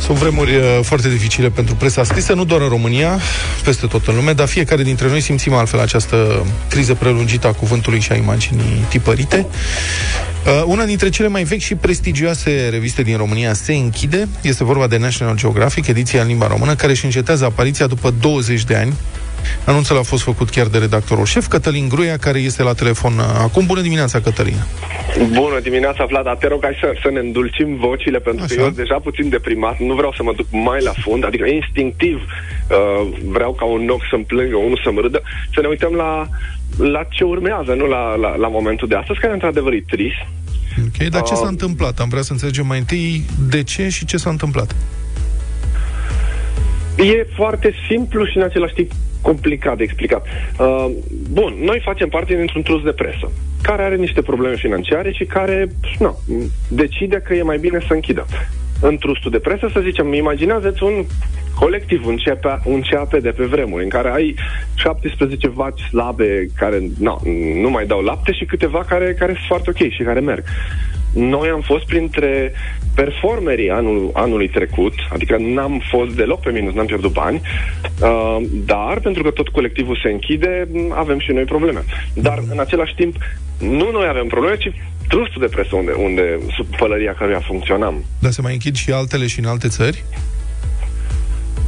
Sunt 0.03 0.17
vremuri 0.17 0.55
uh, 0.55 0.79
foarte 0.81 1.09
dificile 1.09 1.49
pentru 1.49 1.75
presa 1.75 2.03
scrisă, 2.03 2.33
nu 2.33 2.45
doar 2.45 2.61
în 2.61 2.67
România, 2.67 3.19
peste 3.63 3.87
tot 3.87 4.07
în 4.07 4.15
lume, 4.15 4.33
dar 4.33 4.47
fiecare 4.47 4.83
dintre 4.83 5.07
noi 5.07 5.21
simțim 5.21 5.53
altfel 5.53 5.79
această 5.79 6.45
criză 6.69 6.93
prelungită 6.93 7.47
a 7.47 7.51
cuvântului 7.51 7.99
și 7.99 8.11
a 8.11 8.15
imaginii 8.15 8.85
tipărite. 8.89 9.45
Uh, 10.45 10.63
una 10.65 10.85
dintre 10.85 11.09
cele 11.09 11.27
mai 11.27 11.43
vechi 11.43 11.61
și 11.61 11.75
prestigioase 11.75 12.67
reviste 12.71 13.01
din 13.01 13.17
România 13.17 13.53
se 13.53 13.73
închide. 13.73 14.27
Este 14.41 14.63
vorba 14.63 14.87
de 14.87 14.97
National 14.97 15.35
Geographic, 15.35 15.87
ediția 15.87 16.21
în 16.21 16.27
limba 16.27 16.47
română, 16.47 16.75
care 16.75 16.91
își 16.91 17.05
încetează 17.05 17.45
apariția 17.45 17.87
după 17.87 18.13
20 18.19 18.63
de 18.63 18.75
ani. 18.75 18.93
Anunțul 19.65 19.97
a 19.97 20.01
fost 20.01 20.23
făcut 20.23 20.49
chiar 20.49 20.67
de 20.67 20.77
redactorul 20.77 21.25
șef, 21.25 21.47
Cătălin 21.47 21.87
Gruia, 21.89 22.17
care 22.17 22.39
este 22.39 22.63
la 22.63 22.73
telefon 22.73 23.13
uh, 23.17 23.25
acum. 23.37 23.65
Bună 23.65 23.81
dimineața, 23.81 24.19
Cătălin! 24.19 24.55
Bună 25.31 25.59
dimineața, 25.59 26.05
Vlad, 26.05 26.23
dar 26.23 26.35
te 26.35 26.47
rog 26.47 26.59
hai 26.61 26.77
să, 26.79 26.93
să 27.01 27.09
ne 27.11 27.19
îndulcim 27.19 27.75
vocile, 27.75 28.19
pentru 28.19 28.43
Așa. 28.43 28.53
că 28.53 28.59
eu 28.59 28.65
sunt 28.65 28.77
deja 28.77 28.99
puțin 28.99 29.29
deprimat, 29.29 29.79
nu 29.79 29.93
vreau 29.93 30.13
să 30.17 30.23
mă 30.23 30.33
duc 30.35 30.47
mai 30.51 30.81
la 30.83 30.91
fund, 31.03 31.25
adică 31.25 31.45
instinctiv 31.45 32.15
uh, 32.15 33.07
vreau 33.25 33.53
ca 33.53 33.65
un 33.65 33.89
ochi 33.89 34.07
să-mi 34.09 34.23
plângă, 34.23 34.55
unul 34.55 34.81
să-mi 34.83 34.99
râdă, 35.01 35.21
să 35.53 35.61
ne 35.61 35.67
uităm 35.67 35.93
la, 35.93 36.27
la 36.77 37.03
ce 37.09 37.23
urmează, 37.23 37.73
nu 37.73 37.85
la, 37.85 38.15
la, 38.15 38.35
la 38.35 38.47
momentul 38.47 38.87
de 38.87 38.95
astăzi, 38.95 39.19
care 39.19 39.33
într-adevăr 39.33 39.73
e 39.73 39.83
trist. 39.87 40.21
Ok, 40.85 41.07
dar 41.09 41.21
ce 41.21 41.33
Uh, 41.33 41.39
s-a 41.39 41.47
întâmplat? 41.47 41.99
Am 41.99 42.09
vrea 42.09 42.21
să 42.21 42.31
înțelegem 42.31 42.65
mai 42.65 42.77
întâi 42.77 43.25
de 43.49 43.63
ce 43.63 43.89
și 43.89 44.05
ce 44.05 44.17
s-a 44.17 44.29
întâmplat. 44.29 44.75
E 46.97 47.27
foarte 47.35 47.73
simplu 47.89 48.25
și 48.25 48.37
în 48.37 48.43
același 48.43 48.73
timp 48.73 48.91
complicat 49.23 49.77
de 49.77 49.83
explicat. 49.83 50.25
Uh, 50.59 50.85
bun, 51.31 51.53
noi 51.59 51.81
facem 51.83 52.09
parte 52.09 52.35
dintr-un 52.35 52.61
trus 52.61 52.83
de 52.83 52.91
presă 52.91 53.31
care 53.63 53.83
are 53.83 53.95
niște 53.95 54.21
probleme 54.21 54.55
financiare 54.55 55.11
și 55.11 55.25
care 55.25 55.67
nu, 55.99 56.19
decide 56.67 57.15
că 57.15 57.33
e 57.33 57.41
mai 57.43 57.57
bine 57.57 57.79
să 57.87 57.93
închidă. 57.93 58.25
În 58.81 58.97
trustul 58.97 59.31
de 59.31 59.39
presă, 59.39 59.69
să 59.73 59.79
zicem, 59.79 60.13
imaginează-ți 60.13 60.83
un 60.83 61.05
colectiv, 61.59 62.05
un 62.05 62.15
CAP, 62.23 62.61
un 62.65 62.81
CAP 62.89 63.13
de 63.13 63.29
pe 63.29 63.45
vremuri, 63.45 63.83
în 63.83 63.89
care 63.89 64.09
ai 64.09 64.35
17 64.75 65.49
vaci 65.49 65.81
slabe 65.81 66.47
care 66.55 66.81
na, 66.99 67.19
nu 67.61 67.69
mai 67.69 67.85
dau 67.85 68.01
lapte 68.01 68.31
și 68.31 68.45
câteva 68.45 68.83
care, 68.87 69.13
care 69.13 69.31
sunt 69.31 69.45
foarte 69.47 69.69
ok 69.69 69.91
și 69.91 70.03
care 70.03 70.19
merg. 70.19 70.43
Noi 71.13 71.49
am 71.49 71.61
fost 71.61 71.85
printre 71.85 72.53
performerii 72.95 73.69
anul, 73.69 74.09
anului 74.13 74.49
trecut, 74.49 74.93
adică 75.09 75.37
n-am 75.39 75.81
fost 75.89 76.11
deloc 76.15 76.39
pe 76.39 76.51
minus, 76.51 76.73
n-am 76.73 76.85
pierdut 76.85 77.11
bani, 77.11 77.41
uh, 78.01 78.37
dar 78.65 78.99
pentru 78.99 79.23
că 79.23 79.29
tot 79.29 79.49
colectivul 79.49 79.99
se 80.03 80.09
închide, 80.09 80.67
avem 80.89 81.19
și 81.19 81.31
noi 81.31 81.43
probleme. 81.43 81.83
Dar 82.13 82.43
în 82.51 82.59
același 82.59 82.95
timp, 82.95 83.15
nu 83.59 83.91
noi 83.91 84.07
avem 84.09 84.27
probleme, 84.27 84.57
ci 84.57 84.73
trustul 85.07 85.41
de 85.41 85.47
presă 85.47 85.75
unde, 85.75 85.91
unde 85.91 86.39
sub 86.55 86.65
pălăria 86.75 87.13
căruia 87.13 87.39
funcționam. 87.39 88.03
Dar 88.19 88.31
se 88.31 88.41
mai 88.41 88.53
închid 88.53 88.75
și 88.75 88.91
altele 88.91 89.27
și 89.27 89.39
în 89.39 89.45
alte 89.45 89.67
țări? 89.67 90.03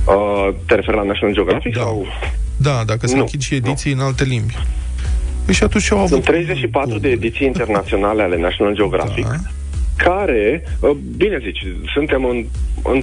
Uh, 0.08 0.54
te 0.68 0.76
referi 0.76 0.98
la 0.98 1.04
National 1.04 1.36
Geographic? 1.36 1.76
Da. 1.76 1.82
Sau? 1.82 2.06
Da, 2.58 2.84
dacă 2.86 3.08
se 3.08 3.16
Nu, 3.16 3.20
închid 3.20 3.42
și 3.42 3.56
ediții 3.56 3.92
în 3.92 4.00
alte 4.00 4.24
limbi. 4.24 4.58
Păi 5.46 5.54
și 5.54 5.64
atunci 5.64 5.92
au 5.92 5.98
avut... 5.98 6.10
Sunt 6.10 6.24
34 6.24 6.98
de 7.00 7.10
ediții 7.10 7.48
internaționale 7.48 8.22
ale 8.24 8.38
National 8.38 8.76
Geographic, 8.76 9.26
Da. 9.28 9.36
care, 9.98 10.64
uh, 10.80 10.92
bine 11.18 11.40
zici, 11.44 11.66
suntem 11.94 12.26
în, 12.26 12.46
în, 12.84 13.02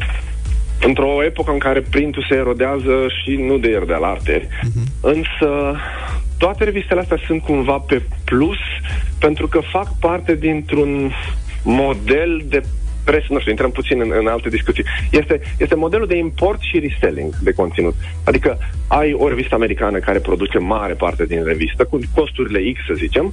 într-o 0.86 1.24
epocă 1.24 1.51
în 1.53 1.59
care 1.59 1.80
printul 1.80 2.26
se 2.28 2.34
erodează 2.34 3.07
și 3.22 3.34
nu 3.34 3.59
de 3.59 3.68
ieri 3.68 3.86
de 3.86 3.97
la 4.01 4.07
arteri, 4.07 4.49
Mhm. 4.62 4.88
însă 5.01 5.76
toate 6.38 6.64
revistele 6.64 7.01
astea 7.01 7.18
sunt 7.26 7.43
cumva 7.43 7.78
pe 7.78 8.03
plus 8.24 8.59
pentru 9.18 9.47
că 9.49 9.61
fac 9.70 9.99
parte 10.01 10.34
dintr-un 10.34 11.12
model 11.62 12.43
de 12.49 12.62
presă, 13.05 13.27
nu 13.29 13.39
știu, 13.39 13.51
intrăm 13.51 13.71
puțin 13.71 14.01
în, 14.01 14.13
în 14.19 14.27
alte 14.27 14.49
discuții. 14.49 14.85
Este, 15.11 15.41
este 15.59 15.75
modelul 15.75 16.07
de 16.07 16.17
import 16.17 16.61
și 16.61 16.79
reselling 16.79 17.35
de 17.37 17.53
conținut. 17.53 17.95
Adică 18.25 18.59
ai 18.87 19.13
o 19.13 19.29
revistă 19.29 19.55
americană 19.55 19.99
care 19.99 20.19
produce 20.19 20.59
mare 20.59 20.95
parte 20.95 21.25
din 21.25 21.45
revistă, 21.45 21.85
cu 21.85 21.99
costurile 22.15 22.73
X, 22.73 22.79
să 22.87 22.95
zicem, 22.95 23.33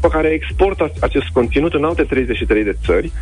pe 0.00 0.08
care 0.08 0.28
exportă 0.28 0.92
acest 1.00 1.26
conținut 1.32 1.74
în 1.74 1.84
alte 1.84 2.02
33 2.02 2.64
de 2.64 2.76
țări, 2.84 3.12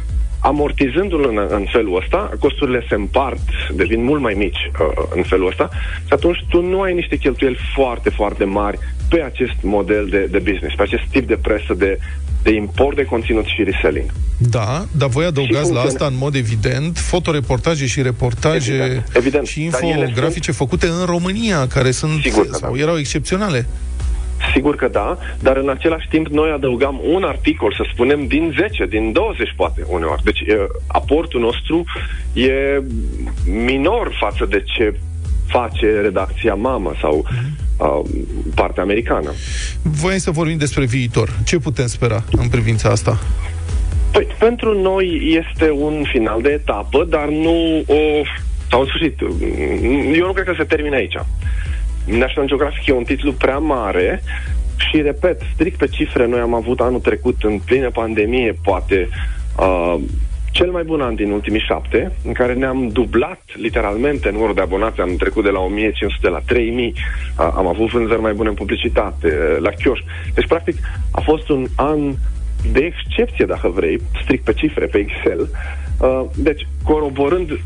amortizându-l 0.44 1.26
în, 1.28 1.46
în 1.50 1.64
felul 1.70 1.96
ăsta, 1.96 2.30
costurile 2.38 2.84
se 2.88 2.94
împart, 2.94 3.40
devin 3.74 4.04
mult 4.04 4.20
mai 4.20 4.34
mici 4.36 4.70
uh, 4.80 5.04
în 5.14 5.22
felul 5.22 5.46
ăsta 5.46 5.68
și 6.06 6.12
atunci 6.12 6.44
tu 6.48 6.60
nu 6.60 6.80
ai 6.80 6.94
niște 6.94 7.16
cheltuieli 7.16 7.58
foarte, 7.74 8.10
foarte 8.10 8.44
mari 8.44 8.78
pe 9.08 9.22
acest 9.22 9.62
model 9.62 10.06
de, 10.06 10.28
de 10.30 10.38
business, 10.38 10.74
pe 10.74 10.82
acest 10.82 11.02
tip 11.10 11.26
de 11.26 11.38
presă 11.42 11.74
de, 11.74 11.98
de 12.44 12.52
import 12.54 12.96
de 12.96 13.04
conținut 13.04 13.44
și 13.44 13.62
reselling. 13.62 14.10
Da, 14.38 14.84
dar 14.96 15.08
voi 15.08 15.24
adăugați 15.24 15.52
la 15.54 15.60
funcționează. 15.60 15.88
asta 15.88 16.06
în 16.06 16.16
mod 16.16 16.34
evident 16.34 16.98
fotoreportaje 16.98 17.86
și 17.86 18.02
reportaje 18.02 18.72
Evident, 18.74 19.10
evident. 19.14 19.46
și 19.46 19.68
Dar 19.70 19.82
ele 19.82 19.90
infografice 20.06 20.52
făcute 20.52 20.86
în 20.86 21.04
România, 21.06 21.66
care 21.66 21.90
sunt 21.90 22.20
Sigur 22.22 22.46
că 22.46 22.56
sau 22.56 22.74
da. 22.74 22.80
erau 22.80 22.98
excepționale. 22.98 23.66
Sigur 24.54 24.76
că 24.76 24.88
da, 24.88 25.18
dar 25.40 25.56
în 25.56 25.68
același 25.68 26.08
timp 26.08 26.26
noi 26.26 26.50
adăugam 26.50 27.00
un 27.12 27.22
articol, 27.22 27.72
să 27.76 27.84
spunem, 27.92 28.26
din 28.26 28.54
10, 28.60 28.86
din 28.86 29.12
20 29.12 29.52
poate 29.56 29.84
uneori. 29.88 30.22
Deci 30.24 30.40
e, 30.40 30.56
aportul 30.86 31.40
nostru 31.40 31.84
e 32.32 32.82
minor 33.64 34.16
față 34.20 34.46
de 34.50 34.62
ce 34.76 34.94
face 35.46 36.00
redacția 36.02 36.54
mamă 36.54 36.92
sau 37.00 37.26
uh, 37.84 38.00
partea 38.54 38.82
americană. 38.82 39.32
Voiam 39.82 40.18
să 40.18 40.30
vorbim 40.30 40.56
despre 40.56 40.84
viitor. 40.84 41.38
Ce 41.44 41.58
putem 41.58 41.86
spera 41.86 42.24
în 42.30 42.48
privința 42.48 42.88
asta? 42.88 43.18
Păi, 44.12 44.26
pentru 44.38 44.80
noi 44.80 45.36
este 45.44 45.70
un 45.70 46.04
final 46.12 46.42
de 46.42 46.48
etapă, 46.48 47.06
dar 47.08 47.28
nu 47.28 47.84
o... 47.86 48.22
sau 48.70 48.80
în 48.80 48.86
sfârșit. 48.86 49.20
Eu 50.16 50.26
nu 50.26 50.32
cred 50.32 50.46
că 50.46 50.54
se 50.56 50.64
termină 50.64 50.94
aici. 50.94 51.18
National 52.04 52.48
Geographic 52.48 52.86
e 52.86 52.92
un 52.92 53.04
titlu 53.04 53.32
prea 53.32 53.58
mare 53.58 54.22
și, 54.76 55.00
repet, 55.00 55.40
strict 55.54 55.78
pe 55.78 55.86
cifre, 55.86 56.26
noi 56.26 56.40
am 56.40 56.54
avut 56.54 56.80
anul 56.80 57.00
trecut, 57.00 57.36
în 57.42 57.58
plină 57.64 57.90
pandemie, 57.90 58.58
poate, 58.62 59.08
uh, 59.58 59.96
cel 60.54 60.70
mai 60.70 60.82
bun 60.82 61.00
an 61.00 61.14
din 61.14 61.30
ultimii 61.30 61.66
șapte, 61.68 62.12
în 62.24 62.32
care 62.32 62.54
ne-am 62.54 62.88
dublat 62.88 63.40
literalmente 63.54 64.30
numărul 64.30 64.54
de 64.54 64.60
abonați, 64.60 65.00
am 65.00 65.16
trecut 65.16 65.44
de 65.44 65.50
la 65.50 65.60
1500 65.60 66.28
la 66.28 66.40
3000, 66.46 66.94
uh, 66.94 67.50
am 67.54 67.66
avut 67.66 67.90
vânzări 67.90 68.20
mai 68.20 68.32
bune 68.32 68.48
în 68.48 68.54
publicitate, 68.54 69.26
uh, 69.26 69.56
la 69.60 69.70
chioș. 69.70 70.00
Deci, 70.34 70.46
practic, 70.46 70.76
a 71.12 71.20
fost 71.20 71.48
un 71.48 71.66
an 71.76 72.14
de 72.72 72.80
excepție, 72.80 73.44
dacă 73.44 73.68
vrei, 73.68 74.00
strict 74.22 74.44
pe 74.44 74.52
cifre, 74.52 74.86
pe 74.86 74.98
Excel. 74.98 75.48
Uh, 75.98 76.24
deci, 76.34 76.66
coroborând, 76.82 77.60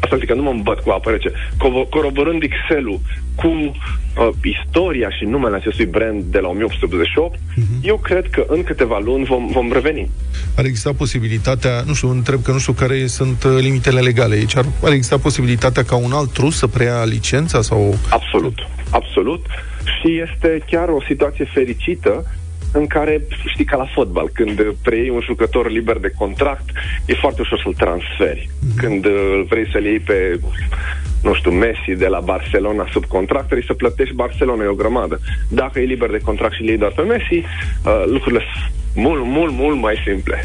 asta 0.00 0.16
zic 0.16 0.26
că 0.26 0.34
nu 0.34 0.42
mă 0.42 0.50
îmbăt 0.50 0.80
cu 0.80 0.90
apă 0.90 1.10
rece, 1.10 1.30
co- 1.30 1.88
coroborând 1.90 2.42
Excel-ul 2.42 3.00
cu 3.34 3.46
uh, 3.46 4.28
istoria 4.42 5.10
și 5.10 5.24
numele 5.24 5.56
acestui 5.56 5.86
brand 5.86 6.22
de 6.22 6.38
la 6.38 6.48
1888, 6.48 7.36
uh-huh. 7.36 7.60
eu 7.82 7.96
cred 7.96 8.30
că 8.30 8.44
în 8.48 8.62
câteva 8.62 8.98
luni 9.04 9.24
vom, 9.24 9.46
vom 9.46 9.72
reveni. 9.72 10.10
Ar 10.56 10.64
exista 10.64 10.92
posibilitatea, 10.92 11.82
nu 11.86 11.94
știu, 11.94 12.10
întreb 12.10 12.42
că 12.42 12.52
nu 12.52 12.58
știu 12.58 12.72
care 12.72 13.06
sunt 13.06 13.44
uh, 13.44 13.56
limitele 13.60 14.00
legale 14.00 14.34
aici, 14.34 14.56
ar, 14.56 14.64
ar 14.82 14.92
exista 14.92 15.18
posibilitatea 15.18 15.82
ca 15.82 15.96
un 15.96 16.12
alt 16.12 16.32
trus 16.32 16.56
să 16.56 16.66
preia 16.66 17.04
licența 17.04 17.62
sau... 17.62 17.98
Absolut, 18.10 18.54
absolut. 18.90 19.46
Și 19.84 20.20
este 20.20 20.62
chiar 20.66 20.88
o 20.88 21.02
situație 21.08 21.44
fericită 21.52 22.24
în 22.74 22.86
care, 22.86 23.22
știi, 23.46 23.64
ca 23.64 23.76
la 23.76 23.88
fotbal, 23.94 24.30
când 24.32 24.74
preiei 24.82 25.08
un 25.08 25.20
jucător 25.20 25.70
liber 25.70 25.98
de 25.98 26.12
contract, 26.18 26.64
e 27.06 27.14
foarte 27.14 27.40
ușor 27.40 27.60
să-l 27.62 27.74
transferi. 27.74 28.48
Mm-hmm. 28.48 28.76
Când 28.76 29.04
uh, 29.04 29.44
vrei 29.48 29.70
să-l 29.72 29.84
iei 29.84 29.98
pe, 29.98 30.38
nu 31.22 31.34
știu, 31.34 31.50
Messi 31.50 31.92
de 31.96 32.06
la 32.06 32.20
Barcelona 32.20 32.88
sub 32.92 33.04
contract, 33.04 33.44
trebuie 33.44 33.66
să 33.66 33.74
plătești 33.74 34.14
Barcelona, 34.14 34.64
e 34.64 34.66
o 34.66 34.74
grămadă. 34.74 35.20
Dacă 35.48 35.80
e 35.80 35.84
liber 35.84 36.10
de 36.10 36.18
contract 36.18 36.54
și 36.54 36.62
îl 36.62 36.68
iei 36.68 36.78
doar 36.78 36.92
pe 36.96 37.02
Messi, 37.02 37.34
uh, 37.34 38.02
lucrurile 38.06 38.42
sunt 38.52 38.72
mult, 38.94 39.24
mult, 39.24 39.52
mult 39.52 39.78
mai 39.80 39.94
simple. 40.06 40.44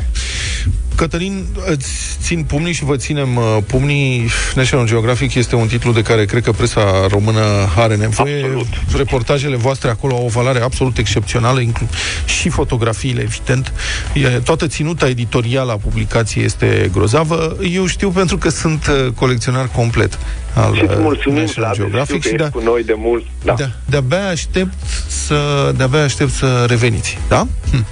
Cătălin, 1.00 1.45
îți 1.66 2.18
țin 2.22 2.43
pumnii 2.43 2.74
și 2.74 2.84
vă 2.84 2.95
ținem 2.95 3.36
uh, 3.36 3.58
pumnii. 3.68 4.30
National 4.56 4.88
Geographic 4.88 5.34
este 5.34 5.56
un 5.56 5.68
titlu 5.68 5.91
de 5.91 6.02
care 6.02 6.26
cred 6.26 6.43
că 6.43 6.52
presa 6.52 7.08
română 7.10 7.41
are 7.76 7.95
nevoie. 7.95 8.43
Absolut. 8.43 8.68
Reportajele 8.95 9.56
voastre 9.56 9.89
acolo 9.89 10.16
au 10.16 10.26
o 10.26 10.28
valoare 10.28 10.60
absolut 10.60 10.97
excepțională, 10.97 11.60
inclu- 11.60 11.88
și 12.26 12.50
fotografiile, 12.50 13.22
evident. 13.22 13.74
E, 14.14 14.28
toată 14.28 14.68
ținuta 14.68 15.08
editorială 15.08 15.72
a 15.72 15.76
publicației 15.76 16.45
este 16.45 16.89
grozavă. 16.93 17.58
Eu 17.72 17.86
știu 17.86 18.10
pentru 18.10 18.38
că 18.38 18.50
sunt 18.50 18.88
uh, 18.88 19.12
colecționar 19.16 19.70
complet 19.76 20.20
al 20.54 20.76
Și 20.76 20.82
îți 20.82 20.93
uh, 20.93 21.00
mulțumim, 21.02 21.39
National 21.39 21.74
Vlad, 21.74 21.76
Geographic 21.76 22.16
știu 22.16 22.30
și 22.30 22.36
că 22.36 22.43
de, 22.43 22.43
ești 22.43 22.58
cu 22.58 22.64
noi 22.64 22.84
de 22.84 22.95
mult. 22.97 23.26
Da. 23.43 23.54
de, 23.54 23.70
de-abia 23.86 24.28
aștept 24.28 24.74
să 25.08 25.72
de-abia 25.78 26.04
aștept 26.04 26.32
să 26.32 26.66
reveniți. 26.68 27.18
Da? 27.28 27.47
Hm. 27.72 27.86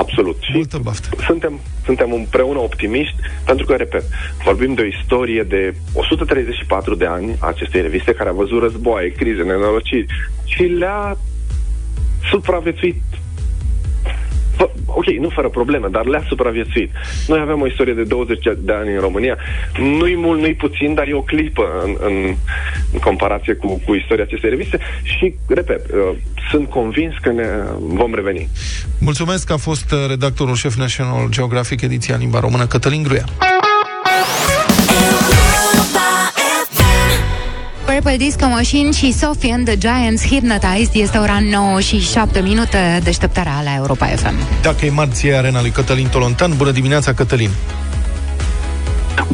Da, 0.00 0.06
absolut. 0.06 0.36
Și 0.40 0.50
Multă 0.54 0.78
baftă. 0.82 1.08
suntem, 1.26 1.60
suntem 1.84 2.12
împreună 2.12 2.58
optimiști, 2.58 3.16
pentru 3.44 3.66
că, 3.66 3.74
repet, 3.74 4.04
vorbim 4.44 4.74
de 4.74 4.82
o 4.82 4.84
istorie 4.84 5.42
de 5.42 5.74
134 5.92 6.94
de 6.94 7.06
ani 7.06 7.36
a 7.38 7.46
acestei 7.46 7.80
reviste 7.80 8.12
care 8.12 8.28
a 8.28 8.32
văzut 8.32 8.60
războaie, 8.62 9.12
crize, 9.12 9.42
nenorociri 9.42 10.06
și 10.44 10.62
le-a 10.62 11.16
supraviețuit 12.30 13.02
Fă- 13.02 13.19
ok, 14.86 15.06
nu 15.06 15.28
fără 15.28 15.48
probleme, 15.48 15.88
dar 15.90 16.04
le-a 16.04 16.24
supraviețuit. 16.28 16.90
Noi 17.26 17.40
avem 17.40 17.60
o 17.60 17.66
istorie 17.66 17.94
de 17.94 18.02
20 18.02 18.38
de 18.58 18.72
ani 18.72 18.94
în 18.94 19.00
România. 19.00 19.36
Nu-i 19.78 20.16
mult, 20.16 20.40
nu-i 20.40 20.54
puțin, 20.54 20.94
dar 20.94 21.08
e 21.08 21.14
o 21.14 21.22
clipă 21.22 21.64
în, 21.84 21.96
în, 22.00 22.34
în 22.92 22.98
comparație 22.98 23.54
cu, 23.54 23.80
cu 23.86 23.94
istoria 23.94 24.24
acestei 24.24 24.50
reviste 24.50 24.78
și, 25.02 25.34
repet, 25.48 25.86
uh, 25.90 26.16
sunt 26.50 26.68
convins 26.68 27.14
că 27.20 27.30
ne 27.30 27.48
vom 27.78 28.14
reveni. 28.14 28.48
Mulțumesc 28.98 29.46
că 29.46 29.52
a 29.52 29.56
fost 29.56 29.92
uh, 29.92 29.98
redactorul 30.08 30.54
șef 30.54 30.74
National 30.74 31.28
Geographic, 31.28 31.80
ediția 31.80 32.14
în 32.14 32.20
limba 32.20 32.40
română, 32.40 32.66
Cătălin 32.66 33.02
Gruia. 33.02 33.24
Purple 38.02 38.24
Disco 38.24 38.46
Machine 38.46 38.90
și 38.90 39.12
Sophie 39.12 39.52
and 39.52 39.64
the 39.66 39.76
Giants 39.76 40.26
Hypnotized 40.26 40.94
este 41.02 41.18
ora 41.18 41.38
9 41.50 41.80
și 41.80 42.00
7 42.00 42.40
minute 42.40 43.00
deșteptarea 43.02 43.60
la 43.64 43.74
Europa 43.76 44.06
FM. 44.06 44.34
Dacă 44.62 44.86
e 44.86 44.90
marți, 44.90 45.26
e 45.26 45.36
arena 45.36 45.60
lui 45.60 45.70
Cătălin 45.70 46.08
Tolontan. 46.08 46.52
Bună 46.56 46.70
dimineața, 46.70 47.12
Cătălin! 47.12 47.50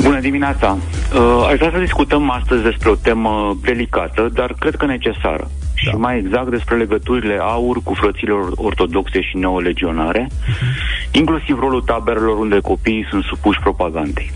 Bună 0.03 0.21
dimineața! 0.21 0.79
Uh, 1.15 1.49
aș 1.51 1.57
vrea 1.57 1.71
să 1.73 1.79
discutăm 1.79 2.31
astăzi 2.31 2.63
despre 2.63 2.91
o 2.91 2.95
temă 2.95 3.57
delicată, 3.63 4.31
dar 4.33 4.55
cred 4.59 4.75
că 4.75 4.87
necesară. 4.87 5.51
Da. 5.85 5.91
Și 5.91 5.97
mai 5.97 6.19
exact 6.19 6.51
despre 6.51 6.77
legăturile 6.77 7.39
aur 7.41 7.83
cu 7.83 7.95
frățile 7.95 8.33
or- 8.33 8.53
ortodoxe 8.55 9.21
și 9.21 9.37
neolegionare, 9.37 10.27
uh-huh. 10.27 11.11
inclusiv 11.11 11.59
rolul 11.59 11.83
taberelor 11.83 12.39
unde 12.39 12.59
copiii 12.61 13.07
sunt 13.11 13.23
supuși 13.25 13.61
propagandei. 13.61 14.33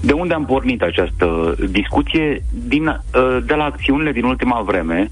De 0.00 0.12
unde 0.12 0.34
am 0.34 0.44
pornit 0.44 0.82
această 0.82 1.56
discuție? 1.70 2.42
Din, 2.52 2.86
uh, 2.86 3.38
de 3.46 3.54
la 3.54 3.64
acțiunile 3.64 4.12
din 4.12 4.24
ultima 4.24 4.60
vreme 4.60 5.10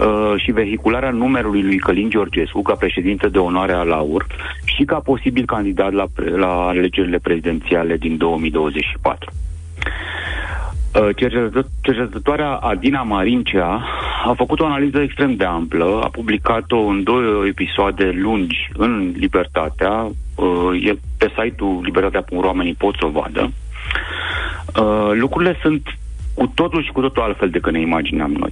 uh, 0.00 0.40
și 0.42 0.50
vehicularea 0.50 1.10
numerului 1.10 1.62
lui 1.62 1.78
Călin 1.78 2.10
Georgescu 2.10 2.62
ca 2.62 2.74
președinte 2.74 3.28
de 3.28 3.38
onoare 3.38 3.72
al 3.72 3.92
AUR 3.92 4.26
și 4.64 4.84
ca 4.84 4.98
posibil 4.98 5.44
candidat 5.44 5.92
la, 5.92 6.04
pre- 6.14 6.36
la 6.36 6.66
alegerile 6.66 7.18
prezidențiale 7.18 7.96
din 7.96 8.16
2024. 8.16 9.32
Uh, 10.94 11.08
cercetător- 11.16 11.70
Cercetătoarea 11.80 12.50
Adina 12.50 13.02
Marincea 13.02 13.84
a 14.24 14.32
făcut 14.36 14.60
o 14.60 14.64
analiză 14.64 15.00
extrem 15.00 15.34
de 15.34 15.44
amplă, 15.44 16.00
a 16.02 16.08
publicat-o 16.08 16.78
în 16.78 17.02
două 17.02 17.46
episoade 17.46 18.10
lungi 18.14 18.70
în 18.76 19.14
Libertatea, 19.16 20.04
uh, 20.34 20.84
e 20.84 20.98
pe 21.18 21.32
site-ul 21.38 21.80
libertatea.ro, 21.82 22.46
oamenii 22.46 22.74
pot 22.74 22.94
să 22.98 23.06
o 23.06 23.08
vadă. 23.08 23.40
Uh, 23.42 23.67
lucrurile 25.12 25.58
sunt 25.62 25.98
cu 26.34 26.52
totul 26.54 26.82
și 26.82 26.92
cu 26.92 27.00
totul 27.00 27.22
altfel 27.22 27.50
decât 27.50 27.72
ne 27.72 27.80
imaginam 27.80 28.32
noi. 28.32 28.50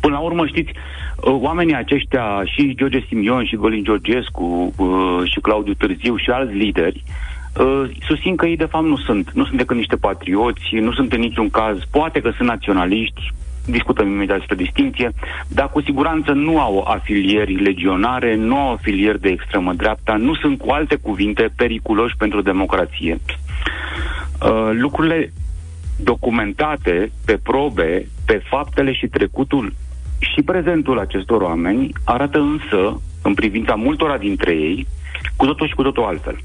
Până 0.00 0.14
la 0.14 0.20
urmă, 0.20 0.46
știți, 0.46 0.72
uh, 0.72 1.36
oamenii 1.40 1.74
aceștia, 1.74 2.42
și 2.44 2.74
George 2.74 3.04
Simion, 3.08 3.44
și 3.44 3.56
Golin 3.56 3.84
Georgescu, 3.84 4.72
uh, 4.76 5.30
și 5.30 5.40
Claudiu 5.40 5.74
Târziu, 5.74 6.16
și 6.16 6.30
alți 6.30 6.54
lideri, 6.54 7.02
uh, 7.60 7.84
susțin 8.06 8.36
că 8.36 8.46
ei, 8.46 8.56
de 8.56 8.64
fapt, 8.64 8.84
nu 8.84 8.96
sunt. 8.96 9.30
Nu 9.32 9.44
sunt 9.44 9.56
decât 9.56 9.76
niște 9.76 9.96
patrioți, 9.96 10.74
nu 10.74 10.92
sunt 10.92 11.12
în 11.12 11.20
niciun 11.20 11.50
caz, 11.50 11.78
poate 11.90 12.20
că 12.20 12.30
sunt 12.36 12.48
naționaliști, 12.48 13.32
discutăm 13.66 14.06
imediat 14.10 14.36
despre 14.36 14.56
distinție, 14.56 15.10
dar 15.48 15.70
cu 15.70 15.80
siguranță 15.80 16.32
nu 16.32 16.60
au 16.60 16.84
afilieri 16.88 17.54
legionare, 17.54 18.34
nu 18.34 18.56
au 18.56 18.72
afilieri 18.72 19.20
de 19.20 19.28
extremă 19.28 19.72
dreapta, 19.72 20.14
nu 20.14 20.34
sunt, 20.34 20.58
cu 20.58 20.70
alte 20.70 20.96
cuvinte, 20.96 21.52
periculoși 21.56 22.16
pentru 22.16 22.42
democrație. 22.42 23.18
Uh, 24.42 24.70
lucrurile 24.72 25.32
documentate 25.96 27.12
pe 27.24 27.38
probe, 27.42 28.06
pe 28.26 28.42
faptele 28.50 28.92
și 28.92 29.06
trecutul 29.06 29.74
și 30.18 30.42
prezentul 30.42 30.98
acestor 30.98 31.42
oameni 31.42 31.92
arată 32.04 32.38
însă, 32.38 33.00
în 33.22 33.34
privința 33.34 33.74
multora 33.74 34.18
dintre 34.18 34.52
ei, 34.52 34.86
cu 35.36 35.46
totul 35.46 35.66
și 35.66 35.74
cu 35.74 35.82
totul 35.82 36.04
altfel. 36.04 36.38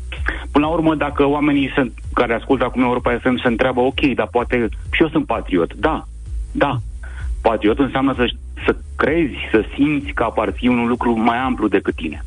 Până 0.51 0.65
la 0.65 0.71
urmă, 0.71 0.95
dacă 0.95 1.25
oamenii 1.25 1.71
sunt, 1.75 1.93
care 2.13 2.33
ascultă 2.33 2.63
acum 2.63 2.81
Europa 2.81 3.17
FM 3.21 3.41
se 3.41 3.47
întreabă, 3.47 3.79
ok, 3.79 4.01
dar 4.01 4.27
poate 4.31 4.67
și 4.91 5.01
eu 5.01 5.09
sunt 5.09 5.25
patriot. 5.25 5.73
Da, 5.73 6.03
da. 6.51 6.77
Patriot 7.41 7.79
înseamnă 7.79 8.13
să, 8.17 8.29
să 8.65 8.75
crezi, 8.95 9.35
să 9.51 9.65
simți 9.73 10.11
că 10.11 10.23
aparții 10.23 10.67
un 10.67 10.87
lucru 10.87 11.19
mai 11.19 11.37
amplu 11.37 11.67
decât 11.67 11.95
tine 11.95 12.23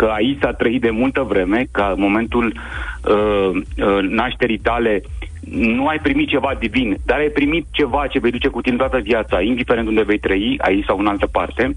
că 0.00 0.06
aici 0.06 0.38
s-a 0.40 0.52
trăit 0.52 0.80
de 0.80 0.90
multă 0.90 1.22
vreme, 1.28 1.66
că 1.70 1.92
în 1.94 2.00
momentul 2.00 2.46
uh, 2.54 3.50
uh, 3.52 4.08
nașterii 4.08 4.58
tale 4.58 5.02
nu 5.50 5.86
ai 5.86 5.98
primit 5.98 6.28
ceva 6.28 6.52
divin, 6.58 6.96
dar 7.04 7.18
ai 7.18 7.28
primit 7.28 7.66
ceva 7.70 8.06
ce 8.06 8.18
vei 8.18 8.30
duce 8.30 8.48
cu 8.48 8.60
tine 8.60 8.76
toată 8.76 8.98
viața, 8.98 9.40
indiferent 9.40 9.88
unde 9.88 10.02
vei 10.02 10.18
trăi, 10.18 10.58
aici 10.58 10.84
sau 10.84 10.98
în 10.98 11.06
altă 11.06 11.26
parte, 11.26 11.76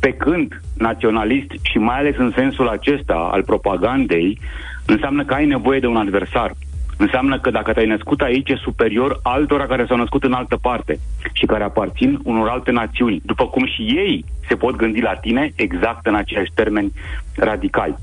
pe 0.00 0.10
când 0.12 0.60
naționalist 0.78 1.50
și 1.62 1.78
mai 1.78 1.98
ales 1.98 2.16
în 2.16 2.32
sensul 2.36 2.68
acesta 2.68 3.28
al 3.32 3.42
propagandei, 3.42 4.38
înseamnă 4.86 5.24
că 5.24 5.34
ai 5.34 5.46
nevoie 5.46 5.80
de 5.80 5.86
un 5.86 5.96
adversar. 5.96 6.50
Înseamnă 7.00 7.38
că 7.38 7.50
dacă 7.50 7.72
te-ai 7.72 7.86
născut 7.86 8.20
aici 8.20 8.48
e 8.48 8.54
superior 8.54 9.20
altora 9.22 9.66
care 9.66 9.84
s-au 9.86 9.96
născut 9.96 10.24
în 10.24 10.32
altă 10.32 10.56
parte 10.56 10.98
și 11.32 11.46
care 11.46 11.64
aparțin 11.64 12.18
unor 12.24 12.48
alte 12.48 12.70
națiuni, 12.70 13.20
după 13.24 13.46
cum 13.46 13.66
și 13.66 13.82
ei 13.82 14.24
se 14.48 14.54
pot 14.54 14.76
gândi 14.76 15.00
la 15.00 15.14
tine 15.14 15.52
exact 15.56 16.06
în 16.06 16.14
aceiași 16.14 16.50
termeni 16.54 16.92
radicali. 17.36 17.94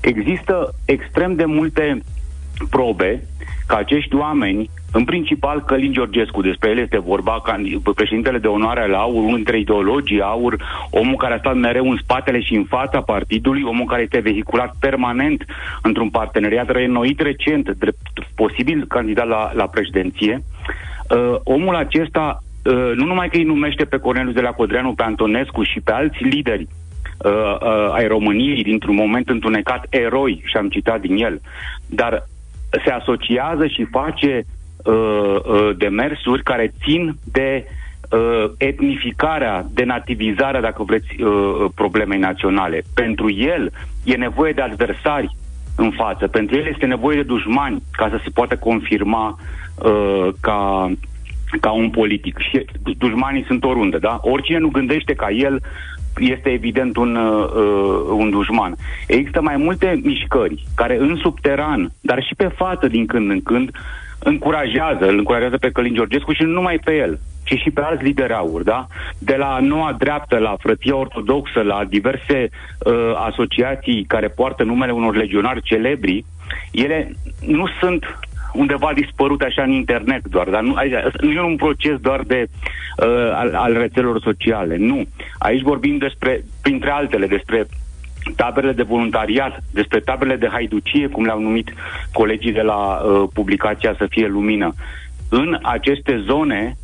Există 0.00 0.74
extrem 0.84 1.34
de 1.34 1.44
multe 1.44 1.98
probe 2.70 3.22
că 3.68 3.74
acești 3.74 4.14
oameni, 4.14 4.70
în 4.92 5.04
principal 5.04 5.64
Călin 5.64 5.92
Georgescu, 5.92 6.42
despre 6.42 6.70
el 6.70 6.78
este 6.78 6.98
vorba, 6.98 7.42
candi- 7.42 7.94
președintele 7.94 8.38
de 8.38 8.46
onoare 8.46 8.80
al 8.80 8.94
AUR, 8.94 9.22
unul 9.22 9.34
dintre 9.34 9.58
ideologii 9.58 10.20
AUR, 10.20 10.56
omul 10.90 11.16
care 11.16 11.34
a 11.34 11.38
stat 11.38 11.54
mereu 11.54 11.90
în 11.90 11.98
spatele 12.02 12.40
și 12.40 12.54
în 12.54 12.64
fața 12.64 13.00
partidului, 13.00 13.62
omul 13.62 13.86
care 13.86 14.02
este 14.02 14.18
vehiculat 14.18 14.74
permanent 14.80 15.44
într-un 15.82 16.10
parteneriat 16.10 16.70
reînnoit 16.70 17.20
recent, 17.20 17.70
drept 17.70 17.98
posibil 18.34 18.84
candidat 18.86 19.26
la, 19.26 19.50
la 19.54 19.66
președinție, 19.66 20.42
uh, 21.10 21.34
omul 21.44 21.74
acesta 21.74 22.42
uh, 22.64 22.92
nu 22.94 23.04
numai 23.04 23.28
că 23.28 23.36
îi 23.36 23.44
numește 23.44 23.84
pe 23.84 23.98
Corneliu 23.98 24.32
de 24.32 24.40
la 24.40 24.50
Codreanu, 24.50 24.92
pe 24.92 25.02
Antonescu 25.02 25.62
și 25.62 25.80
pe 25.80 25.92
alți 25.92 26.22
lideri 26.22 26.66
uh, 27.24 27.56
uh, 27.60 27.92
ai 27.92 28.06
României 28.06 28.62
dintr-un 28.62 28.94
moment 28.94 29.28
întunecat 29.28 29.86
eroi, 29.90 30.42
și 30.44 30.56
am 30.56 30.68
citat 30.68 31.00
din 31.00 31.16
el, 31.16 31.40
dar 31.86 32.26
se 32.84 32.90
asociază 32.90 33.66
și 33.66 33.84
face 33.84 34.44
uh, 34.84 34.94
uh, 34.94 35.70
demersuri 35.76 36.42
care 36.42 36.72
țin 36.84 37.16
de 37.32 37.64
uh, 38.10 38.50
etnificarea, 38.56 39.66
denativizarea, 39.70 40.60
dacă 40.60 40.82
vreți, 40.82 41.20
uh, 41.20 41.70
problemei 41.74 42.18
naționale. 42.18 42.82
Pentru 42.94 43.30
el 43.30 43.72
e 44.04 44.14
nevoie 44.14 44.52
de 44.52 44.60
adversari 44.60 45.36
în 45.76 45.90
față. 45.90 46.26
Pentru 46.26 46.56
el 46.56 46.66
este 46.66 46.86
nevoie 46.86 47.16
de 47.16 47.22
dușmani 47.22 47.82
ca 47.92 48.08
să 48.08 48.20
se 48.22 48.30
poată 48.30 48.56
confirma 48.56 49.38
uh, 49.74 50.28
ca 50.40 50.90
ca 51.60 51.70
un 51.70 51.90
politic. 51.90 52.38
Și 52.38 52.64
dușmanii 52.98 53.44
sunt 53.44 53.64
oriunde, 53.64 53.98
da? 53.98 54.18
Oricine 54.22 54.58
nu 54.58 54.68
gândește 54.68 55.14
ca 55.14 55.30
el 55.30 55.60
este 56.16 56.48
evident 56.48 56.96
un, 56.96 57.16
uh, 57.16 57.48
un 58.10 58.30
dușman. 58.30 58.76
Există 59.06 59.40
mai 59.40 59.56
multe 59.56 60.00
mișcări 60.02 60.64
care 60.74 60.96
în 60.98 61.16
subteran, 61.22 61.92
dar 62.00 62.22
și 62.22 62.34
pe 62.34 62.48
față 62.56 62.86
din 62.86 63.06
când 63.06 63.30
în 63.30 63.42
când, 63.42 63.70
încurajează, 64.18 65.06
îl 65.06 65.18
încurajează 65.18 65.56
pe 65.56 65.70
Călin 65.70 65.94
Georgescu 65.94 66.32
și 66.32 66.42
nu 66.42 66.50
numai 66.50 66.78
pe 66.84 66.96
el, 66.96 67.18
ci 67.44 67.60
și 67.62 67.70
pe 67.70 67.80
alți 67.80 68.02
lideri 68.02 68.32
aur, 68.32 68.62
da? 68.62 68.86
De 69.18 69.36
la 69.36 69.58
noua 69.60 69.94
dreaptă, 69.98 70.38
la 70.38 70.56
frăția 70.58 70.96
ortodoxă, 70.96 71.60
la 71.60 71.84
diverse 71.88 72.48
uh, 72.78 73.12
asociații 73.14 74.04
care 74.04 74.28
poartă 74.28 74.62
numele 74.62 74.92
unor 74.92 75.16
legionari 75.16 75.62
celebri, 75.62 76.24
ele 76.72 77.12
nu 77.46 77.66
sunt 77.80 78.04
undeva 78.58 78.90
dispărut 78.94 79.42
așa 79.42 79.62
în 79.62 79.70
internet 79.70 80.28
doar, 80.28 80.48
dar 80.48 80.62
nu, 80.62 80.74
aici, 80.74 80.92
nu 81.20 81.30
e 81.30 81.40
un 81.40 81.56
proces 81.56 81.96
doar 81.96 82.20
de 82.22 82.46
uh, 82.46 83.30
al, 83.32 83.54
al 83.54 83.72
rețelelor 83.72 84.20
sociale, 84.20 84.76
nu. 84.76 85.04
Aici 85.38 85.62
vorbim 85.62 85.98
despre, 85.98 86.44
printre 86.62 86.90
altele, 86.90 87.26
despre 87.26 87.66
taberele 88.36 88.72
de 88.72 88.82
voluntariat, 88.82 89.62
despre 89.72 90.00
taberele 90.00 90.36
de 90.36 90.48
haiducie, 90.48 91.08
cum 91.08 91.24
le-au 91.24 91.40
numit 91.40 91.72
colegii 92.12 92.52
de 92.52 92.62
la 92.62 92.74
uh, 92.74 93.28
publicația 93.34 93.94
Să 93.98 94.06
fie 94.08 94.26
lumină. 94.26 94.74
În 95.28 95.58
aceste 95.62 96.22
zone, 96.26 96.76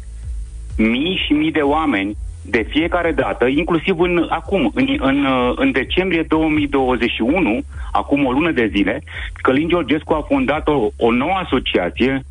mii 0.77 1.23
și 1.27 1.33
mii 1.33 1.53
de 1.53 1.61
oameni 1.61 2.17
de 2.47 2.67
fiecare 2.69 3.13
dată, 3.13 3.47
inclusiv 3.47 4.01
în, 4.01 4.27
acum, 4.29 4.71
în, 4.75 4.97
în, 5.01 5.27
în 5.57 5.73
decembrie 5.73 6.23
2021, 6.29 7.61
acum 7.93 8.27
o 8.27 8.33
lună 8.33 8.51
de 8.51 8.71
zile, 8.75 9.03
Călin 9.33 9.69
Georgescu 9.69 10.13
a 10.13 10.25
fondat 10.29 10.69
o, 10.69 10.89
o 10.97 11.11
nouă 11.11 11.41
asociație 11.45 12.25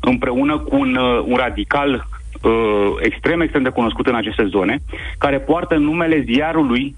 împreună 0.00 0.58
cu 0.58 0.76
un, 0.76 0.96
un 1.24 1.36
radical 1.36 2.06
uh, 2.42 2.52
extrem, 3.00 3.40
extrem 3.40 3.62
de 3.62 3.68
cunoscut 3.68 4.06
în 4.06 4.14
aceste 4.14 4.44
zone, 4.44 4.78
care 5.18 5.38
poartă 5.38 5.74
numele 5.74 6.20
ziarului 6.20 6.94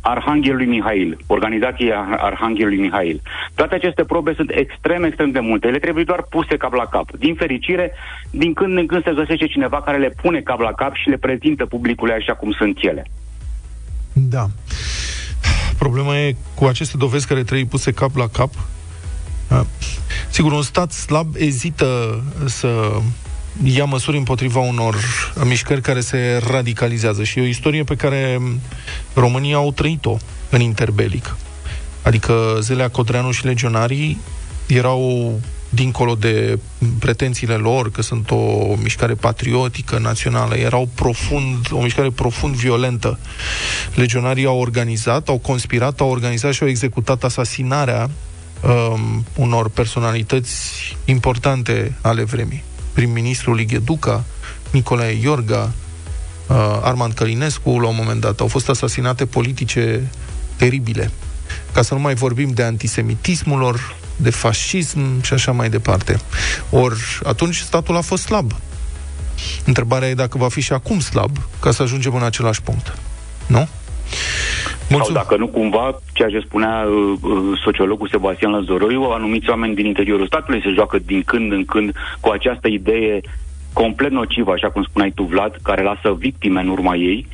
Arhanghelului 0.00 0.66
Mihail, 0.66 1.18
organizația 1.26 2.08
Arhanghelului 2.18 2.78
Mihail. 2.78 3.22
Toate 3.54 3.74
aceste 3.74 4.04
probe 4.04 4.32
sunt 4.34 4.50
extrem, 4.54 5.04
extrem 5.04 5.30
de 5.30 5.40
multe. 5.40 5.66
Ele 5.66 5.78
trebuie 5.78 6.04
doar 6.04 6.22
puse 6.22 6.56
cap 6.56 6.72
la 6.72 6.86
cap. 6.86 7.10
Din 7.18 7.34
fericire, 7.34 7.92
din 8.30 8.52
când 8.52 8.78
în 8.78 8.86
când 8.86 9.04
se 9.04 9.14
găsește 9.14 9.46
cineva 9.46 9.82
care 9.82 9.98
le 9.98 10.14
pune 10.22 10.40
cap 10.40 10.60
la 10.60 10.72
cap 10.72 10.94
și 10.94 11.08
le 11.08 11.16
prezintă 11.16 11.66
publicului 11.66 12.14
așa 12.14 12.34
cum 12.34 12.52
sunt 12.52 12.78
ele. 12.82 13.04
Da. 14.12 14.46
Problema 15.78 16.18
e 16.18 16.36
cu 16.54 16.64
aceste 16.64 16.96
dovezi 16.96 17.26
care 17.26 17.42
trebuie 17.42 17.66
puse 17.66 17.92
cap 17.92 18.16
la 18.16 18.26
cap. 18.28 18.50
Sigur, 20.28 20.52
un 20.52 20.62
stat 20.62 20.92
slab 20.92 21.26
ezită 21.36 22.22
să 22.46 23.00
ia 23.62 23.84
măsuri 23.84 24.16
împotriva 24.16 24.60
unor 24.60 24.96
mișcări 25.44 25.80
care 25.80 26.00
se 26.00 26.42
radicalizează 26.50 27.24
și 27.24 27.38
e 27.38 27.42
o 27.42 27.44
istorie 27.44 27.84
pe 27.84 27.94
care 27.94 28.40
România 29.14 29.56
au 29.56 29.72
trăit-o 29.72 30.16
în 30.50 30.60
interbelic. 30.60 31.36
Adică 32.02 32.58
Zelea 32.60 32.88
Codreanu 32.88 33.30
și 33.30 33.44
legionarii 33.44 34.18
erau 34.66 35.40
dincolo 35.68 36.14
de 36.14 36.58
pretențiile 36.98 37.54
lor 37.54 37.90
că 37.90 38.02
sunt 38.02 38.30
o 38.30 38.74
mișcare 38.82 39.14
patriotică, 39.14 39.98
națională, 39.98 40.54
erau 40.54 40.88
profund, 40.94 41.66
o 41.70 41.80
mișcare 41.80 42.10
profund 42.10 42.54
violentă. 42.54 43.18
Legionarii 43.94 44.46
au 44.46 44.58
organizat, 44.58 45.28
au 45.28 45.38
conspirat, 45.38 46.00
au 46.00 46.10
organizat 46.10 46.52
și 46.52 46.62
au 46.62 46.68
executat 46.68 47.24
asasinarea 47.24 48.10
um, 48.60 49.24
unor 49.36 49.68
personalități 49.68 50.96
importante 51.04 51.96
ale 52.00 52.24
vremii 52.24 52.62
prim-ministrul 52.92 53.54
Ligheduca, 53.54 54.24
Nicolae 54.70 55.18
Iorga, 55.22 55.72
uh, 56.46 56.56
Armand 56.82 57.12
Călinescu, 57.12 57.78
la 57.78 57.88
un 57.88 57.94
moment 57.98 58.20
dat. 58.20 58.40
Au 58.40 58.46
fost 58.46 58.68
asasinate 58.68 59.26
politice 59.26 60.10
teribile. 60.56 61.10
Ca 61.72 61.82
să 61.82 61.94
nu 61.94 62.00
mai 62.00 62.14
vorbim 62.14 62.50
de 62.50 62.62
antisemitismul 62.62 63.58
lor, 63.58 63.96
de 64.16 64.30
fascism 64.30 65.22
și 65.22 65.32
așa 65.32 65.52
mai 65.52 65.70
departe. 65.70 66.20
Ori 66.70 67.20
atunci 67.24 67.56
statul 67.56 67.96
a 67.96 68.00
fost 68.00 68.22
slab. 68.22 68.52
Întrebarea 69.64 70.08
e 70.08 70.14
dacă 70.14 70.38
va 70.38 70.48
fi 70.48 70.60
și 70.60 70.72
acum 70.72 71.00
slab, 71.00 71.38
ca 71.60 71.70
să 71.70 71.82
ajungem 71.82 72.14
în 72.14 72.22
același 72.22 72.62
punct. 72.62 72.98
Nu? 73.46 73.68
Mulțumim. 74.90 75.20
Sau 75.20 75.22
dacă 75.22 75.36
nu 75.36 75.46
cumva, 75.46 76.00
ceea 76.12 76.28
ce 76.28 76.40
spunea 76.46 76.86
uh, 76.86 77.18
uh, 77.22 77.60
sociologul 77.64 78.08
Sebastian 78.08 78.52
Lazoroiu, 78.52 79.02
anumiți 79.02 79.48
oameni 79.48 79.74
din 79.74 79.86
interiorul 79.86 80.26
statului 80.26 80.62
se 80.62 80.70
joacă 80.70 80.98
din 80.98 81.22
când 81.22 81.52
în 81.52 81.64
când 81.64 81.92
cu 82.20 82.28
această 82.28 82.68
idee 82.68 83.20
complet 83.72 84.10
nocivă, 84.10 84.52
așa 84.52 84.70
cum 84.70 84.82
spuneai 84.82 85.12
tu, 85.14 85.22
Vlad, 85.22 85.56
care 85.62 85.82
lasă 85.82 86.16
victime 86.18 86.60
în 86.60 86.68
urma 86.68 86.94
ei, 86.94 87.26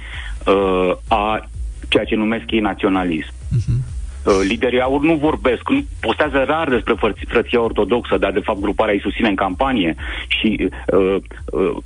uh, 0.47 0.91
a 1.09 1.49
ceea 1.89 2.05
ce 2.05 2.15
numesc 2.15 2.51
ei 2.51 2.61
naționalism. 2.61 3.33
Uh-huh. 3.33 3.95
Uh, 4.27 4.33
liderii 4.49 4.81
aur 4.81 5.01
nu 5.01 5.15
vorbesc, 5.15 5.71
nu 5.71 5.85
postează 6.01 6.45
rar 6.47 6.69
despre 6.69 6.95
frăț- 6.95 7.29
frăția 7.29 7.61
ortodoxă, 7.61 8.19
dar 8.19 8.33
de 8.33 8.41
fapt 8.41 8.61
gruparea 8.61 8.95
îi 8.95 9.01
susține 9.01 9.29
în 9.29 9.35
campanie 9.35 9.95
și 10.29 10.71
uh, 10.93 11.17
uh, 11.53 11.77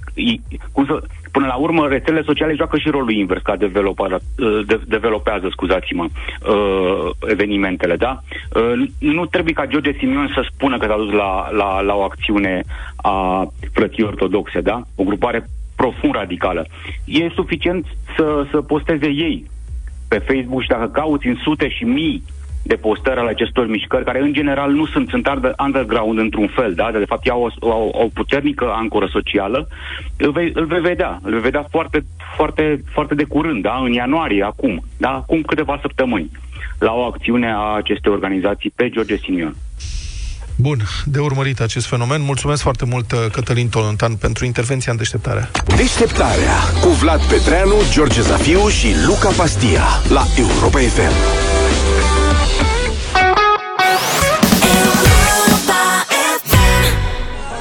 cum 0.73 0.87
să, 0.87 1.03
până 1.31 1.47
la 1.47 1.55
urmă 1.55 1.89
rețelele 1.89 2.23
sociale 2.23 2.55
joacă 2.55 2.79
și 2.79 2.89
rolul 2.89 3.11
invers 3.11 3.43
ca 3.43 3.57
developar, 3.57 4.13
uh, 4.13 4.67
de, 4.67 4.81
developează, 4.87 5.49
scuzați-mă, 5.51 6.05
uh, 6.05 7.11
evenimentele, 7.29 7.97
da? 7.97 8.23
Uh, 8.55 8.89
nu 8.99 9.27
trebuie 9.27 9.53
ca 9.53 9.67
George 9.67 9.93
Simion 9.99 10.31
să 10.35 10.49
spună 10.55 10.79
că 10.79 10.87
s-a 10.87 10.97
dus 10.97 11.13
la, 11.13 11.51
la, 11.51 11.81
la 11.81 11.95
o 11.95 12.03
acțiune 12.03 12.63
a 12.97 13.47
frății 13.73 14.03
ortodoxe, 14.03 14.61
da? 14.61 14.83
O 14.95 15.05
grupare 15.05 15.47
profund 15.77 16.15
radicală. 16.15 16.67
E 17.05 17.29
suficient 17.35 17.87
să, 18.17 18.47
să 18.51 18.61
posteze 18.61 19.09
ei 19.09 19.45
pe 20.09 20.19
Facebook 20.19 20.63
și 20.63 20.69
dacă 20.69 20.87
cauți 20.87 21.27
în 21.27 21.37
sute 21.43 21.69
și 21.69 21.85
mii 21.85 22.23
de 22.73 22.77
postări 22.77 23.21
ale 23.21 23.31
acestor 23.31 23.67
mișcări, 23.67 24.05
care 24.05 24.21
în 24.21 24.33
general 24.33 24.71
nu 24.73 24.87
sunt, 24.87 25.09
sunt 25.09 25.29
underground 25.67 26.19
într-un 26.19 26.49
fel, 26.57 26.75
da? 26.75 26.91
de 26.93 27.11
fapt 27.13 27.29
au 27.29 27.43
o, 27.43 27.69
o, 27.69 28.03
o 28.03 28.07
puternică 28.15 28.67
ancoră 28.83 29.09
socială, 29.13 29.69
îl 30.17 30.31
vei, 30.31 30.51
îl 30.55 30.67
vei 30.67 30.81
vedea, 30.81 31.19
îl 31.23 31.31
vei 31.31 31.41
vedea 31.41 31.65
foarte, 31.71 32.05
foarte, 32.37 32.83
foarte 32.93 33.15
de 33.15 33.25
curând, 33.25 33.63
da? 33.63 33.81
în 33.85 33.93
ianuarie, 33.93 34.43
acum, 34.43 34.85
da? 34.97 35.11
acum 35.11 35.41
câteva 35.43 35.79
săptămâni, 35.81 36.31
la 36.79 36.93
o 36.93 37.03
acțiune 37.05 37.53
a 37.53 37.75
acestei 37.83 38.13
organizații 38.13 38.73
pe 38.75 38.89
George 38.89 39.17
Simion. 39.17 39.55
Bun, 40.57 40.79
de 41.05 41.19
urmărit 41.19 41.61
acest 41.61 41.87
fenomen. 41.87 42.23
Mulțumesc 42.23 42.63
foarte 42.63 42.85
mult, 42.85 43.13
uh, 43.13 43.19
Cătălin 43.33 43.69
Tolontan, 43.69 44.15
pentru 44.17 44.45
intervenția 44.45 44.93
în 44.93 44.99
deșteptarea. 44.99 45.51
Deșteptarea 45.77 46.57
cu 46.81 46.89
Vlad 46.89 47.21
Petreanu, 47.21 47.75
George 47.93 48.21
Zafiu 48.21 48.69
și 48.69 48.89
Luca 49.07 49.31
Pastia 49.37 49.85
la 50.09 50.25
Europa 50.37 50.79
FM. 50.79 51.50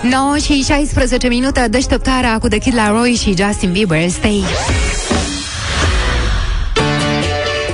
9 0.09 0.37
și 0.37 0.63
16 0.63 1.27
minute 1.27 1.67
deșteptarea 1.69 2.37
cu 2.37 2.47
The 2.47 2.57
Kid 2.57 2.75
Laroi 2.75 3.13
și 3.13 3.35
Justin 3.37 3.71
Bieber. 3.71 4.09
Stay! 4.09 4.43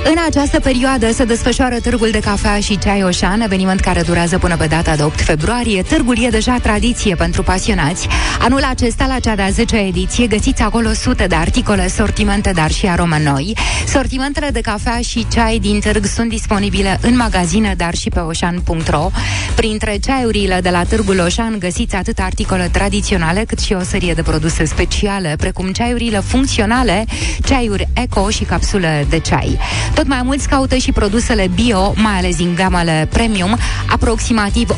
În 0.08 0.16
această 0.26 0.60
perioadă 0.60 1.12
se 1.12 1.24
desfășoară 1.24 1.80
Târgul 1.80 2.10
de 2.10 2.18
Cafea 2.18 2.60
și 2.60 2.78
Ceai 2.78 3.02
Oșan, 3.02 3.40
eveniment 3.40 3.80
care 3.80 4.02
durează 4.02 4.38
până 4.38 4.56
pe 4.56 4.66
data 4.66 4.96
de 4.96 5.02
8 5.02 5.20
februarie. 5.20 5.82
Târgul 5.82 6.24
e 6.24 6.28
deja 6.28 6.58
tradiție 6.62 7.14
pentru 7.14 7.42
pasionați. 7.42 8.08
Anul 8.40 8.62
acesta, 8.70 9.06
la 9.06 9.18
cea 9.18 9.34
de-a 9.34 9.50
10-a 9.50 9.86
ediție, 9.86 10.26
găsiți 10.26 10.62
acolo 10.62 10.92
sute 10.92 11.26
de 11.26 11.34
articole, 11.34 11.88
sortimente, 11.88 12.50
dar 12.50 12.70
și 12.70 12.86
arome 12.86 13.20
noi. 13.24 13.56
Sortimentele 13.88 14.48
de 14.50 14.60
cafea 14.60 15.00
și 15.00 15.26
ceai 15.32 15.58
din 15.58 15.80
târg 15.80 16.04
sunt 16.04 16.28
disponibile 16.28 16.98
în 17.02 17.16
magazine, 17.16 17.74
dar 17.76 17.94
și 17.94 18.08
pe 18.08 18.20
oșan.ro. 18.20 19.10
Printre 19.54 19.96
ceaiurile 20.04 20.60
de 20.62 20.70
la 20.70 20.82
Târgul 20.82 21.18
Oșan 21.18 21.56
găsiți 21.58 21.94
atât 21.94 22.18
articole 22.18 22.68
tradiționale, 22.72 23.44
cât 23.46 23.58
și 23.58 23.72
o 23.72 23.82
serie 23.82 24.14
de 24.14 24.22
produse 24.22 24.64
speciale, 24.64 25.34
precum 25.38 25.72
ceaiurile 25.72 26.18
funcționale, 26.18 27.04
ceaiuri 27.44 27.88
eco 27.94 28.30
și 28.30 28.44
capsule 28.44 29.06
de 29.08 29.18
ceai. 29.18 29.58
Tot 29.96 30.06
mai 30.06 30.22
mulți 30.22 30.48
caută 30.48 30.76
și 30.76 30.92
produsele 30.92 31.50
bio, 31.54 31.92
mai 31.96 32.12
ales 32.16 32.36
din 32.36 32.54
gamele 32.54 33.08
premium. 33.12 33.56
Aproximativ 33.90 34.70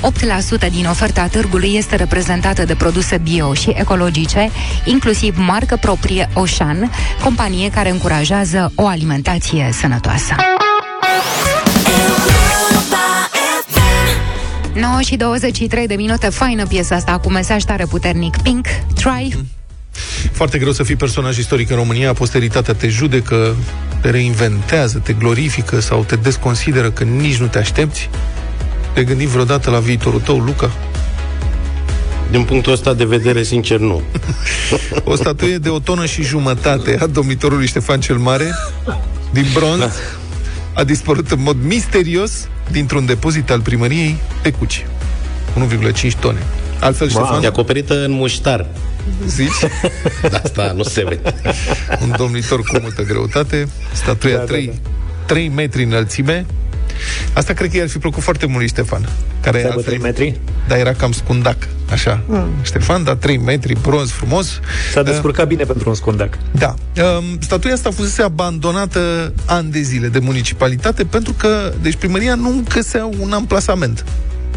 8% 0.69 0.71
din 0.71 0.87
oferta 0.87 1.27
târgului 1.27 1.75
este 1.75 1.97
reprezentată 1.97 2.65
de 2.65 2.75
produse 2.75 3.19
bio 3.19 3.55
și 3.55 3.73
ecologice, 3.77 4.51
inclusiv 4.85 5.37
marcă 5.39 5.77
proprie 5.81 6.29
Oșan, 6.35 6.91
companie 7.23 7.71
care 7.71 7.91
încurajează 7.91 8.73
o 8.75 8.87
alimentație 8.87 9.69
sănătoasă. 9.73 10.35
9 14.75 15.01
și 15.01 15.17
23 15.17 15.87
de 15.87 15.95
minute, 15.95 16.29
faină 16.29 16.67
piesa 16.67 16.95
asta 16.95 17.19
cu 17.19 17.31
mesaj 17.31 17.63
tare 17.63 17.85
puternic. 17.85 18.37
Pink, 18.43 18.67
try. 18.95 19.58
Foarte 20.33 20.59
greu 20.59 20.73
să 20.73 20.83
fii 20.83 20.97
personaj 20.97 21.39
istoric 21.39 21.71
în 21.71 21.77
România, 21.77 22.13
posteritatea 22.13 22.75
te 22.75 22.89
judecă, 22.89 23.57
te 24.01 24.11
reinventează, 24.11 24.99
te 24.99 25.13
glorifică 25.13 25.81
sau 25.81 26.05
te 26.05 26.17
desconsideră 26.17 26.91
că 26.91 27.05
nici 27.05 27.37
nu 27.37 27.47
te 27.47 27.59
aștepți. 27.59 28.11
Te 28.93 29.05
gândi 29.05 29.27
vreodată 29.27 29.71
la 29.71 29.79
viitorul 29.79 30.21
tău, 30.21 30.39
Luca? 30.39 30.71
Din 32.31 32.43
punctul 32.43 32.73
ăsta 32.73 32.95
de 32.95 33.05
vedere, 33.05 33.43
sincer, 33.43 33.79
nu. 33.79 34.03
o 35.05 35.15
statuie 35.15 35.59
de 35.59 35.69
o 35.69 35.79
tonă 35.79 36.07
și 36.07 36.23
jumătate 36.23 36.99
a 37.01 37.07
domnitorului 37.07 37.67
Ștefan 37.67 38.01
cel 38.01 38.17
Mare, 38.17 38.55
din 39.31 39.47
bronz, 39.55 39.93
a 40.73 40.85
dispărut 40.85 41.31
în 41.31 41.43
mod 41.43 41.57
misterios 41.63 42.49
dintr-un 42.71 43.07
depozit 43.07 43.51
al 43.51 43.61
primăriei 43.61 44.17
Tecuci. 44.43 44.87
1,5 45.59 46.13
tone. 46.21 46.39
Altfel, 46.81 47.11
wow. 47.15 47.25
Ștefan... 47.25 47.43
E 47.43 47.47
acoperită 47.47 48.05
în 48.05 48.11
muștar. 48.11 48.67
Zici? 49.27 49.51
Da, 50.31 50.41
asta 50.45 50.73
nu 50.77 50.83
se 50.83 51.05
vede. 51.05 51.35
Un 52.03 52.15
domnitor 52.17 52.61
cu 52.61 52.79
multă 52.81 53.03
greutate, 53.03 53.69
statuia 53.93 54.37
da, 54.37 54.43
3, 54.43 54.67
da, 54.67 54.73
da. 54.73 54.89
3 55.27 55.49
metri 55.49 55.83
înălțime. 55.83 56.47
Asta 57.33 57.53
cred 57.53 57.71
că 57.71 57.77
i-ar 57.77 57.89
fi 57.89 57.99
plăcut 57.99 58.23
foarte 58.23 58.47
mult 58.47 58.59
lui 58.59 58.69
Ștefan. 58.69 59.09
Care 59.41 59.65
altfel, 59.65 59.83
3 59.83 59.99
metri? 59.99 60.41
Da, 60.69 60.79
era 60.79 60.93
cam 60.93 61.13
scundac, 61.13 61.57
așa. 61.91 62.23
Mm. 62.27 62.49
Ștefan, 62.63 63.05
da, 63.05 63.17
3 63.17 63.39
metri, 63.39 63.77
bronz, 63.83 64.11
frumos. 64.11 64.61
S-a 64.93 65.03
descurcat 65.03 65.43
uh, 65.43 65.49
bine 65.49 65.65
pentru 65.65 65.89
un 65.89 65.95
scundac. 65.95 66.39
Da. 66.51 66.75
Uh, 66.97 67.25
statuia 67.41 67.73
asta 67.73 67.91
fusese 67.91 68.23
abandonată 68.23 69.33
ani 69.47 69.71
de 69.71 69.81
zile 69.81 70.09
de 70.09 70.19
municipalitate 70.19 71.05
pentru 71.05 71.33
că, 71.33 71.73
deci 71.83 71.95
primăria 71.95 72.35
nu 72.35 72.63
găsea 72.75 73.09
un 73.21 73.33
amplasament 73.33 74.05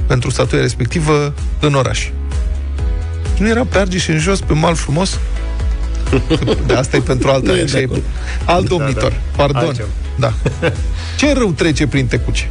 pentru 0.07 0.29
statuia 0.29 0.61
respectivă 0.61 1.33
în 1.59 1.73
oraș. 1.73 2.09
Nu 3.41 3.47
era 3.47 3.65
pe 3.65 3.77
Argeș 3.77 4.07
în 4.07 4.19
jos, 4.19 4.39
pe 4.39 4.53
mal 4.53 4.75
frumos? 4.75 5.19
De 6.67 6.73
asta 6.73 6.97
e 6.97 6.99
pentru 6.99 7.29
altă 7.29 7.51
e 7.51 7.71
e 7.73 7.89
Alt 8.45 8.67
da, 8.67 8.75
domnitor. 8.75 9.09
Da, 9.09 9.09
da. 9.09 9.15
Pardon. 9.35 9.63
Altceva. 9.63 9.87
Da. 10.15 10.33
Ce 11.19 11.33
rău 11.33 11.51
trece 11.51 11.87
prin 11.87 12.05
Tecuci? 12.05 12.47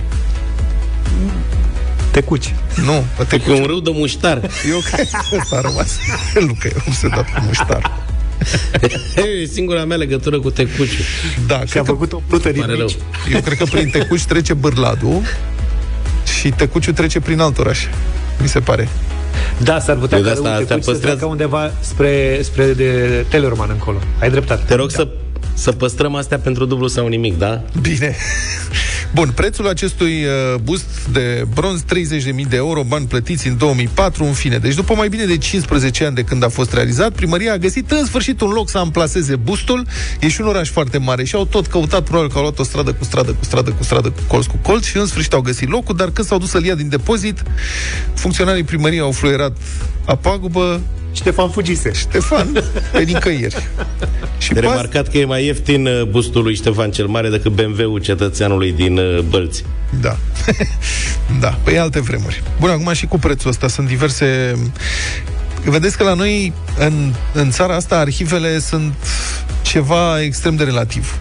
Tecuci. 2.10 2.54
Nu, 2.84 3.04
pe 3.16 3.24
Tecuci. 3.24 3.58
un 3.58 3.64
râu 3.64 3.80
de 3.80 3.90
muștar. 3.92 4.40
Eu 4.70 4.78
cred 4.78 5.08
că 5.10 5.36
ăsta 5.40 5.56
a 5.56 5.60
rămas. 5.60 5.98
Luca, 6.48 6.68
eu 6.68 6.82
nu 6.86 6.92
se 6.92 7.08
da 7.08 7.22
cu 7.22 7.42
muștar. 7.46 8.04
e 9.42 9.46
singura 9.52 9.84
mea 9.84 9.96
legătură 9.96 10.40
cu 10.40 10.50
Tecuci. 10.50 10.98
Da, 11.46 11.64
și 11.64 11.78
a 11.78 11.84
făcut 11.84 12.12
o 12.12 12.22
plută 12.26 12.52
din 12.52 12.64
mici. 12.68 12.96
Eu 13.32 13.40
cred 13.40 13.58
că 13.58 13.64
prin 13.64 13.88
Tecuci 13.88 14.24
trece 14.24 14.54
Bârladu 14.54 15.22
și 16.38 16.48
Tecuciu 16.48 16.92
trece 16.92 17.20
prin 17.20 17.40
alt 17.40 17.58
oraș. 17.58 17.86
Mi 18.40 18.48
se 18.48 18.60
pare. 18.60 18.88
Da, 19.62 19.78
s-ar 19.78 19.96
putea 19.96 20.18
Eu 20.18 20.24
ca 20.24 20.30
asta, 20.30 20.62
te 20.66 20.74
păstrează... 20.74 21.24
undeva 21.24 21.70
spre, 21.80 22.38
spre 22.42 22.72
de 22.72 23.24
Tellerman 23.28 23.68
încolo. 23.70 23.98
Ai 24.20 24.30
dreptate. 24.30 24.62
Te 24.66 24.74
rog 24.74 24.90
da. 24.90 24.94
să, 24.94 25.08
să 25.54 25.72
păstrăm 25.72 26.14
astea 26.14 26.38
pentru 26.38 26.64
dublu 26.64 26.86
sau 26.86 27.06
nimic, 27.06 27.38
da? 27.38 27.60
Bine. 27.80 28.16
Bun, 29.14 29.30
prețul 29.34 29.68
acestui 29.68 30.24
uh, 30.24 30.60
bust 30.62 31.08
de 31.12 31.46
bronz, 31.54 31.82
30.000 31.82 32.48
de 32.48 32.56
euro, 32.56 32.82
bani 32.82 33.06
plătiți 33.06 33.48
în 33.48 33.56
2004, 33.56 34.24
în 34.24 34.32
fine. 34.32 34.58
Deci 34.58 34.74
după 34.74 34.94
mai 34.94 35.08
bine 35.08 35.24
de 35.24 35.38
15 35.38 36.04
ani 36.04 36.14
de 36.14 36.22
când 36.22 36.44
a 36.44 36.48
fost 36.48 36.72
realizat, 36.72 37.12
primăria 37.12 37.52
a 37.52 37.56
găsit 37.56 37.90
în 37.90 38.04
sfârșit 38.04 38.40
un 38.40 38.50
loc 38.50 38.68
să 38.68 38.78
amplaseze 38.78 39.36
bustul. 39.36 39.86
E 40.20 40.28
și 40.28 40.40
un 40.40 40.46
oraș 40.46 40.70
foarte 40.70 40.98
mare 40.98 41.24
și 41.24 41.34
au 41.34 41.44
tot 41.44 41.66
căutat, 41.66 42.02
probabil 42.02 42.30
că 42.30 42.36
au 42.36 42.42
luat 42.42 42.58
o 42.58 42.62
stradă 42.62 42.92
cu 42.92 43.04
stradă 43.04 43.32
cu 43.32 43.44
stradă 43.44 43.70
cu 43.70 43.82
stradă, 43.82 44.10
cu 44.10 44.20
colț 44.26 44.46
cu 44.46 44.58
colț 44.62 44.84
și 44.84 44.96
în 44.96 45.06
sfârșit 45.06 45.32
au 45.32 45.40
găsit 45.40 45.68
locul, 45.68 45.96
dar 45.96 46.10
când 46.10 46.26
s-au 46.26 46.38
dus 46.38 46.50
să-l 46.50 46.64
ia 46.64 46.74
din 46.74 46.88
depozit, 46.88 47.42
funcționarii 48.14 48.62
primăriei 48.62 49.00
au 49.00 49.10
fluierat 49.10 49.56
a 50.04 50.16
pagubă, 50.16 50.80
Ștefan 51.12 51.50
fugise. 51.50 51.92
Ștefan, 51.92 52.64
pe 52.92 53.02
nicăieri. 53.02 53.68
Și 54.38 54.52
de 54.52 54.60
pas... 54.60 54.70
remarcat 54.70 55.08
că 55.08 55.18
e 55.18 55.24
mai 55.24 55.44
ieftin 55.44 55.86
uh, 55.86 56.02
bustul 56.02 56.42
lui 56.42 56.54
Ștefan 56.54 56.90
cel 56.90 57.06
Mare 57.06 57.28
decât 57.28 57.52
BMW-ul 57.52 58.00
cetățeanului 58.00 58.72
din 58.72 58.98
uh, 58.98 59.18
Bălți. 59.20 59.64
Da. 60.00 60.16
da, 61.40 61.58
păi 61.62 61.78
alte 61.78 62.00
vremuri. 62.00 62.42
Bun, 62.60 62.70
acum 62.70 62.92
și 62.92 63.06
cu 63.06 63.18
prețul 63.18 63.50
ăsta 63.50 63.68
sunt 63.68 63.86
diverse... 63.86 64.54
Vedeți 65.64 65.96
că 65.96 66.04
la 66.04 66.14
noi, 66.14 66.52
în, 66.78 67.12
în 67.32 67.50
țara 67.50 67.74
asta, 67.74 67.98
arhivele 67.98 68.58
sunt 68.58 68.94
ceva 69.62 70.22
extrem 70.22 70.56
de 70.56 70.64
relativ. 70.64 71.18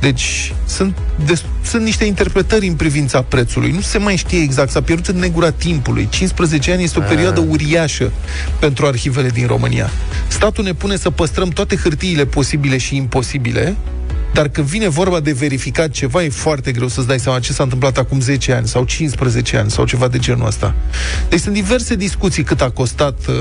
Deci 0.00 0.52
sunt, 0.66 0.98
de, 1.24 1.40
sunt 1.64 1.82
niște 1.82 2.04
interpretări 2.04 2.66
în 2.66 2.74
privința 2.74 3.22
prețului. 3.22 3.70
Nu 3.70 3.80
se 3.80 3.98
mai 3.98 4.16
știe 4.16 4.42
exact, 4.42 4.70
s-a 4.70 4.82
pierdut 4.82 5.06
în 5.06 5.18
negura 5.18 5.50
timpului. 5.50 6.08
15 6.10 6.72
ani 6.72 6.82
este 6.82 6.98
o 6.98 7.02
perioadă 7.02 7.40
uriașă 7.40 8.12
pentru 8.58 8.86
arhivele 8.86 9.28
din 9.28 9.46
România. 9.46 9.90
Statul 10.28 10.64
ne 10.64 10.72
pune 10.72 10.96
să 10.96 11.10
păstrăm 11.10 11.48
toate 11.48 11.76
hârtiile 11.76 12.26
posibile 12.26 12.78
și 12.78 12.96
imposibile, 12.96 13.76
dar 14.32 14.48
când 14.48 14.66
vine 14.66 14.88
vorba 14.88 15.20
de 15.20 15.32
verificat 15.32 15.90
ceva, 15.90 16.22
e 16.22 16.28
foarte 16.28 16.72
greu 16.72 16.88
să-ți 16.88 17.06
dai 17.06 17.20
seama 17.20 17.38
ce 17.38 17.52
s-a 17.52 17.62
întâmplat 17.62 17.98
acum 17.98 18.20
10 18.20 18.52
ani 18.52 18.68
sau 18.68 18.84
15 18.84 19.56
ani 19.56 19.70
sau 19.70 19.84
ceva 19.84 20.08
de 20.08 20.18
genul 20.18 20.46
ăsta. 20.46 20.74
Deci 21.28 21.40
sunt 21.40 21.54
diverse 21.54 21.94
discuții 21.94 22.42
cât 22.42 22.60
a 22.60 22.70
costat 22.70 23.18
uh, 23.28 23.34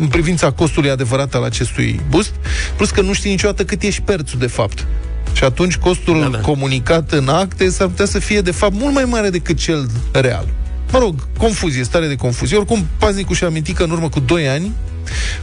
în 0.00 0.06
privința 0.06 0.50
costului 0.50 0.90
adevărat 0.90 1.34
al 1.34 1.42
acestui 1.42 2.00
bust, 2.08 2.32
plus 2.76 2.90
că 2.90 3.00
nu 3.00 3.12
știi 3.12 3.30
niciodată 3.30 3.64
cât 3.64 3.82
e 3.82 3.90
șperțul 3.90 4.38
de 4.38 4.46
fapt. 4.46 4.86
Și 5.32 5.44
atunci 5.44 5.76
costul 5.76 6.20
da, 6.20 6.28
da. 6.28 6.38
comunicat 6.38 7.12
în 7.12 7.28
acte 7.28 7.70
s-ar 7.70 7.86
putea 7.86 8.06
să 8.06 8.18
fie, 8.18 8.40
de 8.40 8.50
fapt, 8.50 8.74
mult 8.74 8.94
mai 8.94 9.04
mare 9.04 9.30
decât 9.30 9.56
cel 9.56 9.90
real. 10.12 10.46
Mă 10.92 10.98
rog, 10.98 11.14
confuzie, 11.38 11.82
stare 11.82 12.06
de 12.06 12.14
confuzie. 12.14 12.56
Oricum, 12.56 12.86
paznicul 12.98 13.34
și-a 13.34 13.46
amintit 13.46 13.76
că 13.76 13.82
în 13.82 13.90
urmă 13.90 14.08
cu 14.08 14.20
2 14.20 14.48
ani 14.48 14.72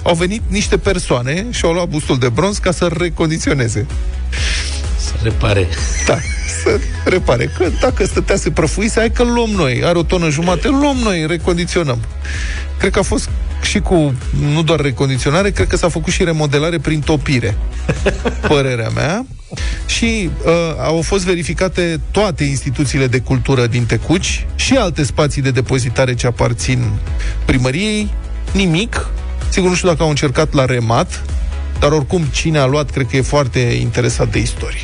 au 0.04 0.16
venit 0.16 0.42
niște 0.48 0.78
persoane 0.78 1.46
și 1.50 1.66
au 1.66 1.72
luat 1.72 1.88
bustul 1.88 2.18
de 2.18 2.30
bronz 2.30 2.58
ca 2.58 2.72
să 2.72 2.90
recondiționeze. 2.98 3.86
Să 4.98 5.14
repare. 5.24 5.68
Da, 6.08 6.18
să 6.64 6.80
repare. 7.06 7.52
Că 7.58 7.70
dacă 7.82 8.06
stătea 8.06 8.36
să 8.36 8.50
prăfuise, 8.50 9.00
hai 9.00 9.12
că 9.12 9.24
luăm 9.24 9.50
noi. 9.50 9.82
Are 9.84 9.98
o 9.98 10.04
tonă 10.04 10.30
jumate, 10.30 10.68
luăm 10.68 10.98
noi, 10.98 11.26
recondiționăm. 11.28 12.00
Cred 12.78 12.92
că 12.92 13.00
a 13.00 13.02
fost 13.02 13.30
și 13.62 13.80
cu, 13.80 14.14
nu 14.54 14.64
doar 14.64 14.80
recondiționare, 14.80 15.52
cred 15.52 15.68
că 15.68 15.78
s-a 15.78 15.90
făcut 15.90 16.14
și 16.14 16.24
remodelare 16.24 16.80
prin 16.80 17.00
topire. 17.00 17.58
Părerea 18.48 18.90
mea. 18.90 19.26
Și 19.86 20.30
uh, 20.46 20.52
au 20.84 21.02
fost 21.02 21.26
verificate 21.26 22.00
toate 22.12 22.44
instituțiile 22.44 23.08
de 23.08 23.20
cultură 23.20 23.68
din 23.68 23.86
Tecuci 23.86 24.46
și 24.56 24.76
alte 24.76 25.04
spații 25.04 25.42
de 25.42 25.52
depozitare 25.52 26.16
ce 26.16 26.28
aparțin 26.28 26.92
primăriei. 27.46 28.10
Nimic. 28.52 29.10
Sigur, 29.50 29.70
nu 29.70 29.76
știu 29.76 29.88
dacă 29.88 30.04
au 30.04 30.10
încercat 30.10 30.54
la 30.54 30.66
remat, 30.66 31.24
dar 31.80 31.92
oricum 31.92 32.22
cine 32.22 32.58
a 32.58 32.66
luat, 32.66 32.90
cred 32.90 33.08
că 33.10 33.16
e 33.16 33.22
foarte 33.22 33.60
interesat 33.60 34.32
de 34.32 34.40
istorie. 34.40 34.80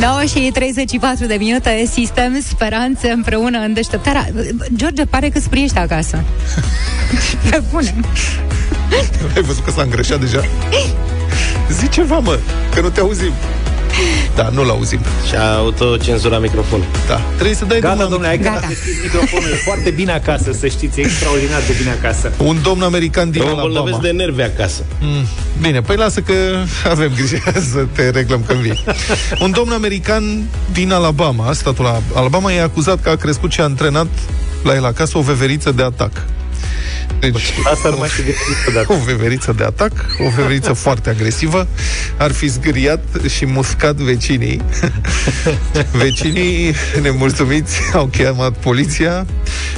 9 0.00 0.24
și 0.24 0.50
34 0.52 1.26
de 1.26 1.34
minute, 1.34 1.88
sistem, 1.92 2.40
speranțe 2.48 3.10
împreună 3.10 3.58
în 3.58 3.72
deșteptarea. 3.72 4.28
George, 4.76 5.04
pare 5.04 5.28
că 5.28 5.38
spriești 5.38 5.78
acasă. 5.78 6.24
Pe 7.50 7.62
bune. 7.70 7.94
Ai 9.36 9.42
văzut 9.42 9.64
că 9.64 9.70
s-a 9.70 9.82
îngreșat 9.82 10.20
deja? 10.20 10.44
Zi 11.70 11.88
ceva, 11.88 12.18
mă, 12.18 12.38
că 12.74 12.80
nu 12.80 12.88
te 12.88 13.00
auzim. 13.00 13.32
Da, 14.34 14.48
nu-l 14.52 14.68
auzim. 14.70 15.00
Și 15.28 15.34
a 15.34 15.54
autocenzura 15.54 16.38
microfonul. 16.38 16.84
Da. 17.08 17.20
Trebuie 17.34 17.54
să 17.54 17.64
dai 17.64 17.80
Gata, 17.80 17.94
drumul- 17.94 18.10
domnule, 18.10 18.30
ai 18.30 18.38
Gata. 18.38 18.54
gata. 18.54 18.66
deschis 18.68 19.02
microfonul. 19.02 19.48
E 19.50 19.54
foarte 19.54 19.90
bine 19.90 20.12
acasă, 20.12 20.52
să 20.52 20.66
știți. 20.66 21.00
E 21.00 21.02
extraordinar 21.02 21.60
de 21.66 21.74
bine 21.78 21.90
acasă. 21.90 22.32
Un 22.38 22.56
domn 22.62 22.82
american 22.82 23.30
din 23.30 23.40
Eu 23.40 23.46
mă 23.46 23.52
Alabama. 23.52 23.68
îmbolnăvesc 23.78 24.02
de 24.10 24.22
nervi 24.22 24.42
acasă. 24.42 24.82
Mm, 25.00 25.24
Bine, 25.60 25.80
păi 25.80 25.96
lasă 25.96 26.20
că 26.20 26.32
avem 26.90 27.10
grijă 27.16 27.38
să 27.72 27.86
te 27.92 28.10
reglăm 28.10 28.42
când 28.46 28.58
vii. 28.60 28.84
Un 29.40 29.50
domn 29.50 29.72
american 29.72 30.42
din 30.72 30.92
Alabama, 30.92 31.52
statul 31.52 32.02
Alabama, 32.14 32.52
e 32.52 32.60
acuzat 32.62 33.02
că 33.02 33.08
a 33.08 33.14
crescut 33.16 33.52
și 33.52 33.60
a 33.60 33.64
antrenat 33.64 34.06
la 34.64 34.74
el 34.74 34.84
acasă 34.84 35.18
o 35.18 35.20
veveriță 35.20 35.70
de 35.72 35.82
atac. 35.82 36.24
Deci, 37.32 37.54
Asta 37.72 37.88
nu 37.88 37.96
mai 37.96 38.08
știu 38.08 38.22
de 38.24 38.34
niciodată. 38.56 38.92
o 38.92 38.96
veveriță 39.04 39.54
de 39.56 39.64
atac, 39.64 39.92
o 40.18 40.28
veveriță 40.36 40.72
foarte 40.84 41.10
agresivă, 41.10 41.66
ar 42.16 42.32
fi 42.32 42.46
zgâriat 42.46 43.04
și 43.28 43.46
muscat 43.46 43.96
vecinii. 43.96 44.62
vecinii 46.04 46.74
nemulțumiți 47.02 47.80
au 47.94 48.06
chemat 48.06 48.56
poliția. 48.56 49.26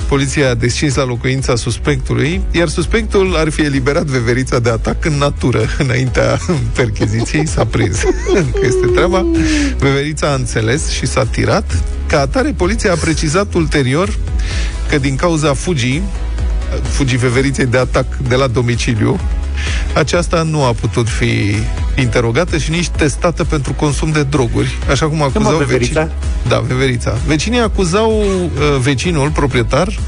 Poliția 0.09 0.51
a 0.51 0.55
descins 0.55 0.95
la 0.95 1.05
locuința 1.05 1.55
suspectului, 1.57 2.41
iar 2.51 2.69
suspectul 2.69 3.37
ar 3.37 3.49
fi 3.51 3.63
eliberat 3.63 4.05
veverița 4.05 4.59
de 4.59 4.71
atac 4.71 5.05
în 5.05 5.13
natură, 5.13 5.69
înaintea 5.79 6.39
percheziției, 6.75 7.47
s-a 7.47 7.65
prins. 7.65 8.01
Că 8.61 8.61
este 8.63 8.87
treaba. 8.95 9.27
Veverița 9.79 10.31
a 10.31 10.35
înțeles 10.35 10.91
și 10.91 11.07
s-a 11.07 11.25
tirat. 11.25 11.83
Ca 12.07 12.21
atare, 12.21 12.55
poliția 12.57 12.93
a 12.93 12.97
precizat 12.97 13.55
ulterior 13.55 14.19
că 14.89 14.99
din 14.99 15.17
cauza 15.17 15.55
fugii 15.55 16.03
fugii 16.83 17.19
veveriței 17.19 17.67
de 17.67 17.79
atac 17.79 18.17
de 18.29 18.35
la 18.35 18.47
domiciliu, 18.47 19.21
aceasta 19.95 20.43
nu 20.43 20.65
a 20.65 20.73
putut 20.73 21.09
fi 21.09 21.57
interogată 21.95 22.59
și 22.59 22.71
nici 22.71 22.89
testată 22.89 23.45
pentru 23.45 23.73
consum 23.73 24.11
de 24.13 24.23
droguri, 24.23 24.79
așa 24.91 25.07
cum 25.09 25.23
acuzau 25.23 25.57
veverița? 25.57 26.01
vecinii. 26.01 26.17
Da, 26.49 26.59
veverița. 26.59 27.19
Vecinii 27.27 27.61
acuzau 27.61 28.11
uh, 28.21 28.51
vecinul, 28.81 29.31
proprietar, 29.31 29.99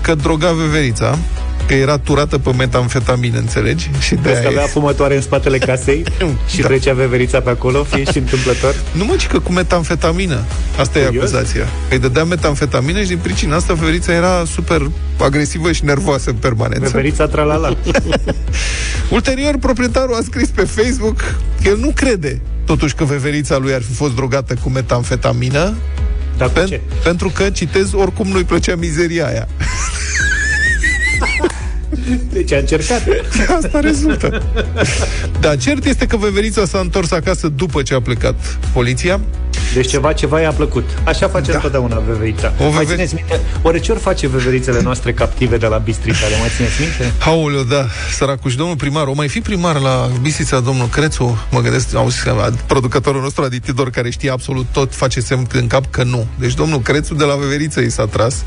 că 0.00 0.14
droga 0.14 0.50
veverița, 0.50 1.18
că 1.66 1.74
era 1.74 1.98
turată 1.98 2.38
pe 2.38 2.52
metamfetamină, 2.52 3.38
înțelegi? 3.38 3.90
Și 4.00 4.14
de 4.14 4.20
Vezi 4.22 4.34
că 4.34 4.46
aia 4.46 4.48
avea 4.48 4.66
fumătoare 4.66 5.14
în 5.14 5.20
spatele 5.20 5.58
casei 5.68 6.02
și 6.48 6.60
Da. 6.60 6.66
trecea 6.66 6.92
veverița 6.92 7.40
pe 7.40 7.50
acolo, 7.50 7.82
fie 7.84 8.04
și 8.04 8.18
întâmplător. 8.18 8.74
Nu 8.92 9.04
mă, 9.04 9.14
ci 9.18 9.26
că 9.26 9.38
cu 9.38 9.52
metamfetamină. 9.52 10.44
Asta 10.78 10.98
e 10.98 11.02
Serios? 11.02 11.22
acuzația. 11.24 11.66
Îi 11.90 11.98
dădea 11.98 12.24
metamfetamină 12.24 13.00
și 13.00 13.06
din 13.08 13.18
pricina 13.22 13.56
asta 13.56 13.72
veverița 13.74 14.12
era 14.12 14.44
super 14.52 14.90
agresivă 15.20 15.72
și 15.72 15.84
nervoasă 15.84 16.30
în 16.30 16.36
permanență. 16.36 16.86
Veverița 16.90 17.26
tralala. 17.26 17.76
Ulterior, 19.10 19.56
proprietarul 19.60 20.14
a 20.14 20.20
scris 20.24 20.48
pe 20.48 20.64
Facebook 20.64 21.16
că 21.62 21.68
el 21.68 21.76
nu 21.78 21.90
crede 21.94 22.40
totuși 22.66 22.94
că 22.94 23.04
veverița 23.04 23.56
lui 23.56 23.74
ar 23.74 23.82
fi 23.82 23.92
fost 23.92 24.14
drogată 24.14 24.54
cu 24.62 24.68
metamfetamină, 24.70 25.74
Dar 26.36 26.48
cu 26.52 26.60
pen- 26.60 26.68
ce? 26.68 26.80
pentru 27.04 27.28
că, 27.28 27.50
citez, 27.50 27.92
oricum 27.92 28.28
nu-i 28.28 28.44
plăcea 28.44 28.74
mizeria 28.76 29.26
aia. 29.26 29.48
Deci 32.32 32.52
a 32.52 32.56
încercat. 32.56 33.02
Asta 33.62 33.80
rezultă. 33.80 34.42
Da, 35.40 35.56
cert 35.56 35.84
este 35.84 36.06
că 36.06 36.16
veverița 36.16 36.64
s-a 36.64 36.78
întors 36.78 37.10
acasă 37.10 37.48
după 37.48 37.82
ce 37.82 37.94
a 37.94 38.00
plecat 38.00 38.58
poliția. 38.72 39.20
Deci 39.74 39.88
ceva, 39.88 40.12
ceva 40.12 40.40
i-a 40.40 40.50
plăcut. 40.52 40.84
Așa 41.04 41.28
face 41.28 41.50
Da. 41.50 41.56
întotdeauna 41.56 41.98
veverița. 42.06 42.52
O 42.60 42.62
Mai 42.62 42.72
veve- 42.72 42.94
țineți 42.94 43.14
minte? 43.14 43.40
Oare 43.62 43.78
ce 43.80 43.92
ori 43.92 44.00
face 44.00 44.28
veverițele 44.28 44.80
noastre 44.82 45.12
captive 45.12 45.56
de 45.56 45.66
la 45.66 45.76
Bistrița? 45.76 46.26
Le 46.28 46.36
mai 46.40 46.48
țineți 46.56 46.80
minte? 46.80 47.12
Aoleu, 47.24 47.62
da, 47.62 47.86
săracul 48.12 48.50
și 48.50 48.56
domnul 48.56 48.76
primar, 48.76 49.06
o 49.06 49.12
mai 49.12 49.28
fi 49.28 49.40
primar 49.40 49.78
la 49.80 50.08
Bistrița, 50.22 50.60
domnul 50.60 50.86
Crețu, 50.88 51.38
mă 51.50 51.60
gândesc, 51.60 51.94
auzi, 51.94 52.22
că 52.22 52.50
producătorul 52.66 53.20
nostru 53.22 53.42
Aditidor, 53.44 53.90
care 53.90 54.10
știe 54.10 54.30
absolut 54.30 54.66
tot, 54.72 54.94
face 54.94 55.20
semn 55.20 55.46
în 55.52 55.66
cap 55.66 55.84
că 55.90 56.02
nu. 56.02 56.26
Deci 56.38 56.54
domnul 56.54 56.80
Crețu 56.80 57.14
de 57.14 57.24
la 57.24 57.34
Veveriță 57.34 57.80
i 57.80 57.90
s-a 57.90 58.04
tras. 58.06 58.44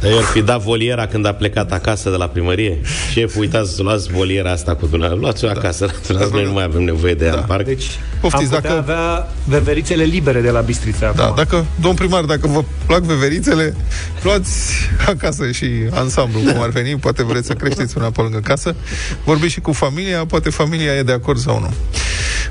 Dar 0.00 0.10
eu 0.10 0.18
ar 0.18 0.24
fi 0.24 0.40
dat 0.42 0.62
voliera 0.62 1.06
când 1.06 1.26
a 1.26 1.32
plecat 1.34 1.72
acasă 1.72 2.10
de 2.10 2.16
la 2.16 2.26
primărie. 2.26 2.78
Șef, 3.12 3.36
uitați 3.36 3.74
să 3.74 3.82
luați 3.82 4.12
voliera 4.12 4.50
asta 4.50 4.74
cu 4.74 4.86
dumneavoastră. 4.86 5.46
Luați-o 5.46 5.48
acasă. 5.58 5.86
Da, 6.18 6.26
noi 6.32 6.44
nu 6.44 6.52
mai 6.52 6.64
avem 6.64 6.82
nevoie 6.82 7.14
de 7.14 7.24
ea 7.24 7.34
în 7.34 7.42
parc. 7.46 7.64
Deci 7.64 7.84
Poftiți, 8.20 8.54
am 8.54 8.60
putea 8.60 8.76
dacă- 8.76 8.92
avea 8.92 9.28
veverițele 9.44 10.04
libere 10.04 10.40
de 10.40 10.50
la 10.54 10.60
Bistrița 10.60 11.12
Da, 11.16 11.22
acum. 11.22 11.34
dacă, 11.36 11.64
domn 11.80 11.94
primar, 11.94 12.24
dacă 12.24 12.46
vă 12.46 12.64
plac 12.86 13.00
veverițele, 13.02 13.76
luați 14.22 14.72
acasă 15.06 15.50
și 15.50 15.66
ansamblu, 15.90 16.40
cum 16.40 16.62
ar 16.62 16.68
veni, 16.68 16.96
poate 16.96 17.22
vreți 17.24 17.46
să 17.46 17.52
creșteți 17.52 17.96
una 17.96 18.10
pe 18.10 18.20
lângă 18.20 18.38
casă. 18.38 18.74
Vorbiți 19.24 19.52
și 19.52 19.60
cu 19.60 19.72
familia, 19.72 20.24
poate 20.24 20.50
familia 20.50 20.92
e 20.92 21.02
de 21.02 21.12
acord 21.12 21.38
sau 21.38 21.60
nu. 21.60 21.72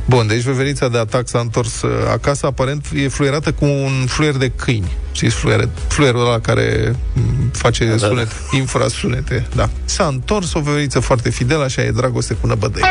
Bun, 0.05 0.27
deci 0.27 0.41
veverița 0.41 0.87
de 0.89 0.97
atac 0.97 1.27
s-a 1.27 1.39
întors 1.39 1.81
uh, 1.81 1.89
acasă, 2.11 2.45
aparent 2.45 2.85
e 2.95 3.07
fluierată 3.07 3.51
cu 3.51 3.65
un 3.65 4.05
fluier 4.07 4.35
de 4.35 4.51
câini. 4.55 4.91
Știți, 5.11 5.35
fluier, 5.35 5.69
fluierul 5.87 6.25
ăla 6.25 6.39
care 6.39 6.95
m, 7.13 7.49
face 7.51 7.85
da, 7.85 7.97
sunet, 7.97 8.27
infrasunete. 8.51 9.47
Da. 9.55 9.69
S-a 9.85 10.05
întors 10.05 10.53
o 10.53 10.59
veveriță 10.59 10.99
foarte 10.99 11.29
fidelă, 11.29 11.63
așa 11.63 11.81
e 11.81 11.91
dragoste 11.91 12.33
cu 12.33 12.47
năbădăi. 12.47 12.81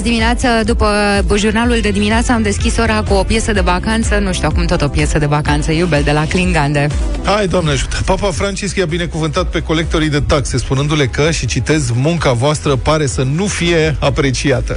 Azi 0.00 0.08
dimineață, 0.08 0.48
după 0.64 0.86
jurnalul 1.36 1.80
de 1.80 1.90
dimineață, 1.90 2.32
am 2.32 2.42
deschis 2.42 2.76
ora 2.76 3.02
cu 3.02 3.14
o 3.14 3.22
piesă 3.22 3.52
de 3.52 3.60
vacanță, 3.60 4.18
nu 4.18 4.32
știu 4.32 4.48
acum 4.50 4.64
tot 4.64 4.82
o 4.82 4.88
piesă 4.88 5.18
de 5.18 5.26
vacanță, 5.26 5.72
iubel, 5.72 6.02
de 6.02 6.12
la 6.12 6.26
Klingande. 6.26 6.86
Hai, 7.24 7.46
Doamne 7.46 7.70
ajută! 7.70 7.96
Papa 8.04 8.30
Francisc 8.30 8.76
i-a 8.76 8.86
binecuvântat 8.86 9.50
pe 9.50 9.62
colectorii 9.62 10.08
de 10.08 10.20
taxe, 10.20 10.58
spunându-le 10.58 11.06
că, 11.06 11.30
și 11.30 11.46
citez, 11.46 11.90
munca 11.94 12.32
voastră 12.32 12.76
pare 12.76 13.06
să 13.06 13.22
nu 13.22 13.46
fie 13.46 13.96
apreciată. 13.98 14.76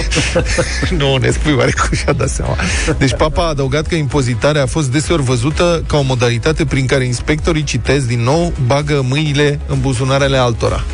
nu, 0.98 1.16
ne 1.16 1.30
spui 1.30 1.52
oare 1.52 1.70
cum 1.70 1.96
și-a 1.96 2.12
dat 2.12 2.28
seama. 2.28 2.56
Deci 2.98 3.14
papa 3.14 3.44
a 3.44 3.48
adăugat 3.48 3.86
că 3.86 3.94
impozitarea 3.94 4.62
a 4.62 4.66
fost 4.66 4.92
deseori 4.92 5.22
văzută 5.22 5.82
ca 5.86 5.96
o 5.96 6.02
modalitate 6.02 6.64
prin 6.64 6.86
care 6.86 7.04
inspectorii, 7.04 7.64
citez 7.64 8.04
din 8.04 8.22
nou, 8.22 8.52
bagă 8.66 9.04
mâinile 9.08 9.60
în 9.66 9.80
buzunarele 9.80 10.36
altora. 10.36 10.84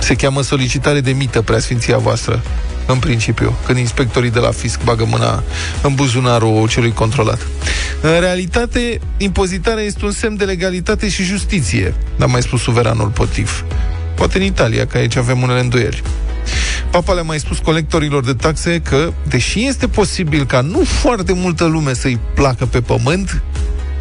Se 0.00 0.14
cheamă 0.14 0.42
solicitare 0.42 1.00
de 1.00 1.10
mită, 1.10 1.42
preasfinția 1.42 1.98
voastră, 1.98 2.42
în 2.86 2.98
principiu, 2.98 3.54
când 3.66 3.78
inspectorii 3.78 4.30
de 4.30 4.38
la 4.38 4.50
fisc 4.50 4.82
bagă 4.84 5.04
mâna 5.04 5.42
în 5.82 5.94
buzunarul 5.94 6.68
celui 6.68 6.92
controlat. 6.92 7.46
În 8.00 8.20
realitate, 8.20 9.00
impozitarea 9.16 9.82
este 9.82 10.04
un 10.04 10.12
semn 10.12 10.36
de 10.36 10.44
legalitate 10.44 11.08
și 11.08 11.22
justiție, 11.22 11.94
a 12.18 12.26
mai 12.26 12.42
spus 12.42 12.60
suveranul 12.60 13.08
potiv. 13.08 13.64
Poate 14.14 14.38
în 14.38 14.44
Italia, 14.44 14.86
că 14.86 14.96
aici 14.96 15.16
avem 15.16 15.42
unele 15.42 15.60
îndoieli. 15.60 16.02
Papa 16.90 17.12
le-a 17.12 17.22
mai 17.22 17.38
spus 17.38 17.58
colectorilor 17.58 18.24
de 18.24 18.34
taxe 18.34 18.80
că, 18.80 19.12
deși 19.28 19.66
este 19.66 19.88
posibil 19.88 20.46
ca 20.46 20.60
nu 20.60 20.84
foarte 20.84 21.32
multă 21.32 21.64
lume 21.64 21.94
să-i 21.94 22.18
placă 22.34 22.66
pe 22.66 22.80
pământ, 22.80 23.42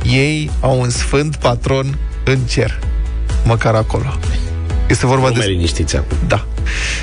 ei 0.04 0.52
au 0.60 0.80
un 0.80 0.90
sfânt 0.90 1.36
patron 1.36 1.98
în 2.26 2.40
cer. 2.40 2.80
Măcar 3.46 3.76
acolo. 3.76 4.18
Este 4.90 5.06
vorba 5.06 5.22
Nu 5.22 5.28
mai 5.28 5.34
despre... 5.34 5.52
liniștiți 5.54 5.96
acum. 5.96 6.18
Da. 6.28 6.46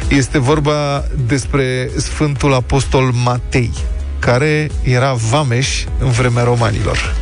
Este 0.08 0.38
vorba 0.38 1.04
despre 1.26 1.90
Sfântul 1.96 2.54
Apostol 2.54 3.10
Matei, 3.24 3.72
care 4.18 4.70
era 4.82 5.12
vameș 5.30 5.84
în 5.98 6.10
vremea 6.10 6.42
romanilor. 6.42 7.14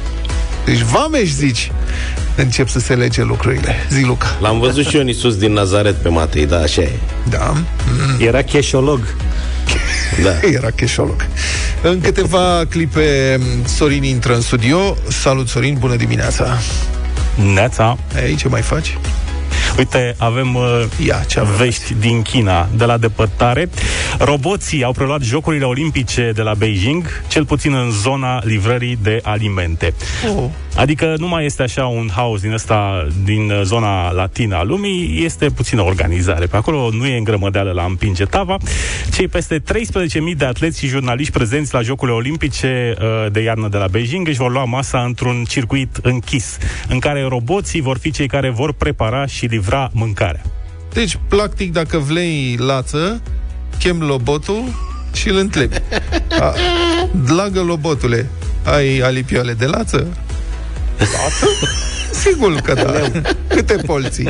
Deci 0.64 0.80
vameș, 0.80 1.28
zici, 1.30 1.72
încep 2.36 2.68
să 2.68 2.78
se 2.78 2.94
lege 2.94 3.22
lucrurile. 3.22 3.74
Zi, 3.90 4.02
Luca. 4.02 4.36
L-am 4.40 4.58
văzut 4.58 4.86
și 4.86 4.94
eu 4.94 5.00
în 5.00 5.06
Iisus 5.06 5.36
din 5.36 5.52
Nazaret 5.52 5.94
pe 5.94 6.08
Matei, 6.08 6.46
da, 6.46 6.58
așa 6.58 6.80
e. 6.82 6.92
Da. 7.28 7.54
Era 8.18 8.42
cheșolog. 8.42 9.00
Da. 10.22 10.30
Era 10.56 10.70
cheșolog. 10.70 11.26
În 11.82 12.00
câteva 12.00 12.62
clipe, 12.68 13.40
Sorin 13.64 14.02
intră 14.02 14.34
în 14.34 14.40
studio. 14.40 14.96
Salut, 15.08 15.48
Sorin, 15.48 15.76
bună 15.78 15.96
dimineața. 15.96 16.58
Neața. 17.54 17.98
Ei, 18.26 18.34
ce 18.34 18.48
mai 18.48 18.60
faci? 18.60 18.98
Uite, 19.78 20.14
avem 20.18 20.54
uh, 20.54 20.84
Ia, 21.06 21.24
ce 21.26 21.40
avem 21.40 21.54
vești 21.54 21.94
din 21.94 22.22
China, 22.22 22.68
de 22.76 22.84
la 22.84 22.96
depărtare. 22.96 23.68
Roboții 24.18 24.84
au 24.84 24.92
preluat 24.92 25.22
Jocurile 25.22 25.64
Olimpice 25.64 26.32
de 26.34 26.42
la 26.42 26.54
Beijing, 26.54 27.22
cel 27.28 27.44
puțin 27.44 27.74
în 27.74 27.90
zona 27.90 28.40
livrării 28.44 28.98
de 29.02 29.20
alimente. 29.22 29.94
Oh. 30.36 30.44
Adică 30.76 31.14
nu 31.18 31.28
mai 31.28 31.44
este 31.44 31.62
așa 31.62 31.86
un 31.86 32.08
haos 32.14 32.40
din 32.40 32.52
ăsta, 32.52 33.06
din 33.24 33.50
uh, 33.50 33.60
zona 33.62 34.10
latină 34.10 34.56
a 34.56 34.62
lumii, 34.62 35.24
este 35.24 35.50
puțină 35.50 35.82
organizare. 35.82 36.46
Pe 36.46 36.56
acolo 36.56 36.90
nu 36.90 37.06
e 37.06 37.16
îngrămădeală 37.16 37.72
la 37.72 37.84
împinge 37.84 38.24
tava. 38.24 38.56
Cei 39.12 39.28
peste 39.28 39.62
13.000 39.62 40.36
de 40.36 40.44
atleți 40.44 40.78
și 40.78 40.86
jurnaliști 40.86 41.32
prezenți 41.32 41.74
la 41.74 41.80
Jocurile 41.80 42.16
Olimpice 42.16 42.94
uh, 42.98 43.32
de 43.32 43.40
iarnă 43.40 43.68
de 43.68 43.76
la 43.76 43.86
Beijing 43.86 44.28
își 44.28 44.38
vor 44.38 44.52
lua 44.52 44.64
masa 44.64 45.00
într-un 45.00 45.44
circuit 45.48 45.96
închis, 46.02 46.58
în 46.88 46.98
care 46.98 47.22
roboții 47.22 47.80
vor 47.80 47.98
fi 47.98 48.10
cei 48.10 48.26
care 48.26 48.50
vor 48.50 48.72
prepara 48.72 49.26
și 49.26 49.46
livra 49.46 49.90
mâncarea. 49.92 50.42
Deci, 50.92 51.18
practic, 51.28 51.72
dacă 51.72 51.98
vrei 51.98 52.56
lață, 52.58 53.22
chem 53.78 54.00
lobotul 54.00 54.62
și 55.14 55.28
îl 55.28 55.36
întrebi. 55.36 55.74
A, 56.40 56.54
dragă 57.24 57.62
lobotule, 57.62 58.28
ai 58.62 58.98
alipioale 58.98 59.52
de 59.52 59.66
lață? 59.66 60.06
Lață? 60.98 61.46
Sigur 62.24 62.54
că 62.54 62.74
da. 62.74 63.20
Câte 63.46 63.76
polții? 63.86 64.28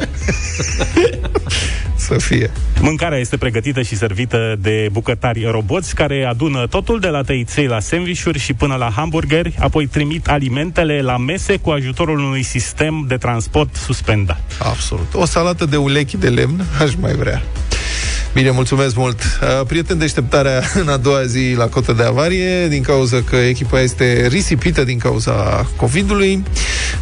Să 1.96 2.14
fie. 2.18 2.50
Mâncarea 2.80 3.18
este 3.18 3.36
pregătită 3.36 3.82
și 3.82 3.96
servită 3.96 4.56
de 4.60 4.88
bucătari 4.92 5.44
roboți 5.50 5.94
care 5.94 6.24
adună 6.24 6.66
totul 6.66 7.00
de 7.00 7.08
la 7.08 7.22
tăiței 7.22 7.66
la 7.66 7.80
sandvișuri 7.80 8.38
și 8.38 8.52
până 8.52 8.74
la 8.74 8.90
hamburgeri, 8.96 9.54
apoi 9.58 9.86
trimit 9.86 10.28
alimentele 10.28 11.00
la 11.00 11.16
mese 11.16 11.56
cu 11.56 11.70
ajutorul 11.70 12.18
unui 12.18 12.42
sistem 12.42 13.04
de 13.08 13.16
transport 13.16 13.74
suspendat. 13.74 14.40
Absolut. 14.58 15.14
O 15.14 15.24
salată 15.24 15.64
de 15.64 15.76
ulechi 15.76 16.16
de 16.16 16.28
lemn 16.28 16.64
aș 16.80 16.94
mai 17.00 17.12
vrea. 17.12 17.42
Bine, 18.34 18.50
mulțumesc 18.50 18.94
mult. 18.94 19.20
Uh, 19.22 19.66
prieten, 19.66 19.98
deșteptarea 19.98 20.62
în 20.82 20.88
a 20.88 20.96
doua 20.96 21.24
zi 21.24 21.54
la 21.56 21.66
cotă 21.66 21.92
de 21.92 22.02
avarie, 22.02 22.68
din 22.68 22.82
cauza 22.82 23.22
că 23.22 23.36
echipa 23.36 23.80
este 23.80 24.26
risipită 24.26 24.84
din 24.84 24.98
cauza 24.98 25.66
COVID-ului. 25.76 26.42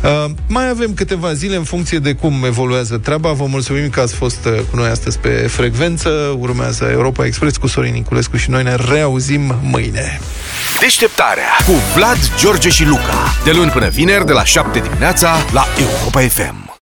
Uh, 0.02 0.24
mai 0.46 0.68
avem 0.68 0.94
câteva 0.94 1.32
zile 1.32 1.56
în 1.56 1.64
funcție 1.64 1.98
de 1.98 2.12
cum 2.12 2.44
evoluează 2.44 2.98
treaba. 2.98 3.32
Vă 3.32 3.46
mulțumim 3.46 3.90
că 3.90 4.00
ați 4.00 4.14
fost 4.14 4.44
uh, 4.44 4.58
cu 4.70 4.76
noi 4.76 4.88
astăzi 4.88 5.18
pe 5.18 5.28
frecvență. 5.28 6.36
Urmează 6.38 6.88
Europa 6.90 7.26
Express 7.26 7.56
cu 7.56 7.66
Sorin 7.66 7.92
Niculescu 7.92 8.36
și 8.36 8.50
noi 8.50 8.62
ne 8.62 8.74
reauzim 8.74 9.58
mâine. 9.62 10.20
Deșteptarea 10.80 11.50
cu 11.66 11.72
Vlad, 11.94 12.18
George 12.38 12.68
și 12.68 12.84
Luca. 12.84 13.34
De 13.44 13.50
luni 13.50 13.70
până 13.70 13.88
vineri, 13.88 14.26
de 14.26 14.32
la 14.32 14.44
7 14.44 14.78
dimineața, 14.78 15.36
la 15.52 15.66
Europa 15.78 16.20
FM. 16.20 16.71